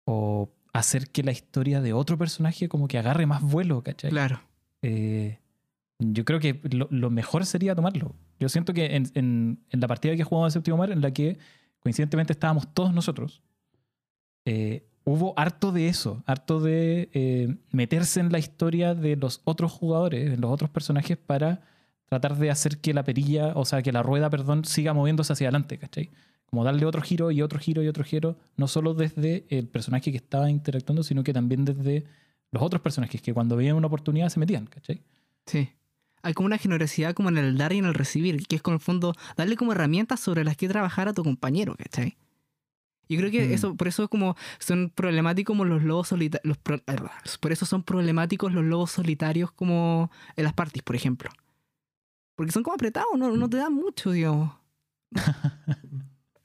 o 0.05 0.49
hacer 0.73 1.09
que 1.09 1.23
la 1.23 1.31
historia 1.31 1.81
de 1.81 1.93
otro 1.93 2.17
personaje 2.17 2.69
como 2.69 2.87
que 2.87 2.97
agarre 2.97 3.25
más 3.25 3.41
vuelo, 3.41 3.81
¿cachai? 3.83 4.11
Claro. 4.11 4.41
Eh, 4.81 5.39
yo 5.99 6.25
creo 6.25 6.39
que 6.39 6.59
lo, 6.89 7.09
mejor 7.09 7.45
sería 7.45 7.75
tomarlo. 7.75 8.15
Yo 8.39 8.49
siento 8.49 8.73
que 8.73 8.95
en, 8.95 9.09
en, 9.13 9.59
en 9.69 9.79
la 9.79 9.87
partida 9.87 10.15
que 10.15 10.23
jugamos 10.23 10.53
de 10.53 10.59
Séptimo 10.59 10.77
Mar, 10.77 10.91
en 10.91 11.01
la 11.01 11.11
que 11.11 11.37
coincidentemente 11.79 12.33
estábamos 12.33 12.73
todos 12.73 12.93
nosotros, 12.93 13.41
eh, 14.45 14.85
hubo 15.05 15.33
harto 15.37 15.71
de 15.71 15.87
eso, 15.87 16.23
harto 16.25 16.59
de 16.59 17.09
eh, 17.13 17.55
meterse 17.71 18.19
en 18.19 18.31
la 18.31 18.39
historia 18.39 18.95
de 18.95 19.15
los 19.15 19.41
otros 19.43 19.71
jugadores, 19.71 20.31
de 20.31 20.37
los 20.37 20.51
otros 20.51 20.69
personajes 20.69 21.17
para 21.17 21.61
tratar 22.19 22.37
de 22.37 22.51
hacer 22.51 22.77
que 22.77 22.93
la 22.93 23.03
perilla, 23.03 23.53
o 23.55 23.65
sea, 23.65 23.81
que 23.81 23.91
la 23.91 24.03
rueda, 24.03 24.29
perdón, 24.29 24.65
siga 24.65 24.93
moviéndose 24.93 25.33
hacia 25.33 25.47
adelante, 25.47 25.77
¿cachai? 25.77 26.11
Como 26.45 26.63
darle 26.63 26.85
otro 26.85 27.01
giro 27.01 27.31
y 27.31 27.41
otro 27.41 27.59
giro 27.59 27.81
y 27.81 27.87
otro 27.87 28.03
giro, 28.03 28.37
no 28.57 28.67
solo 28.67 28.93
desde 28.93 29.45
el 29.49 29.67
personaje 29.67 30.11
que 30.11 30.17
estaba 30.17 30.49
interactuando, 30.49 31.03
sino 31.03 31.23
que 31.23 31.33
también 31.33 31.65
desde 31.65 32.05
los 32.51 32.61
otros 32.61 32.81
personajes 32.81 33.21
que 33.21 33.33
cuando 33.33 33.55
veían 33.55 33.75
una 33.75 33.87
oportunidad 33.87 34.29
se 34.29 34.39
metían, 34.39 34.67
¿cachai? 34.67 35.01
Sí. 35.47 35.69
Hay 36.21 36.33
como 36.33 36.45
una 36.45 36.57
generosidad 36.57 37.15
como 37.15 37.29
en 37.29 37.37
el 37.37 37.57
dar 37.57 37.73
y 37.73 37.79
en 37.79 37.85
el 37.85 37.95
recibir, 37.95 38.45
que 38.47 38.55
es 38.55 38.61
con 38.61 38.75
el 38.75 38.79
fondo 38.79 39.15
darle 39.35 39.57
como 39.57 39.71
herramientas 39.71 40.19
sobre 40.19 40.43
las 40.43 40.55
que 40.55 40.69
trabajar 40.69 41.07
a 41.07 41.13
tu 41.13 41.23
compañero, 41.23 41.75
¿cachai? 41.75 42.15
Yo 43.09 43.17
creo 43.17 43.31
que 43.31 43.47
mm. 43.47 43.51
eso, 43.53 43.75
por 43.75 43.87
eso 43.87 44.03
es 44.03 44.09
como 44.09 44.35
son 44.59 44.91
problemáticos 44.93 45.53
como 45.53 45.65
los 45.65 45.83
lobos 45.83 46.09
solitarios. 46.09 46.57
Por 47.39 47.51
eso 47.51 47.65
son 47.65 47.83
problemáticos 47.83 48.53
los 48.53 48.63
lobos 48.63 48.91
solitarios 48.91 49.51
como 49.51 50.11
en 50.35 50.43
las 50.43 50.53
parties, 50.53 50.83
por 50.83 50.95
ejemplo. 50.95 51.31
Porque 52.35 52.51
son 52.51 52.63
como 52.63 52.75
apretados, 52.75 53.09
no, 53.17 53.35
no 53.35 53.49
te 53.49 53.57
dan 53.57 53.73
mucho, 53.73 54.11
digamos. 54.11 54.51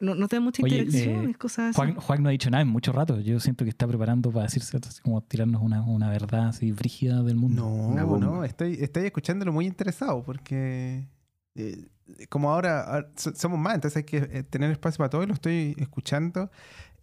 No, 0.00 0.14
no 0.14 0.28
te 0.28 0.36
dan 0.36 0.44
mucha 0.44 0.62
interacción, 0.62 1.30
eh, 1.30 1.34
cosas 1.34 1.76
así. 1.76 1.94
Juan, 1.96 2.22
no 2.22 2.28
ha 2.28 2.32
dicho 2.32 2.50
nada 2.50 2.62
en 2.62 2.68
mucho 2.68 2.92
rato. 2.92 3.18
Yo 3.18 3.40
siento 3.40 3.64
que 3.64 3.70
está 3.70 3.84
preparando 3.86 4.30
para 4.30 4.44
decirse 4.44 4.78
como 5.02 5.20
tirarnos 5.22 5.60
una, 5.60 5.82
una 5.82 6.08
verdad 6.08 6.48
así 6.48 6.70
brígida 6.70 7.22
del 7.24 7.34
mundo. 7.34 7.62
No, 7.62 8.16
no, 8.16 8.44
estoy, 8.44 8.78
estoy 8.80 9.06
escuchándolo 9.06 9.52
muy 9.52 9.66
interesado 9.66 10.22
porque 10.22 11.08
eh, 11.56 11.88
como 12.28 12.52
ahora, 12.52 13.10
somos 13.16 13.58
más, 13.58 13.74
entonces 13.74 13.96
hay 13.98 14.04
que 14.04 14.16
eh, 14.18 14.42
tener 14.44 14.70
espacio 14.70 14.98
para 14.98 15.10
todo 15.10 15.22
y 15.24 15.26
lo 15.26 15.34
estoy 15.34 15.74
escuchando. 15.78 16.50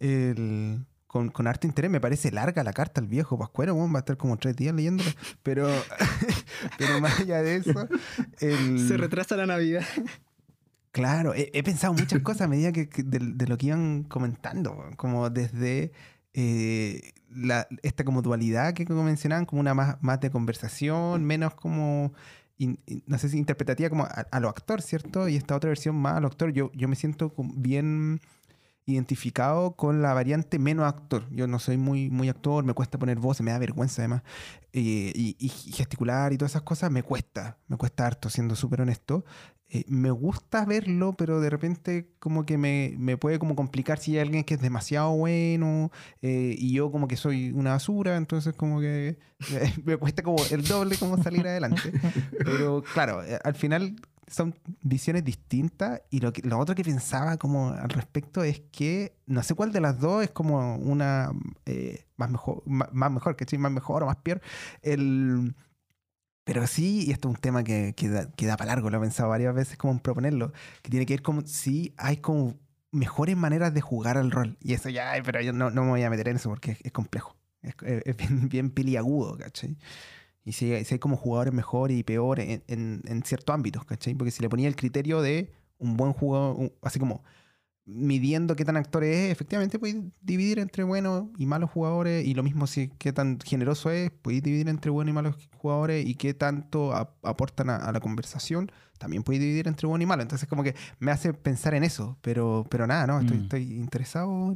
El 0.00 0.86
con, 1.06 1.30
con 1.30 1.46
harto 1.46 1.66
interés. 1.66 1.90
Me 1.90 2.00
parece 2.00 2.30
larga 2.30 2.64
la 2.64 2.72
carta 2.72 3.00
al 3.00 3.06
viejo 3.06 3.38
Pascuero, 3.38 3.76
va 3.76 3.84
a 3.94 3.98
estar 3.98 4.16
como 4.16 4.36
tres 4.36 4.56
días 4.56 4.74
leyéndola. 4.74 5.10
Pero, 5.42 5.68
pero 6.78 7.00
más 7.00 7.20
allá 7.20 7.42
de 7.42 7.56
eso. 7.56 7.88
Se 8.38 8.96
retrasa 8.96 9.36
la 9.36 9.46
Navidad. 9.46 9.84
Claro, 10.96 11.34
he, 11.36 11.62
pensado 11.62 11.92
muchas 11.92 12.22
cosas 12.22 12.42
a 12.42 12.48
medida 12.48 12.72
que, 12.72 12.88
de, 13.04 13.46
lo 13.46 13.58
que 13.58 13.66
iban 13.66 14.04
comentando, 14.04 14.82
como 14.96 15.28
desde 15.28 15.92
eh, 16.32 17.12
la, 17.28 17.68
esta 17.82 18.02
como 18.02 18.22
dualidad 18.22 18.72
que 18.72 18.86
mencionaban, 18.86 19.44
como 19.44 19.60
una 19.60 19.74
más, 19.74 19.98
más 20.00 20.20
de 20.20 20.30
conversación, 20.30 21.22
menos 21.22 21.54
como, 21.54 22.14
no 23.06 23.18
sé 23.18 23.28
si 23.28 23.36
interpretativa 23.36 23.90
como 23.90 24.08
a, 24.08 24.40
lo 24.40 24.48
actor, 24.48 24.80
¿cierto? 24.80 25.28
Y 25.28 25.36
esta 25.36 25.54
otra 25.54 25.68
versión 25.68 25.96
más 25.96 26.16
a 26.16 26.20
lo 26.20 26.28
actor, 26.28 26.50
yo, 26.54 26.72
yo 26.72 26.88
me 26.88 26.96
siento 26.96 27.34
bien 27.36 28.22
identificado 28.86 29.72
con 29.72 30.00
la 30.00 30.14
variante 30.14 30.58
menos 30.58 30.86
actor. 30.86 31.28
Yo 31.30 31.46
no 31.48 31.58
soy 31.58 31.76
muy, 31.76 32.08
muy 32.08 32.28
actor, 32.28 32.64
me 32.64 32.72
cuesta 32.72 32.98
poner 32.98 33.18
voz, 33.18 33.40
me 33.40 33.50
da 33.50 33.58
vergüenza 33.58 34.02
además. 34.02 34.22
Eh, 34.72 35.12
y, 35.14 35.48
gesticular 35.48 36.32
y 36.32 36.38
todas 36.38 36.52
esas 36.52 36.62
cosas 36.62 36.90
me 36.90 37.02
cuesta, 37.02 37.58
me 37.66 37.76
cuesta 37.76 38.06
harto, 38.06 38.30
siendo 38.30 38.54
súper 38.54 38.82
honesto. 38.82 39.24
Eh, 39.68 39.84
me 39.88 40.12
gusta 40.12 40.64
verlo, 40.64 41.14
pero 41.14 41.40
de 41.40 41.50
repente 41.50 42.08
como 42.20 42.46
que 42.46 42.56
me, 42.56 42.94
me, 42.98 43.16
puede 43.16 43.40
como 43.40 43.56
complicar 43.56 43.98
si 43.98 44.12
hay 44.12 44.20
alguien 44.20 44.44
que 44.44 44.54
es 44.54 44.60
demasiado 44.60 45.10
bueno 45.16 45.90
eh, 46.22 46.54
y 46.56 46.72
yo 46.72 46.92
como 46.92 47.08
que 47.08 47.16
soy 47.16 47.50
una 47.50 47.72
basura, 47.72 48.16
entonces 48.16 48.54
como 48.54 48.80
que 48.80 49.18
me 49.84 49.96
cuesta 49.96 50.22
como 50.22 50.36
el 50.52 50.62
doble 50.62 50.96
como 50.96 51.20
salir 51.20 51.48
adelante. 51.48 51.92
Pero 52.44 52.84
claro, 52.94 53.22
al 53.42 53.54
final 53.56 53.96
son 54.28 54.54
visiones 54.82 55.24
distintas 55.24 56.02
y 56.10 56.20
lo, 56.20 56.32
que, 56.32 56.42
lo 56.42 56.58
otro 56.58 56.74
que 56.74 56.82
pensaba 56.82 57.36
como 57.36 57.70
al 57.70 57.90
respecto 57.90 58.42
es 58.42 58.60
que 58.72 59.16
no 59.26 59.42
sé 59.42 59.54
cuál 59.54 59.72
de 59.72 59.80
las 59.80 60.00
dos 60.00 60.24
es 60.24 60.30
como 60.30 60.76
una 60.76 61.30
eh, 61.64 62.06
más 62.16 62.30
mejor, 62.30 62.62
más, 62.66 63.10
mejor, 63.10 63.36
que 63.36 63.58
más 63.58 63.72
mejor 63.72 64.02
o 64.02 64.06
más 64.06 64.16
peor. 64.16 64.40
El, 64.82 65.54
pero 66.44 66.66
sí, 66.66 67.04
y 67.06 67.10
esto 67.10 67.28
es 67.28 67.34
un 67.34 67.40
tema 67.40 67.64
que, 67.64 67.94
que, 67.96 68.08
da, 68.08 68.56
para 68.56 68.66
largo, 68.74 68.90
lo 68.90 68.98
he 68.98 69.00
pensado 69.00 69.28
varias 69.28 69.54
veces 69.54 69.76
como 69.76 69.92
en 69.92 70.00
proponerlo, 70.00 70.52
que 70.82 70.90
tiene 70.90 71.06
que 71.06 71.14
ver 71.14 71.22
con 71.22 71.46
si 71.46 71.92
hay 71.96 72.18
como 72.18 72.54
mejores 72.92 73.36
maneras 73.36 73.74
de 73.74 73.80
jugar 73.80 74.16
al 74.16 74.30
rol. 74.30 74.56
Y 74.60 74.72
eso 74.74 74.88
ya, 74.88 75.12
pero 75.24 75.40
yo 75.40 75.52
no, 75.52 75.70
no 75.70 75.82
me 75.82 75.90
voy 75.90 76.02
a 76.02 76.10
meter 76.10 76.28
en 76.28 76.36
eso 76.36 76.48
porque 76.48 76.78
es, 76.82 76.92
complejo. 76.92 77.36
Es, 77.62 78.16
bien, 78.16 78.48
bien 78.48 78.70
peliagudo, 78.70 79.36
¿cachai? 79.36 79.76
Y 80.46 80.52
si, 80.52 80.72
hay 80.72 80.98
como 81.00 81.16
jugadores 81.16 81.52
mejores 81.52 81.98
y 81.98 82.04
peores 82.04 82.62
en, 82.68 83.02
en, 83.04 83.22
ciertos 83.24 83.52
ámbitos, 83.52 83.84
¿cachai? 83.84 84.14
Porque 84.14 84.30
si 84.30 84.42
le 84.42 84.48
ponía 84.48 84.68
el 84.68 84.76
criterio 84.76 85.20
de 85.20 85.50
un 85.78 85.96
buen 85.96 86.12
jugador, 86.12 86.72
así 86.82 87.00
como 87.00 87.24
midiendo 87.84 88.54
qué 88.54 88.64
tan 88.64 88.76
actor 88.76 89.02
es, 89.02 89.32
efectivamente 89.32 89.80
puedes 89.80 89.96
dividir 90.20 90.60
entre 90.60 90.84
buenos 90.84 91.24
y 91.36 91.46
malos 91.46 91.70
jugadores 91.70 92.24
y 92.24 92.34
lo 92.34 92.44
mismo 92.44 92.68
si 92.68 92.88
qué 92.98 93.12
tan 93.12 93.40
generoso 93.40 93.90
es, 93.90 94.12
puedes 94.22 94.40
dividir 94.40 94.68
entre 94.68 94.92
buenos 94.92 95.10
y 95.10 95.14
malos 95.14 95.48
jugadores 95.56 96.06
y 96.06 96.14
qué 96.14 96.32
tanto 96.32 96.94
aportan 96.94 97.68
a, 97.68 97.90
la 97.90 97.98
conversación, 97.98 98.70
también 98.98 99.24
puedes 99.24 99.40
dividir 99.40 99.66
entre 99.66 99.88
bueno 99.88 100.04
y 100.04 100.06
malo. 100.06 100.22
Entonces 100.22 100.48
como 100.48 100.62
que 100.62 100.76
me 101.00 101.10
hace 101.10 101.34
pensar 101.34 101.74
en 101.74 101.82
eso, 101.82 102.18
pero, 102.22 102.66
pero 102.70 102.86
nada, 102.86 103.08
no, 103.08 103.18
estoy, 103.18 103.38
mm. 103.38 103.42
estoy 103.42 103.62
interesado 103.74 104.54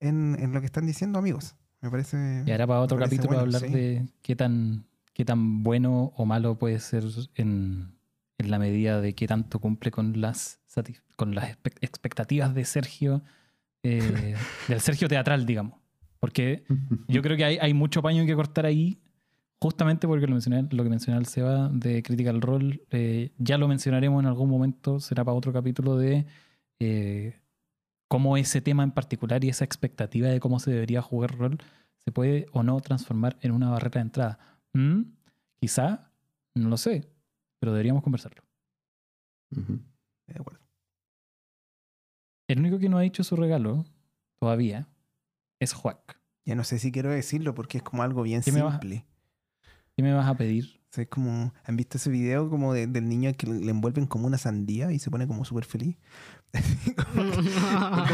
en, 0.00 0.36
en, 0.40 0.52
lo 0.52 0.58
que 0.58 0.66
están 0.66 0.84
diciendo 0.84 1.20
amigos. 1.20 1.54
Me 1.80 1.90
parece... 1.90 2.42
Y 2.44 2.50
ahora 2.50 2.66
para 2.66 2.80
otro 2.80 2.98
capítulo 2.98 3.38
hablar 3.38 3.62
de 3.62 4.06
qué 4.22 4.34
tan, 4.34 4.86
qué 5.16 5.24
tan 5.24 5.62
bueno 5.62 6.12
o 6.14 6.26
malo 6.26 6.58
puede 6.58 6.78
ser 6.78 7.02
en, 7.36 7.96
en 8.36 8.50
la 8.50 8.58
medida 8.58 9.00
de 9.00 9.14
qué 9.14 9.26
tanto 9.26 9.60
cumple 9.60 9.90
con 9.90 10.20
las 10.20 10.60
con 11.16 11.34
las 11.34 11.56
expectativas 11.80 12.54
de 12.54 12.66
Sergio, 12.66 13.22
eh, 13.82 14.34
del 14.68 14.80
Sergio 14.80 15.08
teatral, 15.08 15.46
digamos. 15.46 15.80
Porque 16.20 16.64
yo 17.08 17.22
creo 17.22 17.34
que 17.38 17.46
hay, 17.46 17.56
hay, 17.58 17.72
mucho 17.72 18.02
paño 18.02 18.26
que 18.26 18.34
cortar 18.34 18.66
ahí, 18.66 19.00
justamente 19.58 20.06
porque 20.06 20.26
lo, 20.26 20.32
mencioné, 20.32 20.68
lo 20.70 20.84
que 20.84 20.90
mencioné 20.90 21.18
el 21.18 21.24
Seba 21.24 21.70
de 21.72 22.02
Critical 22.02 22.42
Role, 22.42 22.82
eh, 22.90 23.32
ya 23.38 23.56
lo 23.56 23.68
mencionaremos 23.68 24.22
en 24.22 24.26
algún 24.26 24.50
momento, 24.50 25.00
será 25.00 25.24
para 25.24 25.34
otro 25.34 25.50
capítulo 25.50 25.96
de 25.96 26.26
eh, 26.78 27.40
cómo 28.06 28.36
ese 28.36 28.60
tema 28.60 28.82
en 28.82 28.90
particular 28.90 29.42
y 29.44 29.48
esa 29.48 29.64
expectativa 29.64 30.28
de 30.28 30.40
cómo 30.40 30.60
se 30.60 30.72
debería 30.72 31.00
jugar 31.00 31.38
rol 31.38 31.58
se 32.04 32.12
puede 32.12 32.48
o 32.52 32.62
no 32.62 32.78
transformar 32.82 33.38
en 33.40 33.52
una 33.52 33.70
barrera 33.70 34.00
de 34.00 34.02
entrada. 34.02 34.55
¿Mm? 34.76 35.04
Quizá, 35.58 36.12
no 36.54 36.68
lo 36.68 36.76
sé, 36.76 37.10
pero 37.58 37.72
deberíamos 37.72 38.02
conversarlo. 38.02 38.42
De 39.50 40.38
acuerdo. 40.38 40.60
El 42.46 42.58
único 42.60 42.78
que 42.78 42.90
no 42.90 42.98
ha 42.98 43.04
hecho 43.04 43.24
su 43.24 43.36
regalo 43.36 43.86
todavía 44.38 44.86
es 45.60 45.72
Juac. 45.72 46.20
Ya 46.44 46.54
no 46.54 46.62
sé 46.62 46.78
si 46.78 46.92
quiero 46.92 47.10
decirlo 47.10 47.54
porque 47.54 47.78
es 47.78 47.84
como 47.84 48.02
algo 48.02 48.22
bien 48.22 48.42
simple. 48.42 49.06
¿Qué 49.96 50.02
me 50.02 50.12
vas 50.12 50.28
a 50.28 50.36
pedir? 50.36 50.76
es 50.94 51.08
como, 51.08 51.52
¿Han 51.64 51.76
visto 51.76 51.98
ese 51.98 52.10
video 52.10 52.48
como 52.48 52.72
del 52.72 53.08
niño 53.08 53.32
que 53.36 53.46
le 53.46 53.70
envuelven 53.70 54.06
como 54.06 54.26
una 54.26 54.38
sandía 54.38 54.92
y 54.92 54.98
se 54.98 55.10
pone 55.10 55.26
como 55.26 55.44
súper 55.44 55.64
feliz? 55.64 55.96
como, 57.12 57.32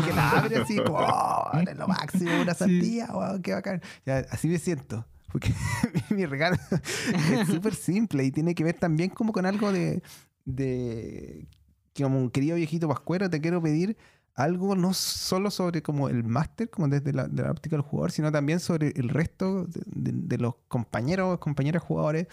que 0.04 0.12
la 0.12 0.30
abre 0.30 0.56
así, 0.56 0.76
como, 0.78 0.98
oh, 0.98 1.50
lo 1.76 1.88
máximo, 1.88 2.40
una 2.40 2.54
sandía, 2.54 3.06
wow, 3.06 3.40
qué 3.40 3.52
bacán. 3.52 3.82
así 4.30 4.48
me 4.48 4.58
siento. 4.58 5.06
Porque 5.32 5.52
mi 6.10 6.26
regalo 6.26 6.56
es 7.32 7.48
súper 7.48 7.74
simple 7.74 8.24
y 8.24 8.30
tiene 8.30 8.54
que 8.54 8.64
ver 8.64 8.78
también 8.78 9.10
como 9.10 9.32
con 9.32 9.46
algo 9.46 9.72
de, 9.72 10.02
de 10.44 11.48
como 11.96 12.18
un 12.18 12.30
querido 12.30 12.56
viejito 12.56 12.88
pascuero, 12.88 13.28
te 13.28 13.40
quiero 13.40 13.62
pedir 13.62 13.96
algo 14.34 14.74
no 14.74 14.94
solo 14.94 15.50
sobre 15.50 15.82
como 15.82 16.08
el 16.08 16.24
máster, 16.24 16.70
como 16.70 16.88
desde 16.88 17.12
la, 17.12 17.28
de 17.28 17.42
la 17.42 17.50
óptica 17.50 17.76
del 17.76 17.82
jugador, 17.82 18.12
sino 18.12 18.32
también 18.32 18.60
sobre 18.60 18.92
el 18.96 19.08
resto 19.08 19.66
de, 19.86 20.38
los 20.38 20.54
compañeros, 20.68 21.38
compañeras 21.38 21.82
jugadores, 21.82 22.28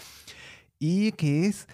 y 0.77 1.11
que 1.13 1.45
es 1.45 1.67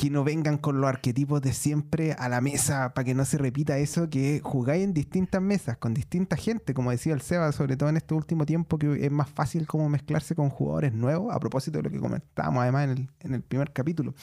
que 0.00 0.08
no 0.08 0.24
vengan 0.24 0.56
con 0.56 0.80
los 0.80 0.88
arquetipos 0.88 1.42
de 1.42 1.52
siempre 1.52 2.14
a 2.14 2.30
la 2.30 2.40
mesa 2.40 2.94
para 2.94 3.04
que 3.04 3.12
no 3.12 3.26
se 3.26 3.36
repita 3.36 3.76
eso, 3.76 4.08
que 4.08 4.40
jugáis 4.42 4.82
en 4.82 4.94
distintas 4.94 5.42
mesas, 5.42 5.76
con 5.76 5.92
distinta 5.92 6.36
gente, 6.36 6.72
como 6.72 6.90
decía 6.90 7.12
el 7.12 7.20
Seba, 7.20 7.52
sobre 7.52 7.76
todo 7.76 7.90
en 7.90 7.98
este 7.98 8.14
último 8.14 8.46
tiempo, 8.46 8.78
que 8.78 9.04
es 9.04 9.10
más 9.10 9.28
fácil 9.28 9.66
como 9.66 9.90
mezclarse 9.90 10.34
con 10.34 10.48
jugadores 10.48 10.94
nuevos, 10.94 11.34
a 11.34 11.38
propósito 11.38 11.76
de 11.76 11.82
lo 11.82 11.90
que 11.90 12.00
comentábamos 12.00 12.62
además 12.62 12.84
en 12.84 12.90
el, 12.92 13.10
en 13.20 13.34
el 13.34 13.42
primer 13.42 13.74
capítulo. 13.74 14.14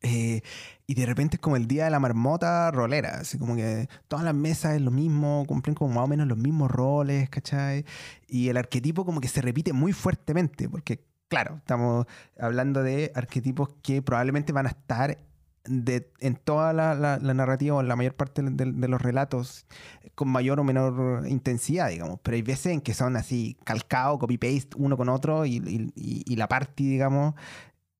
Eh, 0.00 0.40
y 0.86 0.94
de 0.94 1.04
repente 1.04 1.36
es 1.36 1.40
como 1.40 1.56
el 1.56 1.66
día 1.66 1.84
de 1.84 1.90
la 1.90 2.00
marmota 2.00 2.70
rolera, 2.70 3.18
así 3.20 3.36
como 3.38 3.56
que 3.56 3.90
todas 4.08 4.24
las 4.24 4.34
mesas 4.34 4.74
es 4.74 4.80
lo 4.80 4.90
mismo, 4.90 5.44
cumplen 5.46 5.74
como 5.74 5.94
más 5.94 6.04
o 6.04 6.08
menos 6.08 6.26
los 6.26 6.38
mismos 6.38 6.70
roles, 6.70 7.28
¿cachai? 7.28 7.84
Y 8.26 8.48
el 8.48 8.56
arquetipo 8.56 9.04
como 9.04 9.20
que 9.20 9.28
se 9.28 9.42
repite 9.42 9.74
muy 9.74 9.92
fuertemente, 9.92 10.66
porque 10.66 11.04
claro, 11.34 11.56
estamos 11.56 12.06
hablando 12.38 12.84
de 12.84 13.10
arquetipos 13.16 13.68
que 13.82 14.02
probablemente 14.02 14.52
van 14.52 14.66
a 14.66 14.68
estar 14.68 15.18
de, 15.64 16.12
en 16.20 16.36
toda 16.36 16.72
la, 16.72 16.94
la, 16.94 17.34
narrativa 17.34 17.74
o 17.74 17.80
en 17.80 17.88
la 17.88 17.96
mayor 17.96 18.14
parte 18.14 18.40
de, 18.40 18.88
los 18.88 19.02
relatos 19.02 19.66
con 20.14 20.28
mayor 20.28 20.60
o 20.60 20.64
menor 20.64 21.26
intensidad, 21.26 21.88
digamos. 21.88 22.20
Pero 22.22 22.36
hay 22.36 22.42
veces 22.42 22.66
en 22.66 22.80
que 22.80 22.94
son 22.94 23.16
así 23.16 23.56
calcados, 23.64 24.20
copy-paste 24.20 24.76
uno 24.76 24.96
con 24.96 25.08
otro 25.08 25.44
y, 25.44 25.56
y, 25.96 26.22
y 26.24 26.36
la 26.36 26.46
party, 26.46 26.88
digamos, 26.88 27.34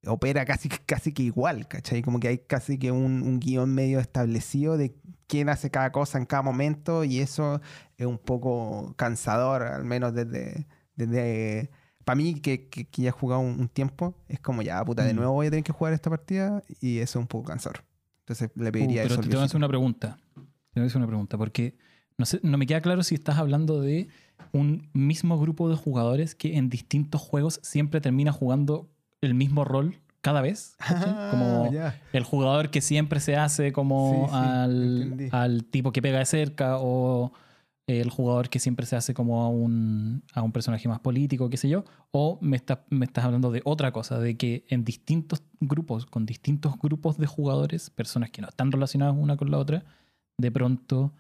opera 0.07 0.45
casi, 0.45 0.69
casi 0.69 1.13
que 1.13 1.25
igual, 1.25 1.67
¿cachai? 1.67 2.03
Como 2.03 2.21
que 2.21 2.29
hay 2.29 2.39
casi 2.39 2.79
que 2.79 2.93
un, 2.93 3.41
guion 3.41 3.75
medio 3.75 3.99
establecido 3.99 4.77
de 4.77 4.95
quién 5.27 5.49
hace 5.49 5.71
cada 5.73 5.91
cosa 5.91 6.19
en 6.19 6.27
cada 6.27 6.43
momento 6.43 7.03
y 7.03 7.19
eso 7.19 7.61
es 7.97 8.07
un 8.07 8.19
poco 8.19 8.95
cansador, 8.97 9.65
al 9.65 9.85
menos 9.85 10.15
desde... 10.15 10.69
desde 10.95 11.71
para 12.05 12.17
mí, 12.17 12.35
que, 12.35 12.69
que, 12.69 12.87
ya 12.93 13.09
he 13.09 13.13
jugado 13.13 13.41
un, 13.41 13.69
tiempo, 13.69 14.15
es 14.29 14.41
como 14.41 14.63
ya, 14.63 14.85
puta, 14.85 15.05
de 15.05 15.13
mm. 15.13 15.17
nuevo 15.17 15.33
voy 15.33 15.47
a 15.47 15.51
tener 15.51 15.65
que 15.65 15.73
jugar 15.73 15.93
esta 15.95 16.11
partida 16.11 16.63
y 16.81 16.99
eso 16.99 17.19
es 17.19 17.23
un 17.23 17.27
poco 17.27 17.49
cansador. 17.49 17.85
Entonces 18.21 18.51
le 18.55 18.73
pediría 18.73 19.05
uh, 19.05 19.09
pero 19.09 19.21
te 19.21 19.29
voy 19.29 19.39
a 19.39 19.45
hacer 19.45 19.57
una 19.57 19.69
pregunta. 19.69 20.19
Te 20.35 20.81
voy 20.81 20.85
a 20.85 20.87
hacer 20.87 20.99
una 20.99 21.07
pregunta, 21.07 21.39
porque 21.39 21.77
no, 22.17 22.27
sé, 22.27 22.41
no 22.43 22.59
me 22.59 22.67
queda 22.67 22.81
claro 22.81 23.03
si 23.03 23.15
estás 23.15 23.39
hablando 23.39 23.81
de 23.81 24.09
un 24.53 24.89
mismo 24.93 25.39
grupo 25.39 25.69
de 25.69 25.77
jugadores 25.77 26.35
que 26.35 26.57
en 26.57 26.69
distintos 26.69 27.21
juegos 27.21 27.61
siempre 27.63 28.01
termina 28.01 28.33
jugando 28.33 28.89
el 29.21 29.35
mismo 29.35 29.65
rol 29.65 30.01
cada 30.21 30.41
vez. 30.41 30.77
Ah, 30.87 31.29
como 31.31 31.71
el 32.13 32.25
jugador 32.25 32.71
que 32.71 32.81
siempre 32.81 33.21
se 33.21 33.37
hace 33.37 33.73
como 33.73 34.29
al, 34.33 35.65
tipo 35.71 35.93
que 35.93 36.01
pega 36.01 36.19
de 36.19 36.27
cerca 36.27 36.77
o 36.79 37.33
el 37.87 38.11
jugador 38.11 38.49
que 38.49 38.59
siempre 38.59 38.87
se 38.87 38.97
hace 38.97 39.15
como 39.15 39.43
a 39.43 39.49
un, 39.49 40.23
a 40.33 40.43
un 40.43 40.53
personaje 40.53 40.89
más 40.89 41.01
político, 41.01 41.51
qué 41.51 41.57
sé 41.57 41.69
yo. 41.69 41.85
O 42.11 42.39
me, 42.41 42.63
me 42.91 43.05
estás 43.05 43.25
hablando 43.25 43.51
de 43.51 43.63
otra 43.65 43.93
cosa, 43.93 44.19
de 44.19 44.37
que 44.37 44.65
en 44.69 44.85
distintos 44.85 45.43
grupos, 45.61 46.07
con 46.07 46.27
distintos 46.27 46.79
grupos 46.79 47.19
de 47.19 47.27
jugadores, 47.27 47.91
personas 47.91 48.31
que 48.31 48.43
no 48.43 48.49
están 48.49 48.73
relacionadas 48.73 49.17
una 49.19 49.37
con 49.37 49.51
la 49.51 49.59
otra, 49.59 49.85
de 50.39 50.51
pronto 50.51 51.13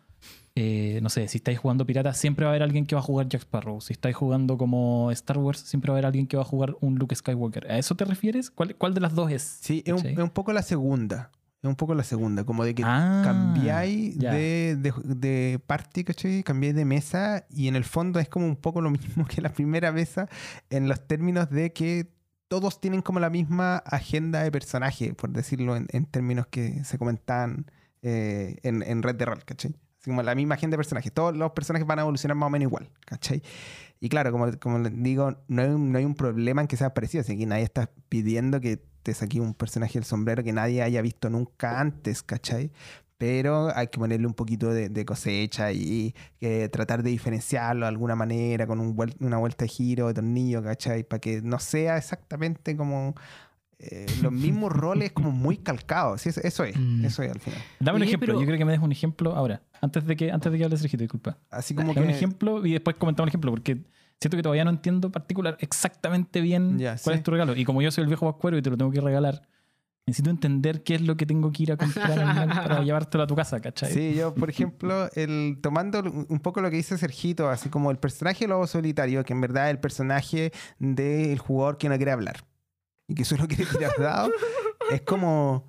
eh, 0.56 1.00
no 1.02 1.08
sé, 1.08 1.26
si 1.26 1.38
estáis 1.38 1.58
jugando 1.58 1.84
pirata, 1.84 2.14
siempre 2.14 2.44
va 2.44 2.50
a 2.50 2.52
haber 2.52 2.62
alguien 2.62 2.86
que 2.86 2.94
va 2.94 3.00
a 3.00 3.04
jugar 3.04 3.28
Jack 3.28 3.42
Sparrow. 3.42 3.80
Si 3.80 3.92
estáis 3.92 4.14
jugando 4.14 4.56
como 4.56 5.10
Star 5.10 5.38
Wars, 5.38 5.58
siempre 5.58 5.90
va 5.90 5.96
a 5.96 5.98
haber 5.98 6.06
alguien 6.06 6.28
que 6.28 6.36
va 6.36 6.44
a 6.44 6.46
jugar 6.46 6.76
un 6.80 6.96
Luke 6.96 7.14
Skywalker. 7.14 7.70
¿A 7.70 7.78
eso 7.78 7.96
te 7.96 8.04
refieres? 8.04 8.50
¿Cuál, 8.50 8.76
cuál 8.76 8.94
de 8.94 9.00
las 9.00 9.14
dos 9.14 9.32
es? 9.32 9.42
Sí, 9.42 9.82
es 9.84 10.04
un, 10.16 10.30
poco 10.30 10.52
la 10.52 10.62
segunda. 10.62 11.32
Es 11.64 11.68
un 11.68 11.76
poco 11.76 11.94
la 11.94 12.04
segunda, 12.04 12.44
como 12.44 12.62
de 12.62 12.74
que 12.74 12.82
ah, 12.84 13.22
cambiáis 13.24 14.18
de, 14.18 14.76
de, 14.76 14.92
de, 15.02 15.58
party, 15.66 16.04
¿cachai? 16.04 16.42
Cambiáis 16.42 16.74
de 16.74 16.84
mesa 16.84 17.46
y 17.48 17.68
en 17.68 17.74
el 17.74 17.84
fondo 17.84 18.20
es 18.20 18.28
como 18.28 18.44
un 18.44 18.56
poco 18.56 18.82
lo 18.82 18.90
mismo 18.90 19.24
que 19.28 19.40
la 19.40 19.48
primera 19.48 19.90
mesa 19.90 20.28
en 20.68 20.88
los 20.88 21.06
términos 21.06 21.48
de 21.48 21.72
que 21.72 22.12
todos 22.48 22.82
tienen 22.82 23.00
como 23.00 23.18
la 23.18 23.30
misma 23.30 23.78
agenda 23.78 24.42
de 24.42 24.52
personaje, 24.52 25.14
por 25.14 25.30
decirlo 25.30 25.74
en, 25.74 26.04
términos 26.04 26.46
que 26.48 26.84
se 26.84 26.98
comentaban 26.98 27.64
eh, 28.02 28.58
en, 28.62 28.82
en 28.82 29.02
Red 29.02 29.14
de 29.14 29.24
Roll, 29.24 29.42
¿cachai? 29.46 29.74
como 30.04 30.22
la 30.22 30.34
misma 30.34 30.56
gente 30.56 30.74
de 30.74 30.78
personajes. 30.78 31.12
Todos 31.12 31.36
los 31.36 31.52
personajes 31.52 31.86
van 31.86 31.98
a 31.98 32.02
evolucionar 32.02 32.36
más 32.36 32.46
o 32.48 32.50
menos 32.50 32.66
igual, 32.66 32.90
¿cachai? 33.06 33.42
Y 34.01 34.09
claro, 34.09 34.32
como, 34.32 34.51
como 34.59 34.88
digo, 34.88 35.36
no 35.49 35.62
hay, 35.62 35.68
no 35.68 35.99
hay 35.99 36.05
un 36.05 36.14
problema 36.14 36.61
en 36.62 36.68
que 36.68 36.76
sea 36.76 36.95
parecido. 36.95 37.22
Así 37.22 37.38
que 37.38 37.47
nadie 37.47 37.64
está 37.64 37.90
pidiendo 38.09 38.61
que 38.61 38.82
te 39.03 39.14
saque 39.14 39.40
un 39.40 39.55
personaje 39.55 39.95
del 39.95 40.05
sombrero 40.05 40.42
que 40.42 40.53
nadie 40.53 40.82
haya 40.82 41.03
visto 41.03 41.30
nunca 41.30 41.80
antes, 41.80 42.22
¿cachai? 42.22 42.72
Pero 43.18 43.74
hay 43.76 43.88
que 43.88 43.99
ponerle 43.99 44.26
un 44.26 44.34
poquito 44.34 44.72
de, 44.72 45.05
cosecha 45.05 45.72
y 45.72 46.14
tratar 46.72 47.03
de 47.03 47.11
diferenciarlo 47.11 47.86
de 47.86 47.88
alguna 47.88 48.16
manera 48.16 48.66
con 48.66 48.80
un 48.80 48.97
una 49.20 49.38
vuelta 49.38 49.64
de 49.64 49.68
giro, 49.68 50.09
de 50.09 50.14
tornillo, 50.14 50.62
¿cachai? 50.62 51.05
Para 51.05 51.20
que 51.20 51.40
no 51.42 51.59
sea 51.59 51.97
exactamente 51.97 52.76
como 52.76 53.14
eh, 53.91 54.07
los 54.22 54.32
mismos 54.32 54.72
roles 54.72 55.12
como 55.12 55.30
muy 55.30 55.59
calcados. 55.59 56.26
Eso, 56.26 56.41
eso 56.43 56.64
es, 56.64 56.76
mm. 56.76 57.05
eso 57.05 57.22
es 57.22 57.32
al 57.32 57.41
final. 57.41 57.61
Dame 57.80 57.97
un 57.97 58.03
ejemplo, 58.05 58.41
yo 58.41 58.47
creo 58.47 58.59
que 58.59 58.64
me 58.64 58.72
des 58.72 58.80
un 58.80 58.93
ejemplo 58.93 59.35
ahora, 59.35 59.62
antes 59.80 60.07
de 60.07 60.16
que, 60.16 60.30
antes 60.30 60.51
de 60.51 60.59
que 60.59 60.64
hables, 60.64 60.80
Sergito, 60.80 61.03
disculpa. 61.03 61.39
Así 61.51 61.74
como 61.74 61.93
Dame 61.93 62.07
un 62.07 62.12
ejemplo 62.12 62.64
y 62.64 62.72
después 62.72 62.97
comentamos 62.97 63.26
un 63.26 63.28
ejemplo, 63.28 63.51
porque 63.51 63.82
siento 64.20 64.37
que 64.37 64.43
todavía 64.43 64.64
no 64.64 64.70
entiendo 64.70 65.11
particular 65.11 65.57
exactamente 65.61 66.41
bien 66.41 66.78
cuál 67.03 67.16
es 67.16 67.22
tu 67.22 67.30
regalo. 67.30 67.55
Y 67.55 67.64
como 67.64 67.82
yo 67.82 67.91
soy 67.91 68.03
el 68.03 68.09
viejo 68.09 68.26
vascuero 68.26 68.57
y 68.57 68.62
te 68.62 68.70
lo 68.70 68.76
tengo 68.76 68.91
que 68.91 69.01
regalar, 69.01 69.43
necesito 70.07 70.30
entender 70.30 70.82
qué 70.82 70.95
es 70.95 71.01
lo 71.03 71.16
que 71.16 71.26
tengo 71.26 71.53
que 71.53 71.64
ir 71.64 71.72
a 71.72 71.76
comprar 71.76 72.47
para 72.49 72.82
llevártelo 72.85 73.24
a 73.24 73.26
tu 73.26 73.35
casa, 73.35 73.61
¿cachai? 73.61 73.93
Sí, 73.93 74.14
yo, 74.14 74.35
por 74.35 74.51
ejemplo, 74.51 75.11
el, 75.14 75.59
tomando 75.62 76.03
un 76.03 76.41
poco 76.41 76.61
lo 76.61 76.70
que 76.70 76.76
dice 76.76 76.97
Sergito, 76.97 77.49
así 77.49 77.68
como 77.68 77.91
el 77.91 77.99
personaje 77.99 78.47
lobo 78.49 78.66
solitario, 78.66 79.24
que 79.24 79.32
en 79.32 79.41
verdad 79.41 79.66
es 79.66 79.72
el 79.72 79.80
personaje 79.80 80.53
del 80.78 81.39
jugador 81.39 81.78
que 81.78 81.89
no 81.89 81.97
quiere 81.97 82.12
hablar 82.12 82.45
y 83.09 83.14
que 83.14 83.24
solo 83.24 83.46
quiere 83.46 83.66
tirar 83.66 83.92
dados, 83.98 84.32
es 84.90 85.02
como 85.07 85.66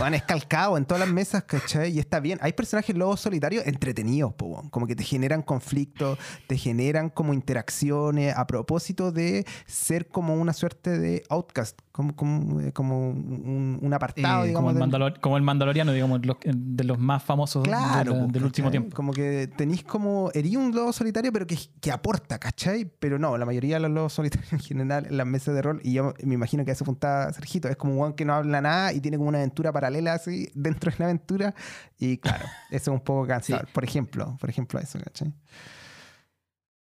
Van 0.00 0.14
escalcado 0.14 0.76
en 0.76 0.84
todas 0.84 1.00
las 1.00 1.08
mesas, 1.08 1.44
¿cachai? 1.44 1.92
Y 1.92 2.00
está 2.00 2.18
bien. 2.18 2.40
Hay 2.42 2.52
personajes 2.54 2.96
lobos 2.96 3.20
solitarios 3.20 3.64
entretenidos, 3.68 4.34
po, 4.34 4.64
como 4.70 4.88
que 4.88 4.96
te 4.96 5.04
generan 5.04 5.42
conflictos, 5.42 6.18
te 6.48 6.58
generan 6.58 7.08
como 7.08 7.32
interacciones 7.32 8.36
a 8.36 8.48
propósito 8.48 9.12
de 9.12 9.46
ser 9.64 10.08
como 10.08 10.34
una 10.34 10.52
suerte 10.54 10.98
de 10.98 11.22
outcast, 11.28 11.78
como, 11.92 12.16
como, 12.16 12.60
eh, 12.60 12.72
como 12.72 13.10
un, 13.10 13.78
un, 13.80 13.94
apartado, 13.94 14.42
eh, 14.42 14.48
digamos. 14.48 14.74
Como 14.74 15.06
el, 15.06 15.20
como 15.20 15.36
el, 15.36 15.44
Mandaloriano, 15.44 15.92
digamos, 15.92 16.20
de 16.20 16.84
los 16.84 16.98
más 16.98 17.22
famosos 17.22 17.62
del 17.62 18.44
último 18.44 18.72
tiempo. 18.72 18.94
Como 18.94 19.12
que 19.12 19.48
tenéis 19.56 19.84
como. 19.84 20.30
Herí 20.34 20.56
un 20.56 20.74
lobo 20.74 20.92
solitario, 20.92 21.32
pero 21.32 21.46
que, 21.46 21.56
que, 21.80 21.92
aporta, 21.92 22.40
¿cachai? 22.40 22.84
Pero 22.98 23.20
no, 23.20 23.38
la 23.38 23.46
mayoría 23.46 23.76
de 23.76 23.80
los 23.82 23.92
lobos 23.92 24.14
solitarios 24.14 24.52
en 24.52 24.58
general 24.58 25.06
en 25.06 25.16
las 25.16 25.26
mesas 25.28 25.54
de 25.54 25.62
rol, 25.62 25.80
y 25.84 25.92
yo 25.92 26.12
me 26.24 26.34
imagino 26.34 26.64
que 26.64 26.72
a 26.72 26.74
eso 26.74 26.82
apuntaba 26.82 27.32
Sergito, 27.32 27.68
es 27.68 27.76
como 27.76 28.04
un 28.04 28.14
que 28.14 28.24
no 28.24 28.34
habla 28.34 28.60
nada 28.60 28.92
y 28.92 29.00
tiene 29.00 29.16
como 29.16 29.28
una 29.28 29.38
aventura 29.38 29.72
paralela 29.76 30.14
así 30.14 30.48
dentro 30.54 30.90
de 30.90 30.96
la 30.98 31.04
aventura. 31.06 31.54
Y 31.98 32.16
claro, 32.16 32.46
eso 32.70 32.90
es 32.90 32.98
un 32.98 33.00
poco 33.00 33.26
cansado. 33.26 33.66
Por 33.72 33.84
ejemplo, 33.84 34.36
por 34.40 34.48
ejemplo, 34.48 34.80
eso, 34.80 34.98
¿cachai? 34.98 35.34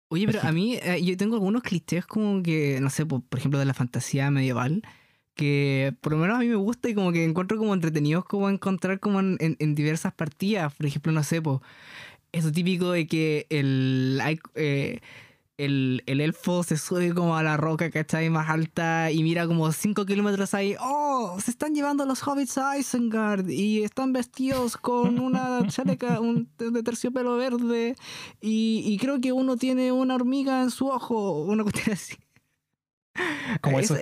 Oye, 0.09 0.27
pero 0.27 0.41
a 0.43 0.51
mí, 0.51 0.75
eh, 0.75 1.03
yo 1.03 1.17
tengo 1.17 1.35
algunos 1.35 1.63
clichés 1.63 2.05
como 2.05 2.43
que, 2.43 2.79
no 2.81 2.89
sé, 2.91 3.05
por, 3.05 3.23
ejemplo, 3.35 3.57
de 3.57 3.65
la 3.65 3.73
fantasía 3.73 4.29
medieval, 4.29 4.83
que 5.33 5.95
por 6.01 6.11
lo 6.11 6.19
menos 6.19 6.35
a 6.35 6.39
mí 6.41 6.47
me 6.47 6.55
gusta 6.55 6.87
y 6.87 6.93
como 6.93 7.11
que 7.11 7.23
encuentro 7.23 7.57
como 7.57 7.73
entretenidos 7.73 8.23
como 8.25 8.47
encontrar 8.49 8.99
como 8.99 9.21
en, 9.21 9.37
en, 9.39 9.75
diversas 9.75 10.13
partidas. 10.13 10.71
Por 10.75 10.85
ejemplo, 10.85 11.11
no 11.11 11.23
sé, 11.23 11.41
pues, 11.41 11.61
eso 12.31 12.51
típico 12.51 12.91
de 12.91 13.07
que 13.07 13.47
el... 13.49 14.21
Eh, 14.53 14.99
el, 15.57 16.03
elfo 16.07 16.63
se 16.63 16.77
sube 16.77 17.13
como 17.13 17.37
a 17.37 17.43
la 17.43 17.57
roca, 17.57 17.89
¿cachai? 17.91 18.29
Más 18.29 18.49
alta 18.49 19.11
y 19.11 19.23
mira 19.23 19.45
como 19.45 19.71
5 19.71 20.05
kilómetros 20.05 20.53
ahí. 20.53 20.75
¡Oh! 20.79 21.37
Se 21.39 21.51
están 21.51 21.75
llevando 21.75 22.05
los 22.05 22.25
hobbits 22.25 22.57
a 22.57 22.77
Isengard 22.77 23.49
y 23.49 23.83
están 23.83 24.13
vestidos 24.13 24.77
con 24.77 25.19
una 25.19 25.59
chaleca 25.67 26.19
un, 26.19 26.49
de 26.57 26.83
terciopelo 26.83 27.37
verde 27.37 27.95
y, 28.41 28.97
creo 28.97 29.19
que 29.21 29.31
uno 29.31 29.57
tiene 29.57 29.91
una 29.91 30.15
hormiga 30.15 30.61
en 30.63 30.71
su 30.71 30.87
ojo, 30.87 31.43
una 31.43 31.63
cuestión 31.63 31.93
así. 31.93 32.15
Como, 33.61 33.79
esos, 33.79 33.99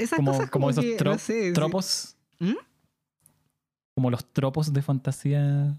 como, 0.50 0.70
esos 0.70 0.86
tropos. 1.54 2.16
¿Mm? 2.40 2.54
Como 3.94 4.10
los 4.10 4.26
tropos 4.32 4.72
de 4.72 4.82
fantasía 4.82 5.78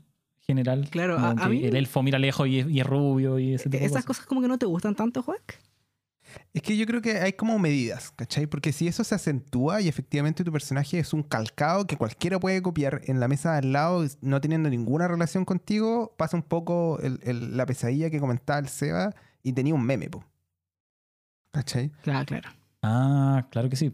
general. 0.52 0.88
Claro, 0.90 1.18
a, 1.18 1.48
mí, 1.48 1.64
el 1.64 1.76
elfo 1.76 2.02
mira 2.02 2.18
lejos 2.18 2.48
y 2.48 2.60
es, 2.60 2.86
rubio 2.86 3.38
y 3.38 3.54
ese 3.54 3.68
tipo 3.68 3.84
Esas 3.84 4.04
cosas. 4.04 4.26
como 4.26 4.40
que 4.40 4.48
no 4.48 4.58
te 4.58 4.66
gustan 4.66 4.94
tanto, 4.94 5.22
Juan. 5.22 5.38
Es 6.54 6.62
que 6.62 6.76
yo 6.76 6.86
creo 6.86 7.02
que 7.02 7.18
hay 7.18 7.34
como 7.34 7.58
medidas, 7.58 8.10
¿cachai? 8.12 8.46
Porque 8.46 8.72
si 8.72 8.88
eso 8.88 9.04
se 9.04 9.14
acentúa 9.14 9.80
y 9.80 9.88
efectivamente 9.88 10.44
tu 10.44 10.52
personaje 10.52 10.98
es 10.98 11.12
un 11.12 11.22
calcado 11.22 11.86
que 11.86 11.96
cualquiera 11.96 12.40
puede 12.40 12.62
copiar 12.62 13.02
en 13.04 13.20
la 13.20 13.28
mesa 13.28 13.52
de 13.52 13.58
al 13.58 13.72
lado, 13.72 14.06
no 14.20 14.40
teniendo 14.40 14.70
ninguna 14.70 15.08
relación 15.08 15.44
contigo, 15.44 16.14
pasa 16.16 16.36
un 16.36 16.42
poco 16.42 16.98
la 17.02 17.66
pesadilla 17.66 18.10
que 18.10 18.20
comentaba 18.20 18.58
el 18.60 18.68
Seba 18.68 19.14
y 19.42 19.52
tenía 19.52 19.74
un 19.74 19.84
meme, 19.84 20.08
po. 20.08 20.24
¿cachai? 21.52 21.90
Claro, 22.02 22.26
claro. 22.26 22.50
Ah, 22.82 23.46
claro 23.50 23.68
que 23.68 23.76
sí. 23.76 23.92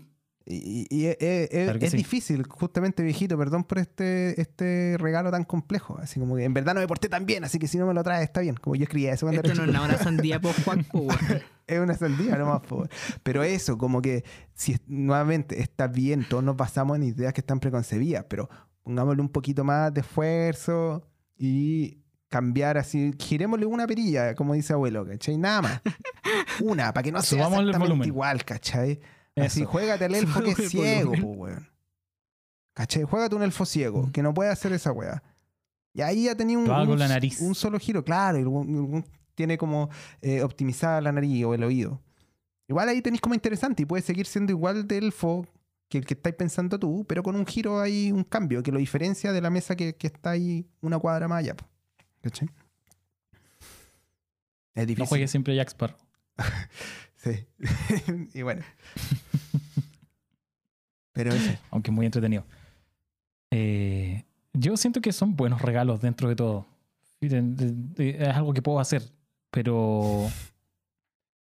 Y, 0.50 1.04
es, 1.04 1.92
difícil, 1.92 2.46
justamente 2.48 3.02
viejito, 3.02 3.36
perdón 3.36 3.64
por 3.64 3.78
este, 3.78 4.40
este 4.40 4.96
regalo 4.98 5.30
tan 5.30 5.44
complejo. 5.44 5.98
Así 6.00 6.18
como 6.18 6.36
que 6.36 6.44
en 6.44 6.54
verdad 6.54 6.72
no 6.74 6.80
me 6.80 6.88
porté 6.88 7.10
tan 7.10 7.26
bien, 7.26 7.44
así 7.44 7.58
que 7.58 7.68
si 7.68 7.76
no 7.76 7.86
me 7.86 7.92
lo 7.92 8.02
traes 8.02 8.24
está 8.24 8.40
bien. 8.40 8.54
Como 8.54 8.74
yo 8.74 8.84
escribía 8.84 9.12
eso 9.12 9.26
cuando 9.26 9.42
Esto 9.42 9.66
no 9.66 9.70
es 9.70 9.78
una 9.78 9.98
sandía 9.98 10.40
por 10.40 10.54
Juan, 10.62 10.86
Es 11.66 11.78
una 11.78 11.92
sandía 11.92 12.36
nomás, 12.36 12.62
po. 12.62 12.88
Pero 13.22 13.42
eso, 13.42 13.76
como 13.76 14.00
que 14.00 14.24
si 14.54 14.78
nuevamente 14.86 15.60
está 15.60 15.86
bien, 15.86 16.26
todos 16.26 16.42
nos 16.42 16.56
basamos 16.56 16.96
en 16.96 17.02
ideas 17.02 17.34
que 17.34 17.42
están 17.42 17.60
preconcebidas, 17.60 18.24
pero 18.26 18.48
pongámosle 18.84 19.20
un 19.20 19.28
poquito 19.28 19.64
más 19.64 19.92
de 19.92 20.00
esfuerzo 20.00 21.06
y 21.36 21.98
cambiar 22.30 22.78
así, 22.78 23.12
girémosle 23.18 23.66
una 23.66 23.86
perilla, 23.86 24.34
como 24.34 24.54
dice 24.54 24.72
abuelo, 24.72 25.06
¿cachai? 25.06 25.36
Nada 25.36 25.60
más. 25.60 25.82
Una, 26.62 26.92
para 26.92 27.04
que 27.04 27.12
no 27.12 27.20
sea 27.20 27.46
exactamente 27.48 28.06
igual, 28.06 28.44
¿cachai? 28.44 29.00
Así, 29.42 29.64
juégate 29.64 30.04
al 30.04 30.14
elfo 30.14 30.42
que 30.42 30.50
es 30.50 30.70
ciego, 30.70 31.10
pues, 31.12 31.22
weón. 31.24 31.68
¿Cachai? 32.74 33.02
Juégate 33.02 33.34
un 33.34 33.42
elfo 33.42 33.64
ciego, 33.66 34.04
mm. 34.04 34.12
que 34.12 34.22
no 34.22 34.32
puede 34.32 34.50
hacer 34.50 34.72
esa 34.72 34.92
weá. 34.92 35.22
Y 35.94 36.02
ahí 36.02 36.24
ya 36.24 36.36
tenía 36.36 36.58
un, 36.58 36.70
un, 36.70 37.54
solo 37.54 37.78
giro, 37.80 38.04
claro. 38.04 38.38
Y 38.38 39.04
tiene 39.34 39.58
como 39.58 39.88
eh, 40.20 40.42
optimizada 40.42 41.00
la 41.00 41.10
nariz 41.10 41.44
o 41.44 41.54
el 41.54 41.64
oído. 41.64 42.00
Igual 42.68 42.88
ahí 42.88 43.02
tenéis 43.02 43.20
como 43.20 43.34
interesante 43.34 43.82
y 43.82 43.86
puede 43.86 44.02
seguir 44.02 44.26
siendo 44.26 44.52
igual 44.52 44.86
de 44.86 44.98
elfo 44.98 45.46
que 45.88 45.98
el 45.98 46.04
que 46.04 46.14
estáis 46.14 46.36
pensando 46.36 46.78
tú, 46.78 47.04
pero 47.08 47.22
con 47.22 47.34
un 47.34 47.46
giro 47.46 47.80
ahí, 47.80 48.12
un 48.12 48.24
cambio 48.24 48.62
que 48.62 48.70
lo 48.70 48.78
diferencia 48.78 49.32
de 49.32 49.40
la 49.40 49.48
mesa 49.48 49.74
que, 49.74 49.96
está 49.98 50.30
ahí 50.30 50.66
una 50.80 50.98
cuadra 50.98 51.28
más 51.28 51.38
allá. 51.40 51.56
¿Cachai? 52.20 52.48
Es 54.74 54.86
difícil. 54.86 55.04
No 55.04 55.06
juegues 55.06 55.30
siempre 55.30 55.56
Jack 55.56 55.68
Sparrow. 55.68 55.96
Sí. 57.32 58.28
y 58.34 58.42
bueno. 58.42 58.62
Pero 61.12 61.32
eso. 61.32 61.52
Aunque 61.70 61.90
muy 61.90 62.06
entretenido. 62.06 62.44
Eh, 63.50 64.24
yo 64.52 64.76
siento 64.76 65.00
que 65.00 65.12
son 65.12 65.36
buenos 65.36 65.62
regalos 65.62 66.00
dentro 66.00 66.28
de 66.28 66.36
todo. 66.36 66.66
Es 67.20 68.36
algo 68.36 68.52
que 68.52 68.62
puedo 68.62 68.80
hacer, 68.80 69.02
pero. 69.50 70.28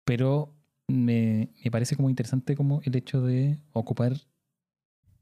Pero 0.06 0.54
me, 0.88 1.50
me 1.64 1.72
parece 1.72 1.96
como 1.96 2.10
interesante 2.10 2.56
como 2.56 2.82
el 2.84 2.96
hecho 2.96 3.22
de 3.22 3.58
ocupar 3.72 4.14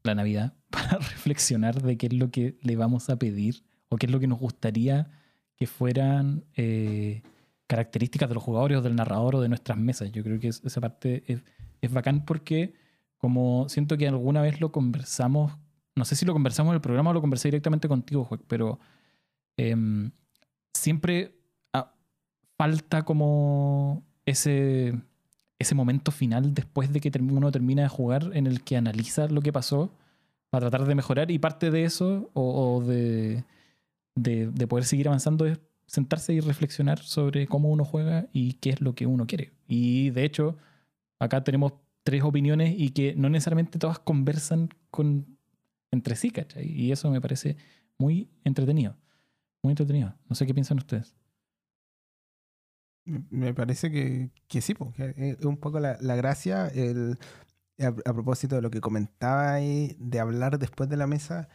la 0.02 0.14
Navidad 0.14 0.54
para 0.70 0.98
reflexionar 0.98 1.80
de 1.80 1.96
qué 1.96 2.06
es 2.06 2.12
lo 2.12 2.30
que 2.30 2.58
le 2.62 2.76
vamos 2.76 3.08
a 3.10 3.16
pedir 3.16 3.62
o 3.88 3.96
qué 3.96 4.06
es 4.06 4.12
lo 4.12 4.20
que 4.20 4.26
nos 4.26 4.40
gustaría 4.40 5.10
que 5.56 5.66
fueran 5.66 6.44
eh, 6.56 7.22
características 7.72 8.28
de 8.28 8.34
los 8.34 8.44
jugadores 8.44 8.76
o 8.76 8.82
del 8.82 8.94
narrador 8.94 9.36
o 9.36 9.40
de 9.40 9.48
nuestras 9.48 9.78
mesas. 9.78 10.12
Yo 10.12 10.22
creo 10.22 10.38
que 10.38 10.48
esa 10.48 10.78
parte 10.78 11.24
es, 11.26 11.42
es 11.80 11.90
bacán 11.90 12.26
porque 12.26 12.74
como 13.16 13.66
siento 13.70 13.96
que 13.96 14.06
alguna 14.06 14.42
vez 14.42 14.60
lo 14.60 14.72
conversamos, 14.72 15.56
no 15.96 16.04
sé 16.04 16.14
si 16.14 16.26
lo 16.26 16.34
conversamos 16.34 16.72
en 16.72 16.74
el 16.74 16.80
programa 16.82 17.10
o 17.10 17.14
lo 17.14 17.22
conversé 17.22 17.48
directamente 17.48 17.88
contigo, 17.88 18.26
Juan, 18.26 18.42
pero 18.46 18.78
em, 19.56 20.10
siempre 20.74 21.34
ah, 21.72 21.94
falta 22.58 23.06
como 23.06 24.04
ese, 24.26 25.00
ese 25.58 25.74
momento 25.74 26.10
final 26.10 26.52
después 26.52 26.92
de 26.92 27.00
que 27.00 27.10
uno 27.22 27.50
termina 27.50 27.80
de 27.80 27.88
jugar 27.88 28.32
en 28.34 28.46
el 28.46 28.62
que 28.64 28.76
analiza 28.76 29.28
lo 29.28 29.40
que 29.40 29.50
pasó 29.50 29.94
para 30.50 30.68
tratar 30.68 30.86
de 30.86 30.94
mejorar 30.94 31.30
y 31.30 31.38
parte 31.38 31.70
de 31.70 31.84
eso 31.84 32.30
o, 32.34 32.82
de, 32.84 33.44
de, 34.14 34.48
de, 34.48 34.66
poder 34.66 34.84
seguir 34.84 35.08
avanzando 35.08 35.46
es 35.46 35.58
sentarse 35.92 36.32
y 36.32 36.40
reflexionar 36.40 37.00
sobre 37.00 37.46
cómo 37.46 37.70
uno 37.70 37.84
juega 37.84 38.26
y 38.32 38.54
qué 38.54 38.70
es 38.70 38.80
lo 38.80 38.94
que 38.94 39.06
uno 39.06 39.26
quiere. 39.26 39.52
Y 39.68 40.08
de 40.08 40.24
hecho, 40.24 40.56
acá 41.18 41.44
tenemos 41.44 41.74
tres 42.02 42.22
opiniones 42.22 42.74
y 42.78 42.90
que 42.90 43.14
no 43.14 43.28
necesariamente 43.28 43.78
todas 43.78 43.98
conversan 43.98 44.70
con, 44.90 45.36
entre 45.90 46.16
sí, 46.16 46.30
¿cachai? 46.30 46.66
Y 46.66 46.92
eso 46.92 47.10
me 47.10 47.20
parece 47.20 47.58
muy 47.98 48.30
entretenido. 48.42 48.96
Muy 49.62 49.72
entretenido. 49.72 50.14
No 50.30 50.34
sé 50.34 50.46
qué 50.46 50.54
piensan 50.54 50.78
ustedes. 50.78 51.14
Me 53.04 53.52
parece 53.52 53.90
que, 53.90 54.30
que 54.48 54.62
sí, 54.62 54.72
porque 54.72 55.12
es 55.16 55.44
un 55.44 55.58
poco 55.58 55.78
la, 55.78 55.96
gracia, 56.16 56.68
el, 56.68 57.18
a, 57.78 57.92
propósito 57.92 58.56
de 58.56 58.62
lo 58.62 58.70
que 58.70 58.80
comentaba 58.80 59.52
ahí, 59.52 59.94
de 59.98 60.20
hablar 60.20 60.58
después 60.58 60.88
de 60.88 60.96
la 60.96 61.06
mesa, 61.06 61.50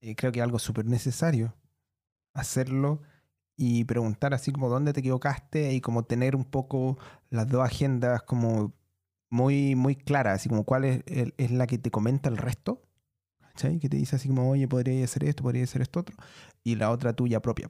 eh, 0.00 0.14
creo 0.16 0.32
que 0.32 0.38
es 0.38 0.44
algo 0.44 0.58
súper 0.58 0.86
necesario 0.86 1.54
hacerlo 2.32 3.02
y 3.56 3.84
preguntar 3.84 4.34
así 4.34 4.52
como 4.52 4.68
dónde 4.68 4.92
te 4.92 5.00
equivocaste 5.00 5.72
y 5.72 5.80
como 5.80 6.04
tener 6.04 6.34
un 6.36 6.44
poco 6.44 6.98
las 7.30 7.48
dos 7.48 7.64
agendas 7.64 8.22
como 8.22 8.72
muy, 9.30 9.74
muy 9.74 9.96
claras, 9.96 10.36
así 10.36 10.48
como 10.48 10.64
cuál 10.64 10.84
es, 10.84 11.02
es 11.06 11.50
la 11.50 11.66
que 11.66 11.78
te 11.78 11.90
comenta 11.90 12.28
el 12.28 12.36
resto, 12.36 12.82
¿cachai? 13.38 13.78
Que 13.78 13.88
te 13.88 13.96
dice 13.96 14.16
así 14.16 14.28
como, 14.28 14.50
oye, 14.50 14.68
podría 14.68 15.06
ser 15.06 15.24
esto, 15.24 15.42
podría 15.42 15.66
ser 15.66 15.82
esto 15.82 16.00
otro, 16.00 16.16
y 16.62 16.76
la 16.76 16.90
otra 16.90 17.12
tuya 17.12 17.40
propia. 17.40 17.68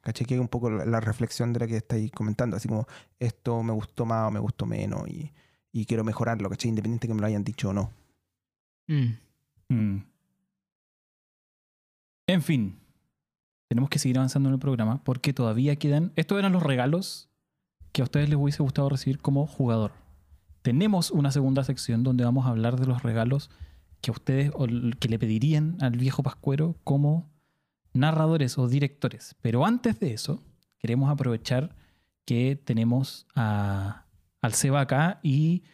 ¿Cachai? 0.00 0.26
Que 0.26 0.34
es 0.34 0.40
un 0.40 0.48
poco 0.48 0.70
la, 0.70 1.00
reflexión 1.00 1.52
de 1.54 1.60
la 1.60 1.66
que 1.66 1.78
estáis 1.78 2.10
comentando, 2.12 2.56
así 2.56 2.68
como 2.68 2.86
esto 3.18 3.62
me 3.62 3.72
gustó 3.72 4.04
más 4.04 4.28
o 4.28 4.30
me 4.30 4.38
gustó 4.38 4.66
menos 4.66 5.08
y, 5.08 5.32
y 5.72 5.86
quiero 5.86 6.04
mejorarlo, 6.04 6.50
¿cachai? 6.50 6.68
Independiente 6.68 7.08
que 7.08 7.14
me 7.14 7.20
lo 7.20 7.26
hayan 7.26 7.42
dicho 7.42 7.70
o 7.70 7.72
no. 7.72 7.90
Mm. 8.86 9.18
Mm. 9.68 10.04
En 12.26 12.42
fin, 12.42 12.78
tenemos 13.74 13.90
que 13.90 13.98
seguir 13.98 14.18
avanzando 14.18 14.48
en 14.48 14.52
el 14.52 14.60
programa 14.60 15.02
porque 15.02 15.32
todavía 15.32 15.74
quedan. 15.74 16.12
Estos 16.14 16.38
eran 16.38 16.52
los 16.52 16.62
regalos 16.62 17.28
que 17.90 18.02
a 18.02 18.04
ustedes 18.04 18.28
les 18.28 18.38
hubiese 18.38 18.62
gustado 18.62 18.88
recibir 18.88 19.18
como 19.18 19.48
jugador. 19.48 19.90
Tenemos 20.62 21.10
una 21.10 21.32
segunda 21.32 21.64
sección 21.64 22.04
donde 22.04 22.22
vamos 22.22 22.46
a 22.46 22.50
hablar 22.50 22.78
de 22.78 22.86
los 22.86 23.02
regalos 23.02 23.50
que 24.00 24.12
a 24.12 24.14
ustedes 24.14 24.52
que 25.00 25.08
le 25.08 25.18
pedirían 25.18 25.76
al 25.80 25.98
viejo 25.98 26.22
Pascuero 26.22 26.76
como 26.84 27.32
narradores 27.94 28.58
o 28.58 28.68
directores. 28.68 29.34
Pero 29.42 29.66
antes 29.66 29.98
de 29.98 30.12
eso, 30.12 30.40
queremos 30.78 31.10
aprovechar 31.10 31.74
que 32.24 32.54
tenemos 32.54 33.26
a, 33.34 34.04
al 34.40 34.52
Seba 34.52 34.82
acá 34.82 35.18
y 35.24 35.64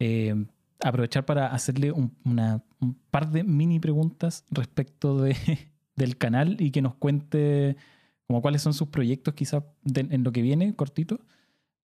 eh, 0.00 0.34
aprovechar 0.80 1.24
para 1.24 1.46
hacerle 1.54 1.92
un 1.92 2.10
par 3.12 3.30
de 3.30 3.44
mini 3.44 3.78
preguntas 3.78 4.44
respecto 4.50 5.22
de 5.22 5.36
del 5.96 6.16
canal 6.16 6.56
y 6.60 6.70
que 6.70 6.82
nos 6.82 6.94
cuente 6.94 7.76
como 8.26 8.42
cuáles 8.42 8.62
son 8.62 8.74
sus 8.74 8.88
proyectos 8.88 9.34
quizás 9.34 9.64
en 9.94 10.24
lo 10.24 10.32
que 10.32 10.42
viene, 10.42 10.74
cortito, 10.74 11.20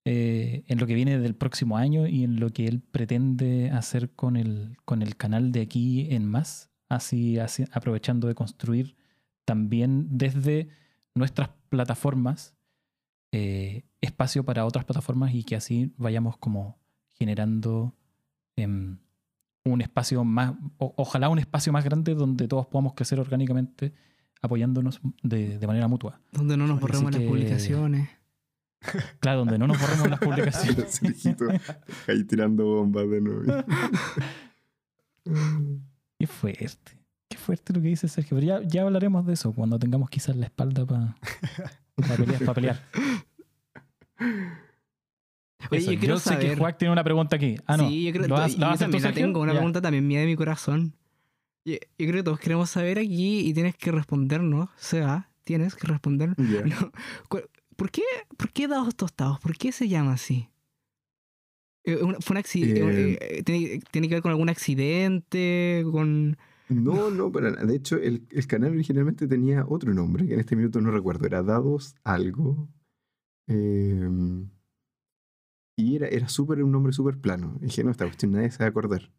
eh, 0.04 0.64
en 0.66 0.78
lo 0.78 0.86
que 0.86 0.94
viene 0.94 1.18
del 1.18 1.34
próximo 1.34 1.76
año 1.76 2.06
y 2.06 2.24
en 2.24 2.40
lo 2.40 2.50
que 2.50 2.66
él 2.66 2.80
pretende 2.80 3.70
hacer 3.70 4.10
con 4.10 4.36
el, 4.36 4.76
con 4.84 5.02
el 5.02 5.16
canal 5.16 5.52
de 5.52 5.60
aquí 5.60 6.08
en 6.10 6.26
más, 6.26 6.70
así, 6.88 7.38
así 7.38 7.64
aprovechando 7.72 8.26
de 8.26 8.34
construir 8.34 8.96
también 9.44 10.08
desde 10.10 10.68
nuestras 11.14 11.50
plataformas 11.68 12.54
eh, 13.30 13.84
espacio 14.00 14.44
para 14.44 14.66
otras 14.66 14.84
plataformas 14.84 15.34
y 15.34 15.44
que 15.44 15.56
así 15.56 15.94
vayamos 15.96 16.36
como 16.36 16.78
generando 17.12 17.94
em, 18.56 18.98
un 19.64 19.80
espacio 19.80 20.24
más, 20.24 20.54
ojalá 20.78 21.28
un 21.28 21.38
espacio 21.38 21.72
más 21.72 21.84
grande 21.84 22.14
donde 22.14 22.48
todos 22.48 22.66
podamos 22.66 22.94
crecer 22.94 23.20
orgánicamente 23.20 23.92
apoyándonos 24.40 25.00
de, 25.22 25.58
manera 25.66 25.86
mutua. 25.88 26.20
Donde 26.32 26.56
no 26.56 26.66
nos 26.66 26.80
borremos 26.80 27.12
las 27.12 27.22
publicaciones. 27.22 28.08
Claro, 29.20 29.38
donde 29.38 29.58
no 29.58 29.68
nos 29.68 29.80
borremos 29.80 30.10
las 30.10 30.18
publicaciones. 30.18 31.00
ahí 32.08 32.24
tirando 32.24 32.64
bombas 32.64 33.08
de 33.08 33.20
nuevo. 33.20 33.64
Qué 36.18 36.26
fuerte. 36.26 36.98
Qué 37.28 37.36
fuerte 37.36 37.72
lo 37.72 37.80
que 37.80 37.86
dice 37.86 38.08
Sergio. 38.08 38.36
Pero 38.38 38.60
ya, 38.60 38.66
ya 38.66 38.82
hablaremos 38.82 39.24
de 39.24 39.34
eso 39.34 39.54
cuando 39.54 39.78
tengamos 39.78 40.10
quizás 40.10 40.34
la 40.34 40.46
espalda 40.46 40.84
para 40.84 41.14
pelear. 42.16 42.54
pelear. 42.54 42.82
Oye, 45.70 45.96
yo, 45.98 46.18
sé 46.18 46.38
que 46.38 46.56
Juan 46.56 46.76
tiene 46.78 46.92
una 46.92 47.04
pregunta 47.04 47.36
aquí. 47.36 47.56
Ah, 47.66 47.76
no. 47.76 47.88
Sí, 47.88 48.04
yo 48.04 48.12
creo 48.12 48.22
que 48.24 48.28
yo 48.28 48.76
también 48.76 49.02
la 49.02 49.12
tengo, 49.12 49.40
una 49.40 49.52
pregunta 49.52 49.80
también 49.80 50.06
mía 50.06 50.20
de 50.20 50.26
mi 50.26 50.36
corazón. 50.36 50.94
Yo, 51.64 51.76
creo 51.96 52.14
que 52.14 52.22
todos 52.22 52.40
queremos 52.40 52.70
saber 52.70 52.98
aquí 52.98 53.40
y 53.40 53.54
tienes 53.54 53.76
que 53.76 53.92
respondernos. 53.92 54.68
O 54.68 54.72
sea, 54.76 55.30
tienes 55.44 55.74
que 55.74 55.86
responder. 55.86 56.34
¿por, 57.28 57.90
qué, 57.90 58.02
¿Por 58.36 58.52
qué 58.52 58.68
dados 58.68 58.94
tostados? 58.96 59.38
¿Por 59.40 59.56
qué 59.56 59.72
se 59.72 59.88
llama 59.88 60.14
así? 60.14 60.48
Eh, 61.84 61.98
¿Fue 62.20 62.34
un 62.34 62.38
accidente? 62.38 63.12
Eh, 63.12 63.18
eh, 63.20 63.42
¿Tiene, 63.90 64.08
que 64.08 64.14
ver 64.14 64.22
con 64.22 64.30
algún 64.30 64.48
accidente? 64.48 65.84
¿Con.? 65.90 66.36
No, 66.68 67.10
no, 67.10 67.30
pero 67.30 67.52
de 67.52 67.76
hecho 67.76 67.96
el, 67.96 68.26
el, 68.30 68.46
canal 68.46 68.70
originalmente 68.70 69.26
tenía 69.26 69.66
otro 69.68 69.92
nombre, 69.92 70.26
que 70.26 70.34
en 70.34 70.40
este 70.40 70.56
minuto 70.56 70.80
no 70.80 70.90
recuerdo, 70.90 71.26
era 71.26 71.42
Dados 71.42 71.96
Algo. 72.02 72.68
Eh, 73.46 74.08
y 75.77 75.97
era, 75.97 76.09
era 76.09 76.29
súper 76.29 76.62
un 76.62 76.73
nombre 76.73 76.93
súper 76.93 77.18
plano. 77.18 77.57
Y 77.61 77.66
dije, 77.66 77.85
no, 77.85 77.91
esta 77.91 78.05
cuestión 78.05 78.33
nadie 78.33 78.51
se 78.51 78.59
va 78.59 78.66
a 78.66 78.68
acordar. 78.68 79.11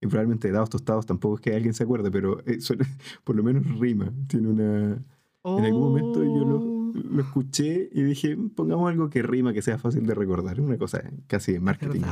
Y 0.00 0.06
probablemente 0.06 0.50
dados 0.50 0.70
tostados 0.70 1.04
tampoco 1.06 1.36
es 1.36 1.40
que 1.42 1.54
alguien 1.54 1.74
se 1.74 1.84
acuerde, 1.84 2.10
pero 2.10 2.40
eh, 2.46 2.58
por 3.24 3.36
lo 3.36 3.42
menos 3.42 3.66
rima. 3.78 4.12
Tiene 4.26 4.48
una. 4.48 5.04
En 5.42 5.64
algún 5.64 5.80
momento 5.80 6.22
yo 6.22 6.44
lo, 6.44 6.56
oh. 6.56 6.92
lo, 6.94 7.22
escuché 7.22 7.88
y 7.92 8.02
dije, 8.02 8.36
pongamos 8.54 8.90
algo 8.90 9.08
que 9.08 9.22
rima, 9.22 9.54
que 9.54 9.62
sea 9.62 9.78
fácil 9.78 10.06
de 10.06 10.14
recordar. 10.14 10.60
Una 10.60 10.76
cosa 10.76 11.02
casi 11.26 11.52
de 11.52 11.60
marketing. 11.60 12.02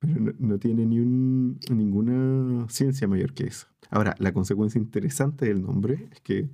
Pero 0.00 0.34
no, 0.38 0.58
tiene 0.58 0.86
ni 0.86 0.98
un, 0.98 1.60
ninguna 1.70 2.66
ciencia 2.70 3.06
mayor 3.06 3.34
que 3.34 3.44
eso. 3.44 3.66
Ahora, 3.90 4.14
la 4.18 4.32
consecuencia 4.32 4.78
interesante 4.78 5.46
del 5.46 5.62
nombre 5.62 6.08
es 6.10 6.20
que 6.20 6.48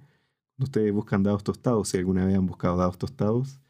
ustedes 0.58 0.92
buscan 0.92 1.22
dados 1.22 1.44
tostados, 1.44 1.88
si 1.88 1.98
alguna 1.98 2.26
vez 2.26 2.36
han 2.36 2.46
buscado 2.46 2.76
dados 2.76 2.98
tostados, 2.98 3.60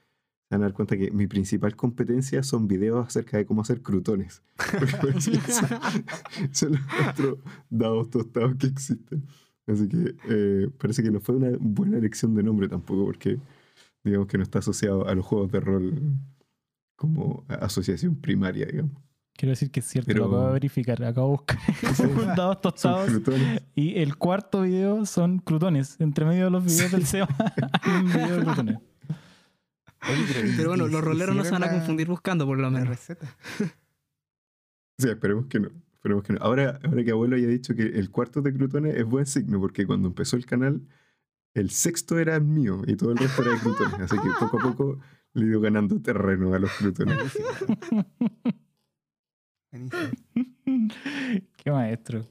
se 0.49 0.55
van 0.55 0.63
a 0.63 0.67
dar 0.67 0.75
cuenta 0.75 0.97
que 0.97 1.11
mi 1.11 1.27
principal 1.27 1.75
competencia 1.75 2.41
son 2.45 2.69
videos 2.69 3.09
acerca 3.09 3.37
de 3.37 3.47
cómo 3.47 3.63
hacer 3.63 3.83
crutones. 3.83 4.43
son 6.53 6.73
los 6.73 6.81
cuatro 6.83 7.39
dados 7.69 8.11
tostados 8.11 8.55
que 8.55 8.69
existen. 8.69 9.27
Así 9.67 9.89
que 9.89 10.15
eh, 10.29 10.69
parece 10.79 11.03
que 11.03 11.11
no 11.11 11.21
fue 11.21 11.35
una 11.35 11.51
buena 11.59 11.99
elección 11.99 12.37
de 12.37 12.45
nombre 12.45 12.69
tampoco, 12.69 13.07
porque 13.07 13.41
digamos 14.05 14.29
que 14.29 14.39
no 14.39 14.45
está 14.45 14.61
asociado 14.61 15.09
a 15.09 15.17
los 15.17 15.27
juegos 15.27 15.51
de 15.51 15.59
rol 15.59 16.01
como 16.95 17.45
asociación 17.49 18.15
primaria, 18.15 18.67
digamos. 18.67 19.03
Quiero 19.35 19.51
decir 19.51 19.73
que 19.73 19.81
es 19.81 19.87
cierto, 19.87 20.15
lo 20.15 20.27
acabo 20.27 20.47
de 20.47 20.53
verificar. 20.53 21.03
Acabo 21.03 21.27
de 21.27 21.33
buscar 21.33 22.37
dados 22.37 22.61
tostados. 22.61 23.11
Y 23.75 23.99
el 23.99 24.17
cuarto 24.17 24.63
video 24.63 25.07
son 25.07 25.41
crutones. 25.41 26.01
Entre 26.01 26.25
medio 26.25 26.45
de 26.45 26.51
los 26.53 26.65
videos 26.65 26.93
del 26.93 27.05
SEO 27.05 27.27
un 28.01 28.07
video 28.07 28.37
de 28.37 28.45
crutones 28.45 28.79
pero, 30.57 30.71
bueno, 30.71 30.87
los 30.89 31.03
roleros 31.03 31.35
no 31.35 31.45
se 31.45 31.51
van 31.51 31.65
a 31.65 31.71
confundir 31.71 32.09
buscando 32.09 32.47
por 32.47 32.59
lo 32.59 32.71
menos. 32.71 32.89
receta. 32.89 33.27
Sí, 34.99 35.11
esperemos 35.11 35.45
que 35.47 35.61
no. 35.61 35.69
Esperemos 35.93 36.25
que 36.25 36.33
no. 36.33 36.39
Ahora, 36.41 36.81
ahora 36.83 37.05
que 37.05 37.11
abuelo 37.11 37.37
haya 37.37 37.49
dicho 37.49 37.75
que 37.75 37.83
el 37.83 38.11
cuarto 38.11 38.41
de 38.41 38.55
Crutones 38.55 38.97
es 38.97 39.05
buen 39.05 39.27
signo, 39.27 39.61
porque 39.61 39.87
cuando 39.87 40.09
empezó 40.09 40.37
el 40.37 40.47
canal, 40.47 40.81
el 41.53 41.69
sexto 41.69 42.19
era 42.19 42.41
mío 42.41 42.81
y 42.87 42.97
todo 42.97 43.13
el 43.13 43.19
resto 43.19 43.43
era 43.43 43.53
de 43.53 43.59
Crutones. 43.59 44.01
Así 44.01 44.17
que 44.17 44.29
poco 44.41 44.59
a 44.59 44.63
poco 44.63 44.99
le 45.35 45.45
he 45.45 45.49
ido 45.49 45.61
ganando 45.61 46.01
terreno 46.01 46.55
a 46.55 46.59
los 46.59 46.73
Crutones. 46.73 47.19
Qué 51.59 51.71
maestro. 51.71 52.27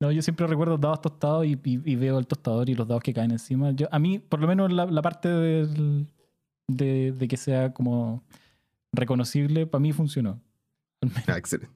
No, 0.00 0.12
yo 0.12 0.22
siempre 0.22 0.46
recuerdo 0.46 0.78
dados 0.78 1.00
tostados 1.00 1.44
y, 1.46 1.56
veo 1.56 2.20
el 2.20 2.28
tostador 2.28 2.70
y 2.70 2.76
los 2.76 2.86
dados 2.86 3.02
que 3.02 3.12
caen 3.12 3.32
encima. 3.32 3.72
Yo, 3.72 3.88
a 3.90 3.98
mí, 3.98 4.20
por 4.20 4.38
lo 4.40 4.46
menos 4.46 4.70
la 4.70 5.02
parte 5.02 5.28
del, 5.28 6.06
de, 6.68 7.26
que 7.28 7.36
sea 7.36 7.72
como 7.72 8.22
reconocible, 8.92 9.66
para 9.66 9.80
mí 9.80 9.92
funcionó. 9.92 10.40
Ah, 11.26 11.38
excelente. 11.38 11.74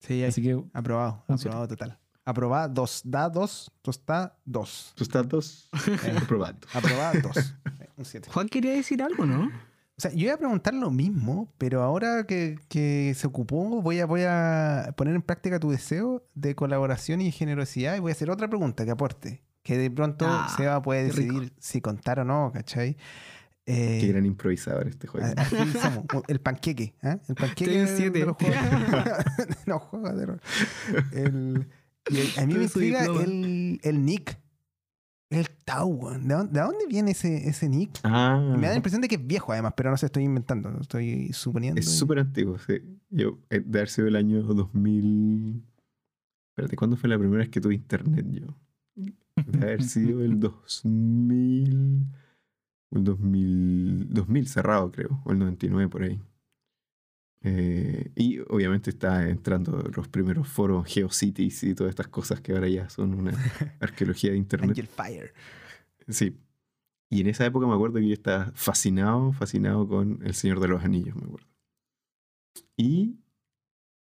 Sí, 0.00 0.22
así 0.22 0.42
que 0.42 0.62
aprobado, 0.72 1.24
aprobado 1.28 1.68
total. 1.68 1.98
Aprobado, 2.24 2.72
dos, 2.72 3.00
da 3.04 3.28
dos, 3.28 3.72
tosta 3.82 4.36
dos. 4.44 4.92
Tosta 4.94 5.22
dos, 5.22 5.70
eh, 5.88 6.14
aprobado. 6.16 6.58
Aprobado 6.74 7.20
dos. 7.22 7.54
Juan 8.28 8.48
quería 8.48 8.72
decir 8.72 9.02
algo, 9.02 9.26
¿no? 9.26 9.46
O 9.46 10.00
sea, 10.00 10.12
yo 10.12 10.26
iba 10.26 10.34
a 10.34 10.38
preguntar 10.38 10.74
lo 10.74 10.92
mismo, 10.92 11.52
pero 11.58 11.82
ahora 11.82 12.24
que, 12.24 12.56
que, 12.68 13.14
se 13.16 13.26
ocupó, 13.26 13.82
voy 13.82 13.98
a, 13.98 14.06
voy 14.06 14.22
a 14.24 14.94
poner 14.96 15.16
en 15.16 15.22
práctica 15.22 15.58
tu 15.58 15.70
deseo 15.70 16.22
de 16.34 16.54
colaboración 16.54 17.20
y 17.20 17.32
generosidad 17.32 17.96
y 17.96 17.98
voy 17.98 18.12
a 18.12 18.14
hacer 18.14 18.30
otra 18.30 18.46
pregunta 18.46 18.84
que 18.84 18.92
aporte. 18.92 19.42
Que 19.64 19.76
de 19.76 19.90
pronto 19.90 20.24
ah, 20.28 20.54
Seba 20.56 20.80
puede 20.80 21.04
decidir 21.04 21.52
si 21.58 21.80
contar 21.80 22.20
o 22.20 22.24
no, 22.24 22.52
¿cachai? 22.54 22.96
Eh, 23.70 23.98
Qué 24.00 24.06
gran 24.08 24.24
improvisador 24.24 24.88
este 24.88 25.06
juego. 25.06 25.26
El 26.26 26.40
panqueque. 26.40 26.94
¿eh? 27.02 27.18
El 27.28 27.34
panqueque 27.34 27.70
de, 28.10 28.24
los 28.24 28.34
juegos. 28.34 28.56
no, 29.66 29.78
juegos 29.78 30.16
de 30.16 30.26
rol. 30.26 30.40
a 32.38 32.46
mí 32.46 32.54
me 32.54 32.62
intriga 32.62 33.04
el, 33.04 33.78
el 33.82 34.04
Nick. 34.06 34.40
El 35.28 35.50
Tau, 35.66 36.00
¿De 36.18 36.60
dónde, 36.60 36.86
viene 36.88 37.10
ese, 37.10 37.46
ese 37.46 37.68
Nick? 37.68 38.00
Ah. 38.04 38.40
Me 38.56 38.62
da 38.62 38.70
la 38.70 38.76
impresión 38.76 39.02
de 39.02 39.08
que 39.08 39.16
es 39.16 39.26
viejo, 39.26 39.52
además, 39.52 39.74
pero 39.76 39.90
no 39.90 39.98
sé, 39.98 40.06
estoy 40.06 40.24
inventando, 40.24 40.74
estoy 40.80 41.30
suponiendo. 41.34 41.78
Es 41.78 41.90
súper 41.90 42.20
antiguo, 42.20 42.58
sí. 42.58 42.80
Yo, 43.10 43.38
eh, 43.50 43.60
de 43.62 43.78
haber 43.80 43.90
sido 43.90 44.08
el 44.08 44.16
año 44.16 44.42
2000. 44.42 45.62
Espérate, 46.52 46.74
¿cuándo 46.74 46.96
fue 46.96 47.10
la 47.10 47.18
primera 47.18 47.40
vez 47.40 47.50
que 47.50 47.60
tuve 47.60 47.74
internet 47.74 48.24
yo? 48.30 48.46
De 48.94 49.58
haber 49.62 49.82
sido 49.82 50.24
el 50.24 50.40
2000 50.40 52.06
el 52.90 53.04
2000, 53.04 54.12
2000 54.12 54.48
cerrado 54.48 54.90
creo, 54.90 55.20
o 55.24 55.32
el 55.32 55.38
99 55.38 55.88
por 55.88 56.02
ahí. 56.02 56.20
Eh, 57.42 58.10
y 58.16 58.40
obviamente 58.40 58.90
está 58.90 59.28
entrando 59.28 59.78
los 59.94 60.08
primeros 60.08 60.48
foros 60.48 60.86
GeoCities 60.86 61.62
y 61.64 61.74
todas 61.74 61.90
estas 61.90 62.08
cosas 62.08 62.40
que 62.40 62.52
ahora 62.52 62.68
ya 62.68 62.88
son 62.88 63.14
una 63.14 63.32
arqueología 63.80 64.32
de 64.32 64.38
internet. 64.38 64.70
Angel 64.70 64.88
Fire. 64.88 65.32
Sí. 66.08 66.36
Y 67.10 67.20
en 67.20 67.28
esa 67.28 67.46
época 67.46 67.66
me 67.66 67.74
acuerdo 67.74 68.00
que 68.00 68.08
yo 68.08 68.14
estaba 68.14 68.52
fascinado, 68.54 69.32
fascinado 69.32 69.86
con 69.88 70.20
El 70.24 70.34
Señor 70.34 70.60
de 70.60 70.68
los 70.68 70.84
Anillos, 70.84 71.16
me 71.16 71.24
acuerdo. 71.24 71.46
Y 72.76 73.18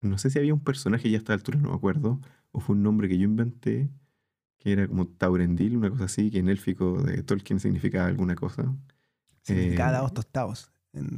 no 0.01 0.17
sé 0.17 0.29
si 0.29 0.39
había 0.39 0.53
un 0.53 0.63
personaje 0.63 1.09
ya 1.09 1.17
a 1.17 1.19
esta 1.19 1.33
altura, 1.33 1.59
no 1.59 1.69
me 1.69 1.75
acuerdo, 1.75 2.19
o 2.51 2.59
fue 2.59 2.75
un 2.75 2.83
nombre 2.83 3.07
que 3.07 3.17
yo 3.17 3.23
inventé, 3.23 3.89
que 4.61 4.71
era 4.73 4.87
como 4.87 5.07
Taurendil, 5.07 5.75
una 5.75 5.89
cosa 5.89 6.03
así, 6.03 6.29
que 6.29 6.37
en 6.37 6.47
élfico 6.47 7.01
de 7.01 7.23
Tolkien 7.23 7.59
significaba 7.59 8.05
alguna 8.05 8.35
cosa. 8.35 8.75
Significaba 9.41 9.89
eh, 9.89 9.93
dados 9.93 10.13
tostados 10.13 10.71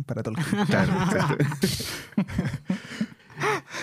para 0.05 0.23
Tolkien. 0.23 0.45
Claro, 0.65 0.93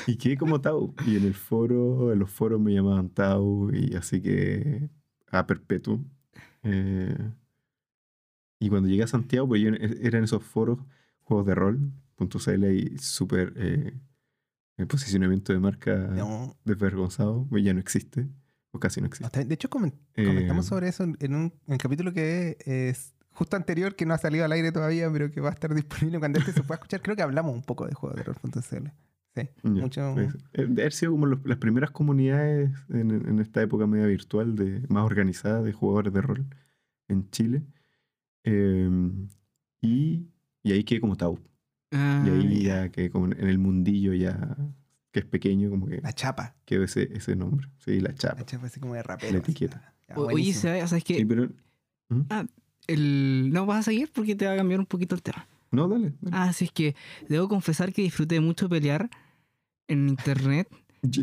y 0.07 0.17
quedé 0.17 0.39
como 0.39 0.63
Tau. 0.63 0.95
Y 1.07 1.19
en 1.19 1.25
el 1.25 1.35
foro, 1.35 2.11
en 2.11 2.21
los 2.21 2.31
foros 2.31 2.59
me 2.59 2.73
llamaban 2.73 3.11
Tau, 3.11 3.71
y 3.71 3.95
así 3.97 4.23
que 4.23 4.89
a 5.31 5.47
perpetuo. 5.47 6.03
Eh, 6.63 7.33
y 8.61 8.71
cuando 8.71 8.89
llegué 8.89 9.03
a 9.03 9.09
Santiago, 9.09 9.47
pues 9.47 9.61
yo 9.61 9.69
eran 10.01 10.25
esos 10.25 10.43
foros, 10.43 10.79
juegos 11.21 11.47
de 11.47 11.55
rol.cl 11.55 12.65
y 12.65 12.97
súper 12.97 13.53
eh, 13.57 13.93
el 14.79 14.87
posicionamiento 14.87 15.53
de 15.53 15.61
marca 15.61 16.11
desvergonzado, 16.65 17.47
pues 17.51 17.63
ya 17.63 17.75
no 17.75 17.81
existe. 17.81 18.27
O 18.73 18.79
casi 18.79 19.01
no 19.01 19.07
existe. 19.07 19.45
De 19.45 19.55
hecho, 19.55 19.69
comentamos 19.69 20.67
eh, 20.67 20.69
sobre 20.69 20.89
eso 20.89 21.05
en 21.05 21.35
un, 21.35 21.53
capítulo 21.79 22.13
que 22.13 22.57
es 22.65 23.15
justo 23.31 23.57
anterior, 23.57 23.97
que 23.97 24.07
no 24.07 24.15
ha 24.15 24.19
salido 24.19 24.45
al 24.45 24.53
aire 24.53 24.71
todavía, 24.71 25.11
pero 25.11 25.31
que 25.31 25.41
va 25.41 25.49
a 25.49 25.53
estar 25.53 25.75
disponible 25.75 26.19
cuando 26.19 26.39
este 26.39 26.53
se 26.53 26.63
pueda 26.63 26.75
escuchar. 26.77 27.03
Creo 27.03 27.17
que 27.17 27.23
hablamos 27.23 27.55
un 27.55 27.63
poco 27.63 27.87
de 27.87 27.95
juegos 27.95 28.17
de 28.17 28.23
rol.cl. 28.25 28.89
Sí, 29.33 29.49
Ya, 29.63 29.71
mucho. 29.71 30.17
eh, 30.19 30.91
sido 30.91 31.13
como 31.13 31.27
los- 31.27 31.45
las 31.45 31.59
primeras 31.59 31.91
comunidades 31.93 32.71
en, 32.89 33.11
en 33.13 33.39
esta 33.39 33.63
época 33.63 33.87
media 33.87 34.07
virtual, 34.07 34.57
de, 34.57 34.85
más 34.89 35.05
organizada 35.05 35.63
de 35.63 35.73
jugadores 35.73 36.13
de 36.13 36.21
rol 36.21 36.47
en 37.09 37.31
Chile. 37.31 37.63
Eh, 38.45 38.91
y, 39.81 40.27
y 40.63 40.73
ahí 40.73 40.85
quedé 40.85 41.01
como 41.01 41.17
Tau. 41.17 41.39
Ah, 41.93 42.23
Y 42.27 42.31
ahí 42.31 42.63
ya. 42.63 42.85
ya 42.85 42.89
quedé 42.91 43.11
como 43.11 43.27
en 43.27 43.49
el 43.49 43.59
mundillo 43.59 44.15
ya, 44.15 44.57
que 45.13 45.21
es 45.21 45.27
pequeño, 45.27 45.71
como 45.71 45.87
que 45.87 46.01
La 46.01 46.13
chapa. 46.13 46.55
quedó 46.65 46.85
ese, 46.85 47.11
ese 47.17 47.35
nombre. 47.37 47.69
Sí, 47.79 48.01
la 48.01 48.15
chapa. 48.15 48.39
La 48.41 48.47
chapa 48.47 48.67
así 48.67 48.81
como 48.81 48.95
de 48.95 49.03
rapero. 49.03 49.33
La 49.33 49.39
etiqueta. 49.39 49.95
ya, 50.09 50.17
Oye. 50.19 50.53
¿sabes, 50.53 50.89
¿sabes 50.91 51.05
qué? 51.05 51.17
Sí, 51.17 51.25
pero... 51.25 51.49
¿Mm? 52.09 52.23
El... 52.87 53.51
No 53.53 53.67
vas 53.67 53.81
a 53.81 53.83
seguir 53.85 54.11
porque 54.13 54.35
te 54.35 54.47
va 54.47 54.53
a 54.53 54.57
cambiar 54.57 54.81
un 54.81 54.87
poquito 54.87 55.15
el 55.15 55.23
tema. 55.23 55.47
No, 55.71 55.89
dale. 55.89 56.13
dale. 56.21 56.37
Ah, 56.37 56.53
sí, 56.53 56.65
es 56.67 56.73
que 56.73 56.95
debo 57.29 57.49
confesar 57.49 57.93
que 57.93 58.03
disfruté 58.03 58.41
mucho 58.41 58.69
pelear 58.69 59.09
en 59.89 60.09
internet 60.09 60.69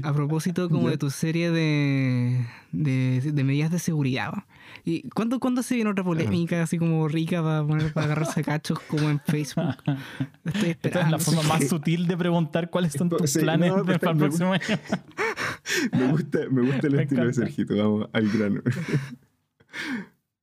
a 0.04 0.14
propósito 0.14 0.70
como 0.70 0.90
de 0.90 0.98
tu 0.98 1.10
serie 1.10 1.52
de, 1.52 2.46
de, 2.72 3.22
de 3.22 3.44
medidas 3.44 3.72
de 3.72 3.80
seguridad. 3.80 4.32
¿va? 4.32 4.48
¿Y 4.84 5.08
cuándo, 5.10 5.40
cuándo 5.40 5.62
se 5.64 5.76
viene 5.76 5.90
otra 5.90 6.04
polémica 6.04 6.64
así 6.64 6.78
como 6.78 7.08
rica 7.08 7.44
para, 7.44 7.66
poner, 7.66 7.94
para 7.94 8.06
agarrarse 8.08 8.40
a 8.40 8.44
cachos 8.44 8.80
como 8.82 9.10
en 9.10 9.20
Facebook? 9.20 9.76
Estoy 10.46 10.46
Esta 10.46 10.60
es 10.62 10.70
esperando. 10.72 11.12
la 11.12 11.20
forma 11.20 11.44
más 11.44 11.68
sutil 11.68 12.08
de 12.08 12.18
preguntar 12.18 12.70
cuáles 12.70 12.94
son 12.94 13.10
tus 13.10 13.30
Sí, 13.30 13.40
planes 13.40 13.76
no, 13.76 13.84
para 13.84 14.12
el 14.12 14.18
próximo 14.18 14.54
año. 14.54 14.64
Me 15.92 16.08
gusta, 16.12 16.40
me 16.50 16.62
gusta 16.62 16.88
el 16.88 16.94
Me 16.96 17.04
estilo 17.04 17.26
de. 17.26 17.34
Sergito, 17.34 17.76
vamos 17.76 18.10
al 18.14 18.30
grano. 18.30 18.62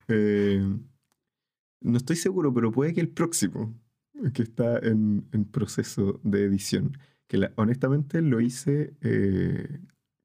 Eh, 0.08 0.62
no 1.80 1.96
estoy 1.96 2.16
seguro, 2.16 2.52
pero 2.52 2.70
puede 2.70 2.92
que 2.92 3.00
el 3.00 3.08
próximo, 3.08 3.74
que 4.34 4.42
está 4.42 4.78
en, 4.78 5.26
en 5.32 5.44
proceso 5.46 6.20
de 6.22 6.44
edición, 6.44 6.98
que 7.28 7.38
la- 7.38 7.52
honestamente 7.56 8.20
lo 8.22 8.40
hice 8.40 8.94
eh, 9.00 9.80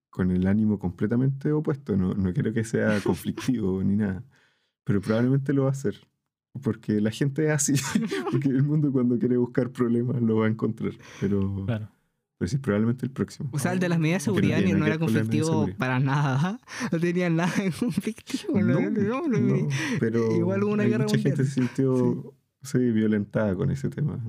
con 0.10 0.32
el 0.32 0.47
ánimo 0.47 0.80
completamente 0.80 1.52
opuesto, 1.52 1.95
no, 1.95 2.14
no 2.14 2.34
quiero 2.34 2.52
que 2.54 2.64
sea 2.64 3.00
conflictivo 3.02 3.82
ni 3.84 3.95
nada, 3.95 4.24
pero 4.84 5.02
probablemente 5.02 5.54
lo 5.54 5.64
va 5.64 5.70
a 5.70 5.72
hacer. 5.72 5.95
Porque 6.64 7.00
la 7.00 7.12
gente 7.12 7.45
es 7.45 7.52
así, 7.52 7.74
porque 8.32 8.50
el 8.50 8.64
mundo 8.64 8.91
cuando 8.91 9.18
quiere 9.20 9.38
buscar 9.38 9.70
problemas 9.72 10.22
lo 10.22 10.38
va 10.38 10.47
a 10.47 10.50
encontrar, 10.50 10.93
pero, 11.22 11.64
Claro. 11.68 11.89
pero 12.39 12.50
sí, 12.50 12.58
probablemente 12.58 13.06
el 13.06 13.12
próximo. 13.12 13.50
O 13.54 13.60
sea, 13.60 13.72
el 13.72 13.80
de 13.80 13.88
las 13.88 14.00
medidas 14.00 14.24
de 14.26 14.32
no 14.32 14.36
seguridad 14.36 14.60
no 14.62 14.74
nada 14.74 14.88
era 14.88 14.97
conflictivo 14.97 15.70
para 15.78 16.00
nada. 16.00 16.60
No 16.91 17.00
tenía 17.00 17.30
nada 17.30 17.54
de 17.56 17.72
conflictivo. 17.72 18.60
No, 18.60 18.80
no, 18.82 18.89
no, 18.89 19.28
no, 19.28 19.39
no, 19.39 19.68
pero 20.00 20.36
Igual 20.36 20.64
hubo 20.64 20.74
una 20.74 20.84
hay 20.84 20.89
guerra 20.89 21.04
mucha 21.04 21.18
gente 21.20 21.43
mundial. 21.43 21.47
se 21.47 21.54
sintió 21.54 22.34
sí, 22.64 22.80
violentada 22.91 23.56
con 23.56 23.70
ese 23.70 23.89
tema. 23.89 24.20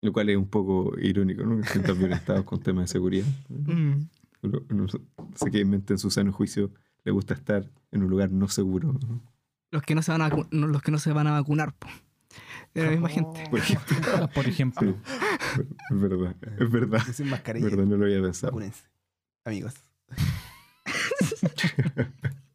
Lo 0.00 0.12
cual 0.12 0.30
es 0.30 0.36
un 0.36 0.48
poco 0.48 0.98
irónico, 0.98 1.44
¿no? 1.44 1.58
Que 1.58 1.64
se 1.64 1.72
sientan 1.72 1.98
violentados 1.98 2.44
con 2.44 2.60
temas 2.60 2.84
de 2.84 2.88
seguridad. 2.88 3.26
Mm. 3.48 4.08
No, 4.42 4.62
no 4.68 4.88
sé 4.88 5.50
qué 5.50 5.64
mente 5.64 5.94
en 5.94 5.98
su 5.98 6.10
sano 6.10 6.32
juicio 6.32 6.70
le 7.04 7.10
gusta 7.10 7.34
estar 7.34 7.68
en 7.90 8.02
un 8.02 8.10
lugar 8.10 8.30
no 8.30 8.48
seguro. 8.48 8.92
¿no? 8.92 9.20
Los 9.70 9.82
que 9.82 9.94
no 9.94 10.02
se 10.02 10.12
van 10.12 10.22
a, 10.22 10.30
los 10.50 10.82
que 10.82 10.90
no 10.90 10.98
se 10.98 11.12
van 11.12 11.26
a 11.26 11.32
vacunar. 11.32 11.74
po. 11.74 11.88
De 12.74 12.84
la 12.84 12.90
misma 12.90 13.08
gente. 13.08 13.44
Por 13.50 13.58
ejemplo. 13.58 14.28
Por 14.34 14.46
ejemplo. 14.46 14.94
Sí, 15.56 15.62
es 15.90 16.00
verdad, 16.00 16.36
es 16.58 16.70
verdad. 16.70 17.02
Es 17.08 17.20
mascarilla. 17.20 17.66
verdad, 17.66 17.84
no 17.84 17.96
lo 17.96 18.04
había 18.04 18.20
pensado. 18.20 18.52
Vacúnense. 18.52 18.84
Amigos. 19.44 19.74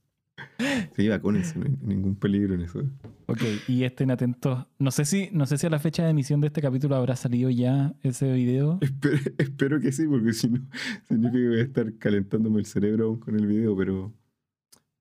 Sí, 0.95 1.07
vacúnense, 1.07 1.57
no 1.59 1.66
hay 1.66 1.76
ningún 1.82 2.16
peligro 2.16 2.53
en 2.55 2.61
eso. 2.61 2.84
Ok, 3.28 3.41
y 3.68 3.84
estén 3.84 4.11
atentos. 4.11 4.66
No 4.80 4.91
sé 4.91 5.05
si, 5.05 5.30
no 5.32 5.45
sé 5.45 5.57
si 5.57 5.66
a 5.68 5.70
la 5.70 5.80
fecha 5.80 6.03
de 6.03 6.09
emisión 6.11 6.41
de 6.41 6.47
este 6.47 6.61
capítulo 6.61 6.95
habrá 6.95 7.16
salido 7.16 7.49
ya 7.49 7.93
ese 8.01 8.32
video. 8.34 8.80
Espero, 8.82 9.18
espero 9.38 9.80
que 9.80 9.91
sí, 9.91 10.05
porque 10.07 10.34
si 10.34 10.49
no, 10.49 10.59
significa 11.07 11.32
que 11.39 11.47
voy 11.47 11.59
a 11.59 11.64
estar 11.64 11.93
calentándome 11.97 12.59
el 12.59 12.66
cerebro 12.66 13.05
aún 13.05 13.20
con 13.20 13.36
el 13.36 13.45
video, 13.47 13.76
pero 13.76 14.14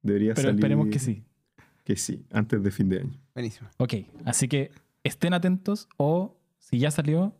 debería 0.02 0.34
Pero 0.34 0.48
salir. 0.48 0.60
esperemos 0.60 0.88
que 0.88 0.98
sí. 0.98 1.24
Que 1.84 1.96
sí, 1.96 2.24
antes 2.30 2.62
de 2.62 2.70
fin 2.70 2.88
de 2.88 3.00
año. 3.00 3.20
Buenísimo. 3.34 3.68
Ok, 3.78 3.94
así 4.24 4.46
que 4.48 4.70
estén 5.04 5.34
atentos 5.34 5.88
o 5.96 6.38
si 6.58 6.78
ya 6.78 6.90
salió, 6.92 7.36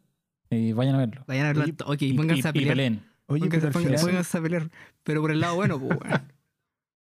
eh, 0.51 0.73
vayan 0.75 0.97
a 0.97 0.99
verlo. 0.99 1.25
Vayan 1.29 1.47
a 1.47 1.49
verlo. 1.53 1.63
Oye, 1.63 1.75
Ok, 1.87 2.03
Y, 2.03 2.13
pónganse 2.15 2.43
y- 2.43 2.47
a 2.47 2.51
y 2.51 2.53
pelear. 2.53 2.73
peleen. 2.77 3.03
Oye, 3.27 3.41
Pónganse, 3.43 3.67
pero 3.69 3.73
pónganse- 3.81 4.05
pónganse 4.05 4.39
a 4.39 4.43
pelear. 4.43 4.71
Pero 5.05 5.21
por 5.23 5.31
el 5.31 5.41
lado 5.41 5.55
bueno, 5.55 5.79
pues, 5.79 5.99
weón. 6.01 6.23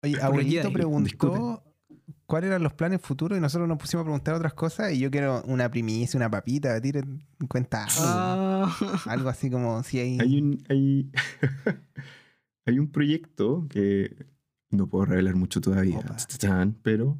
Oye, 0.03 0.21
abuelito 0.21 0.63
Jedi, 0.63 0.73
preguntó 0.73 1.63
cuáles 2.25 2.47
eran 2.47 2.63
los 2.63 2.73
planes 2.73 3.01
futuros 3.01 3.37
y 3.37 3.41
nosotros 3.41 3.67
nos 3.67 3.77
pusimos 3.77 4.01
a 4.01 4.05
preguntar 4.05 4.35
otras 4.35 4.53
cosas 4.53 4.93
y 4.93 4.99
yo 4.99 5.11
quiero 5.11 5.43
una 5.43 5.69
primicia, 5.69 6.17
una 6.17 6.29
papita, 6.29 6.79
tiren 6.81 7.23
cuenta 7.47 7.83
algo. 7.83 8.01
Ah. 8.03 8.77
Algo 9.07 9.29
así 9.29 9.49
como 9.49 9.83
si 9.83 9.99
hay... 9.99 10.19
Hay 10.19 10.41
un, 10.41 10.63
hay, 10.69 11.11
hay 12.65 12.79
un 12.79 12.89
proyecto 12.91 13.67
que 13.69 14.15
no 14.69 14.87
puedo 14.87 15.05
revelar 15.05 15.35
mucho 15.35 15.59
todavía, 15.59 15.99
Opa. 15.99 16.17
Pero 16.81 17.19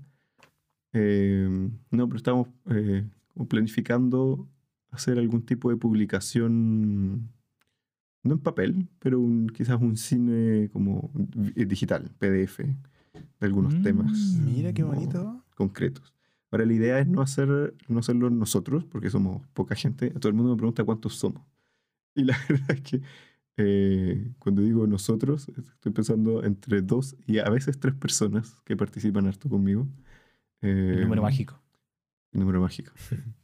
eh, 0.93 1.69
no, 1.91 2.07
pero 2.07 2.17
estamos 2.17 2.47
eh, 2.69 3.05
planificando 3.47 4.47
hacer 4.91 5.17
algún 5.17 5.45
tipo 5.45 5.69
de 5.69 5.77
publicación, 5.77 7.31
no 8.23 8.33
en 8.33 8.39
papel, 8.39 8.87
pero 8.99 9.19
un- 9.19 9.47
quizás 9.49 9.79
un 9.81 9.97
cine 9.97 10.69
como 10.71 11.11
digital, 11.55 12.09
PDF, 12.19 12.63
de 12.63 12.75
algunos 13.47 13.75
Mm. 13.75 13.81
temas. 13.83 14.11
Mira 14.43 14.73
qué 14.73 14.83
bonito. 14.83 15.43
concretos. 15.55 16.13
Ahora, 16.49 16.65
la 16.65 16.73
idea 16.73 16.99
es 16.99 17.07
no, 17.07 17.21
hacer, 17.21 17.73
no 17.87 17.99
hacerlo 17.99 18.29
nosotros, 18.29 18.83
porque 18.85 19.09
somos 19.09 19.45
poca 19.53 19.75
gente. 19.75 20.09
Todo 20.11 20.29
el 20.29 20.33
mundo 20.35 20.51
me 20.51 20.57
pregunta 20.57 20.83
cuántos 20.83 21.15
somos. 21.15 21.43
Y 22.15 22.23
la 22.25 22.35
verdad 22.49 22.71
es 22.71 22.81
que 22.81 23.01
eh, 23.57 24.31
cuando 24.39 24.61
digo 24.61 24.85
nosotros, 24.87 25.47
estoy 25.49 25.91
pensando 25.91 26.43
entre 26.43 26.81
dos 26.81 27.15
y 27.27 27.37
a 27.39 27.49
veces 27.49 27.79
tres 27.79 27.93
personas 27.95 28.59
que 28.65 28.75
participan 28.75 29.27
harto 29.27 29.49
conmigo. 29.49 29.87
El 30.61 30.97
Eh, 30.97 31.01
número 31.01 31.21
mágico. 31.21 31.61
el 32.33 32.39
número 32.41 32.59
mágico. 32.61 32.91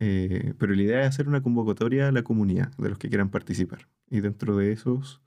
Eh, 0.00 0.54
pero 0.58 0.74
la 0.74 0.82
idea 0.82 1.00
es 1.02 1.08
hacer 1.08 1.26
una 1.28 1.42
convocatoria 1.42 2.08
a 2.08 2.12
la 2.12 2.22
comunidad 2.22 2.70
de 2.76 2.88
los 2.88 2.98
que 2.98 3.08
quieran 3.08 3.30
participar. 3.30 3.88
Y 4.08 4.20
dentro 4.20 4.56
de 4.56 4.72
esos, 4.72 5.20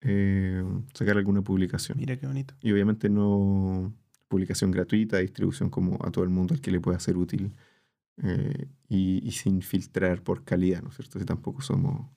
eh, 0.00 0.64
sacar 0.94 1.16
alguna 1.16 1.42
publicación. 1.42 1.98
Mira 1.98 2.16
qué 2.16 2.26
bonito. 2.26 2.54
Y 2.60 2.72
obviamente 2.72 3.08
no 3.08 3.92
publicación 4.28 4.70
gratuita, 4.70 5.18
distribución 5.18 5.70
como 5.70 5.98
a 6.04 6.10
todo 6.10 6.24
el 6.24 6.30
mundo 6.30 6.54
al 6.54 6.60
que 6.60 6.70
le 6.70 6.80
pueda 6.80 6.98
ser 6.98 7.16
útil 7.16 7.52
eh, 8.22 8.66
y, 8.88 9.20
y 9.26 9.30
sin 9.32 9.62
filtrar 9.62 10.22
por 10.22 10.42
calidad, 10.44 10.82
¿no 10.82 10.88
es 10.88 10.96
cierto? 10.96 11.18
Si 11.18 11.24
tampoco 11.24 11.60
somos, 11.62 12.10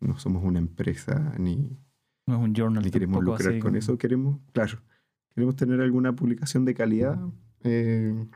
no 0.00 0.18
somos 0.18 0.42
una 0.44 0.58
empresa 0.60 1.34
ni, 1.38 1.76
No 2.26 2.36
es 2.36 2.40
un 2.40 2.54
journal. 2.54 2.82
ni 2.84 2.90
queremos 2.90 3.22
lucrar 3.22 3.52
con 3.58 3.60
como- 3.72 3.76
eso, 3.76 3.98
queremos, 3.98 4.40
claro, 4.52 4.78
queremos 5.34 5.56
tener 5.56 5.80
alguna 5.80 6.14
publicación 6.14 6.64
de 6.64 6.74
calidad. 6.74 7.18
eh, 7.64 8.26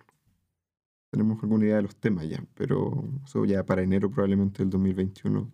tenemos 1.15 1.41
alguna 1.45 1.65
idea 1.65 1.77
de 1.77 1.83
los 1.83 1.95
temas 1.95 2.29
ya, 2.29 2.45
pero 2.55 3.05
eso 3.25 3.45
ya 3.45 3.65
para 3.65 3.83
enero 3.83 4.11
probablemente 4.11 4.65
del 4.65 4.71
2021 4.71 5.49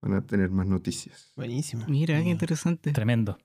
van 0.00 0.14
a 0.14 0.26
tener 0.26 0.50
más 0.50 0.66
noticias. 0.66 1.30
Buenísimo. 1.36 1.84
Mira, 1.86 2.22
qué 2.22 2.30
interesante. 2.30 2.92
Tremendo. 2.92 3.36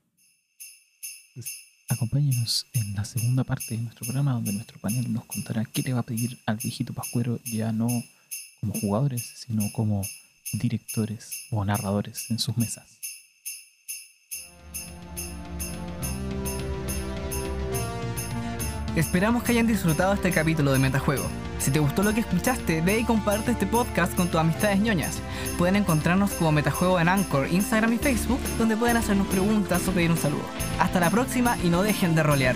Acompáñenos 1.90 2.66
en 2.72 2.94
la 2.94 3.04
segunda 3.04 3.44
parte 3.44 3.76
de 3.76 3.82
nuestro 3.82 4.06
programa 4.06 4.32
donde 4.32 4.54
nuestro 4.54 4.80
panel 4.80 5.12
nos 5.12 5.26
contará 5.26 5.62
qué 5.66 5.82
le 5.82 5.92
va 5.92 6.00
a 6.00 6.04
pedir 6.04 6.38
al 6.46 6.56
viejito 6.56 6.94
Pascuero 6.94 7.38
ya 7.44 7.70
no 7.70 7.86
como 8.60 8.72
jugadores, 8.72 9.44
sino 9.46 9.70
como 9.72 10.00
directores 10.54 11.48
o 11.50 11.66
narradores 11.66 12.30
en 12.30 12.38
sus 12.38 12.56
mesas. 12.56 12.98
Esperamos 18.96 19.42
que 19.42 19.52
hayan 19.52 19.66
disfrutado 19.66 20.14
este 20.14 20.30
capítulo 20.30 20.72
de 20.72 20.78
Metajuego. 20.78 21.28
Si 21.58 21.70
te 21.70 21.80
gustó 21.80 22.02
lo 22.02 22.14
que 22.14 22.20
escuchaste, 22.20 22.80
ve 22.80 23.00
y 23.00 23.04
comparte 23.04 23.52
este 23.52 23.66
podcast 23.66 24.14
con 24.14 24.28
tus 24.28 24.40
amistades 24.40 24.78
ñoñas. 24.80 25.20
Pueden 25.58 25.76
encontrarnos 25.76 26.30
como 26.32 26.52
Metajuego 26.52 27.00
en 27.00 27.08
Anchor, 27.08 27.48
Instagram 27.50 27.92
y 27.94 27.98
Facebook, 27.98 28.40
donde 28.58 28.76
pueden 28.76 28.96
hacernos 28.96 29.26
preguntas 29.26 29.86
o 29.88 29.92
pedir 29.92 30.10
un 30.10 30.18
saludo. 30.18 30.44
Hasta 30.78 31.00
la 31.00 31.10
próxima 31.10 31.56
y 31.62 31.68
no 31.68 31.82
dejen 31.82 32.14
de 32.14 32.22
rolear. 32.22 32.54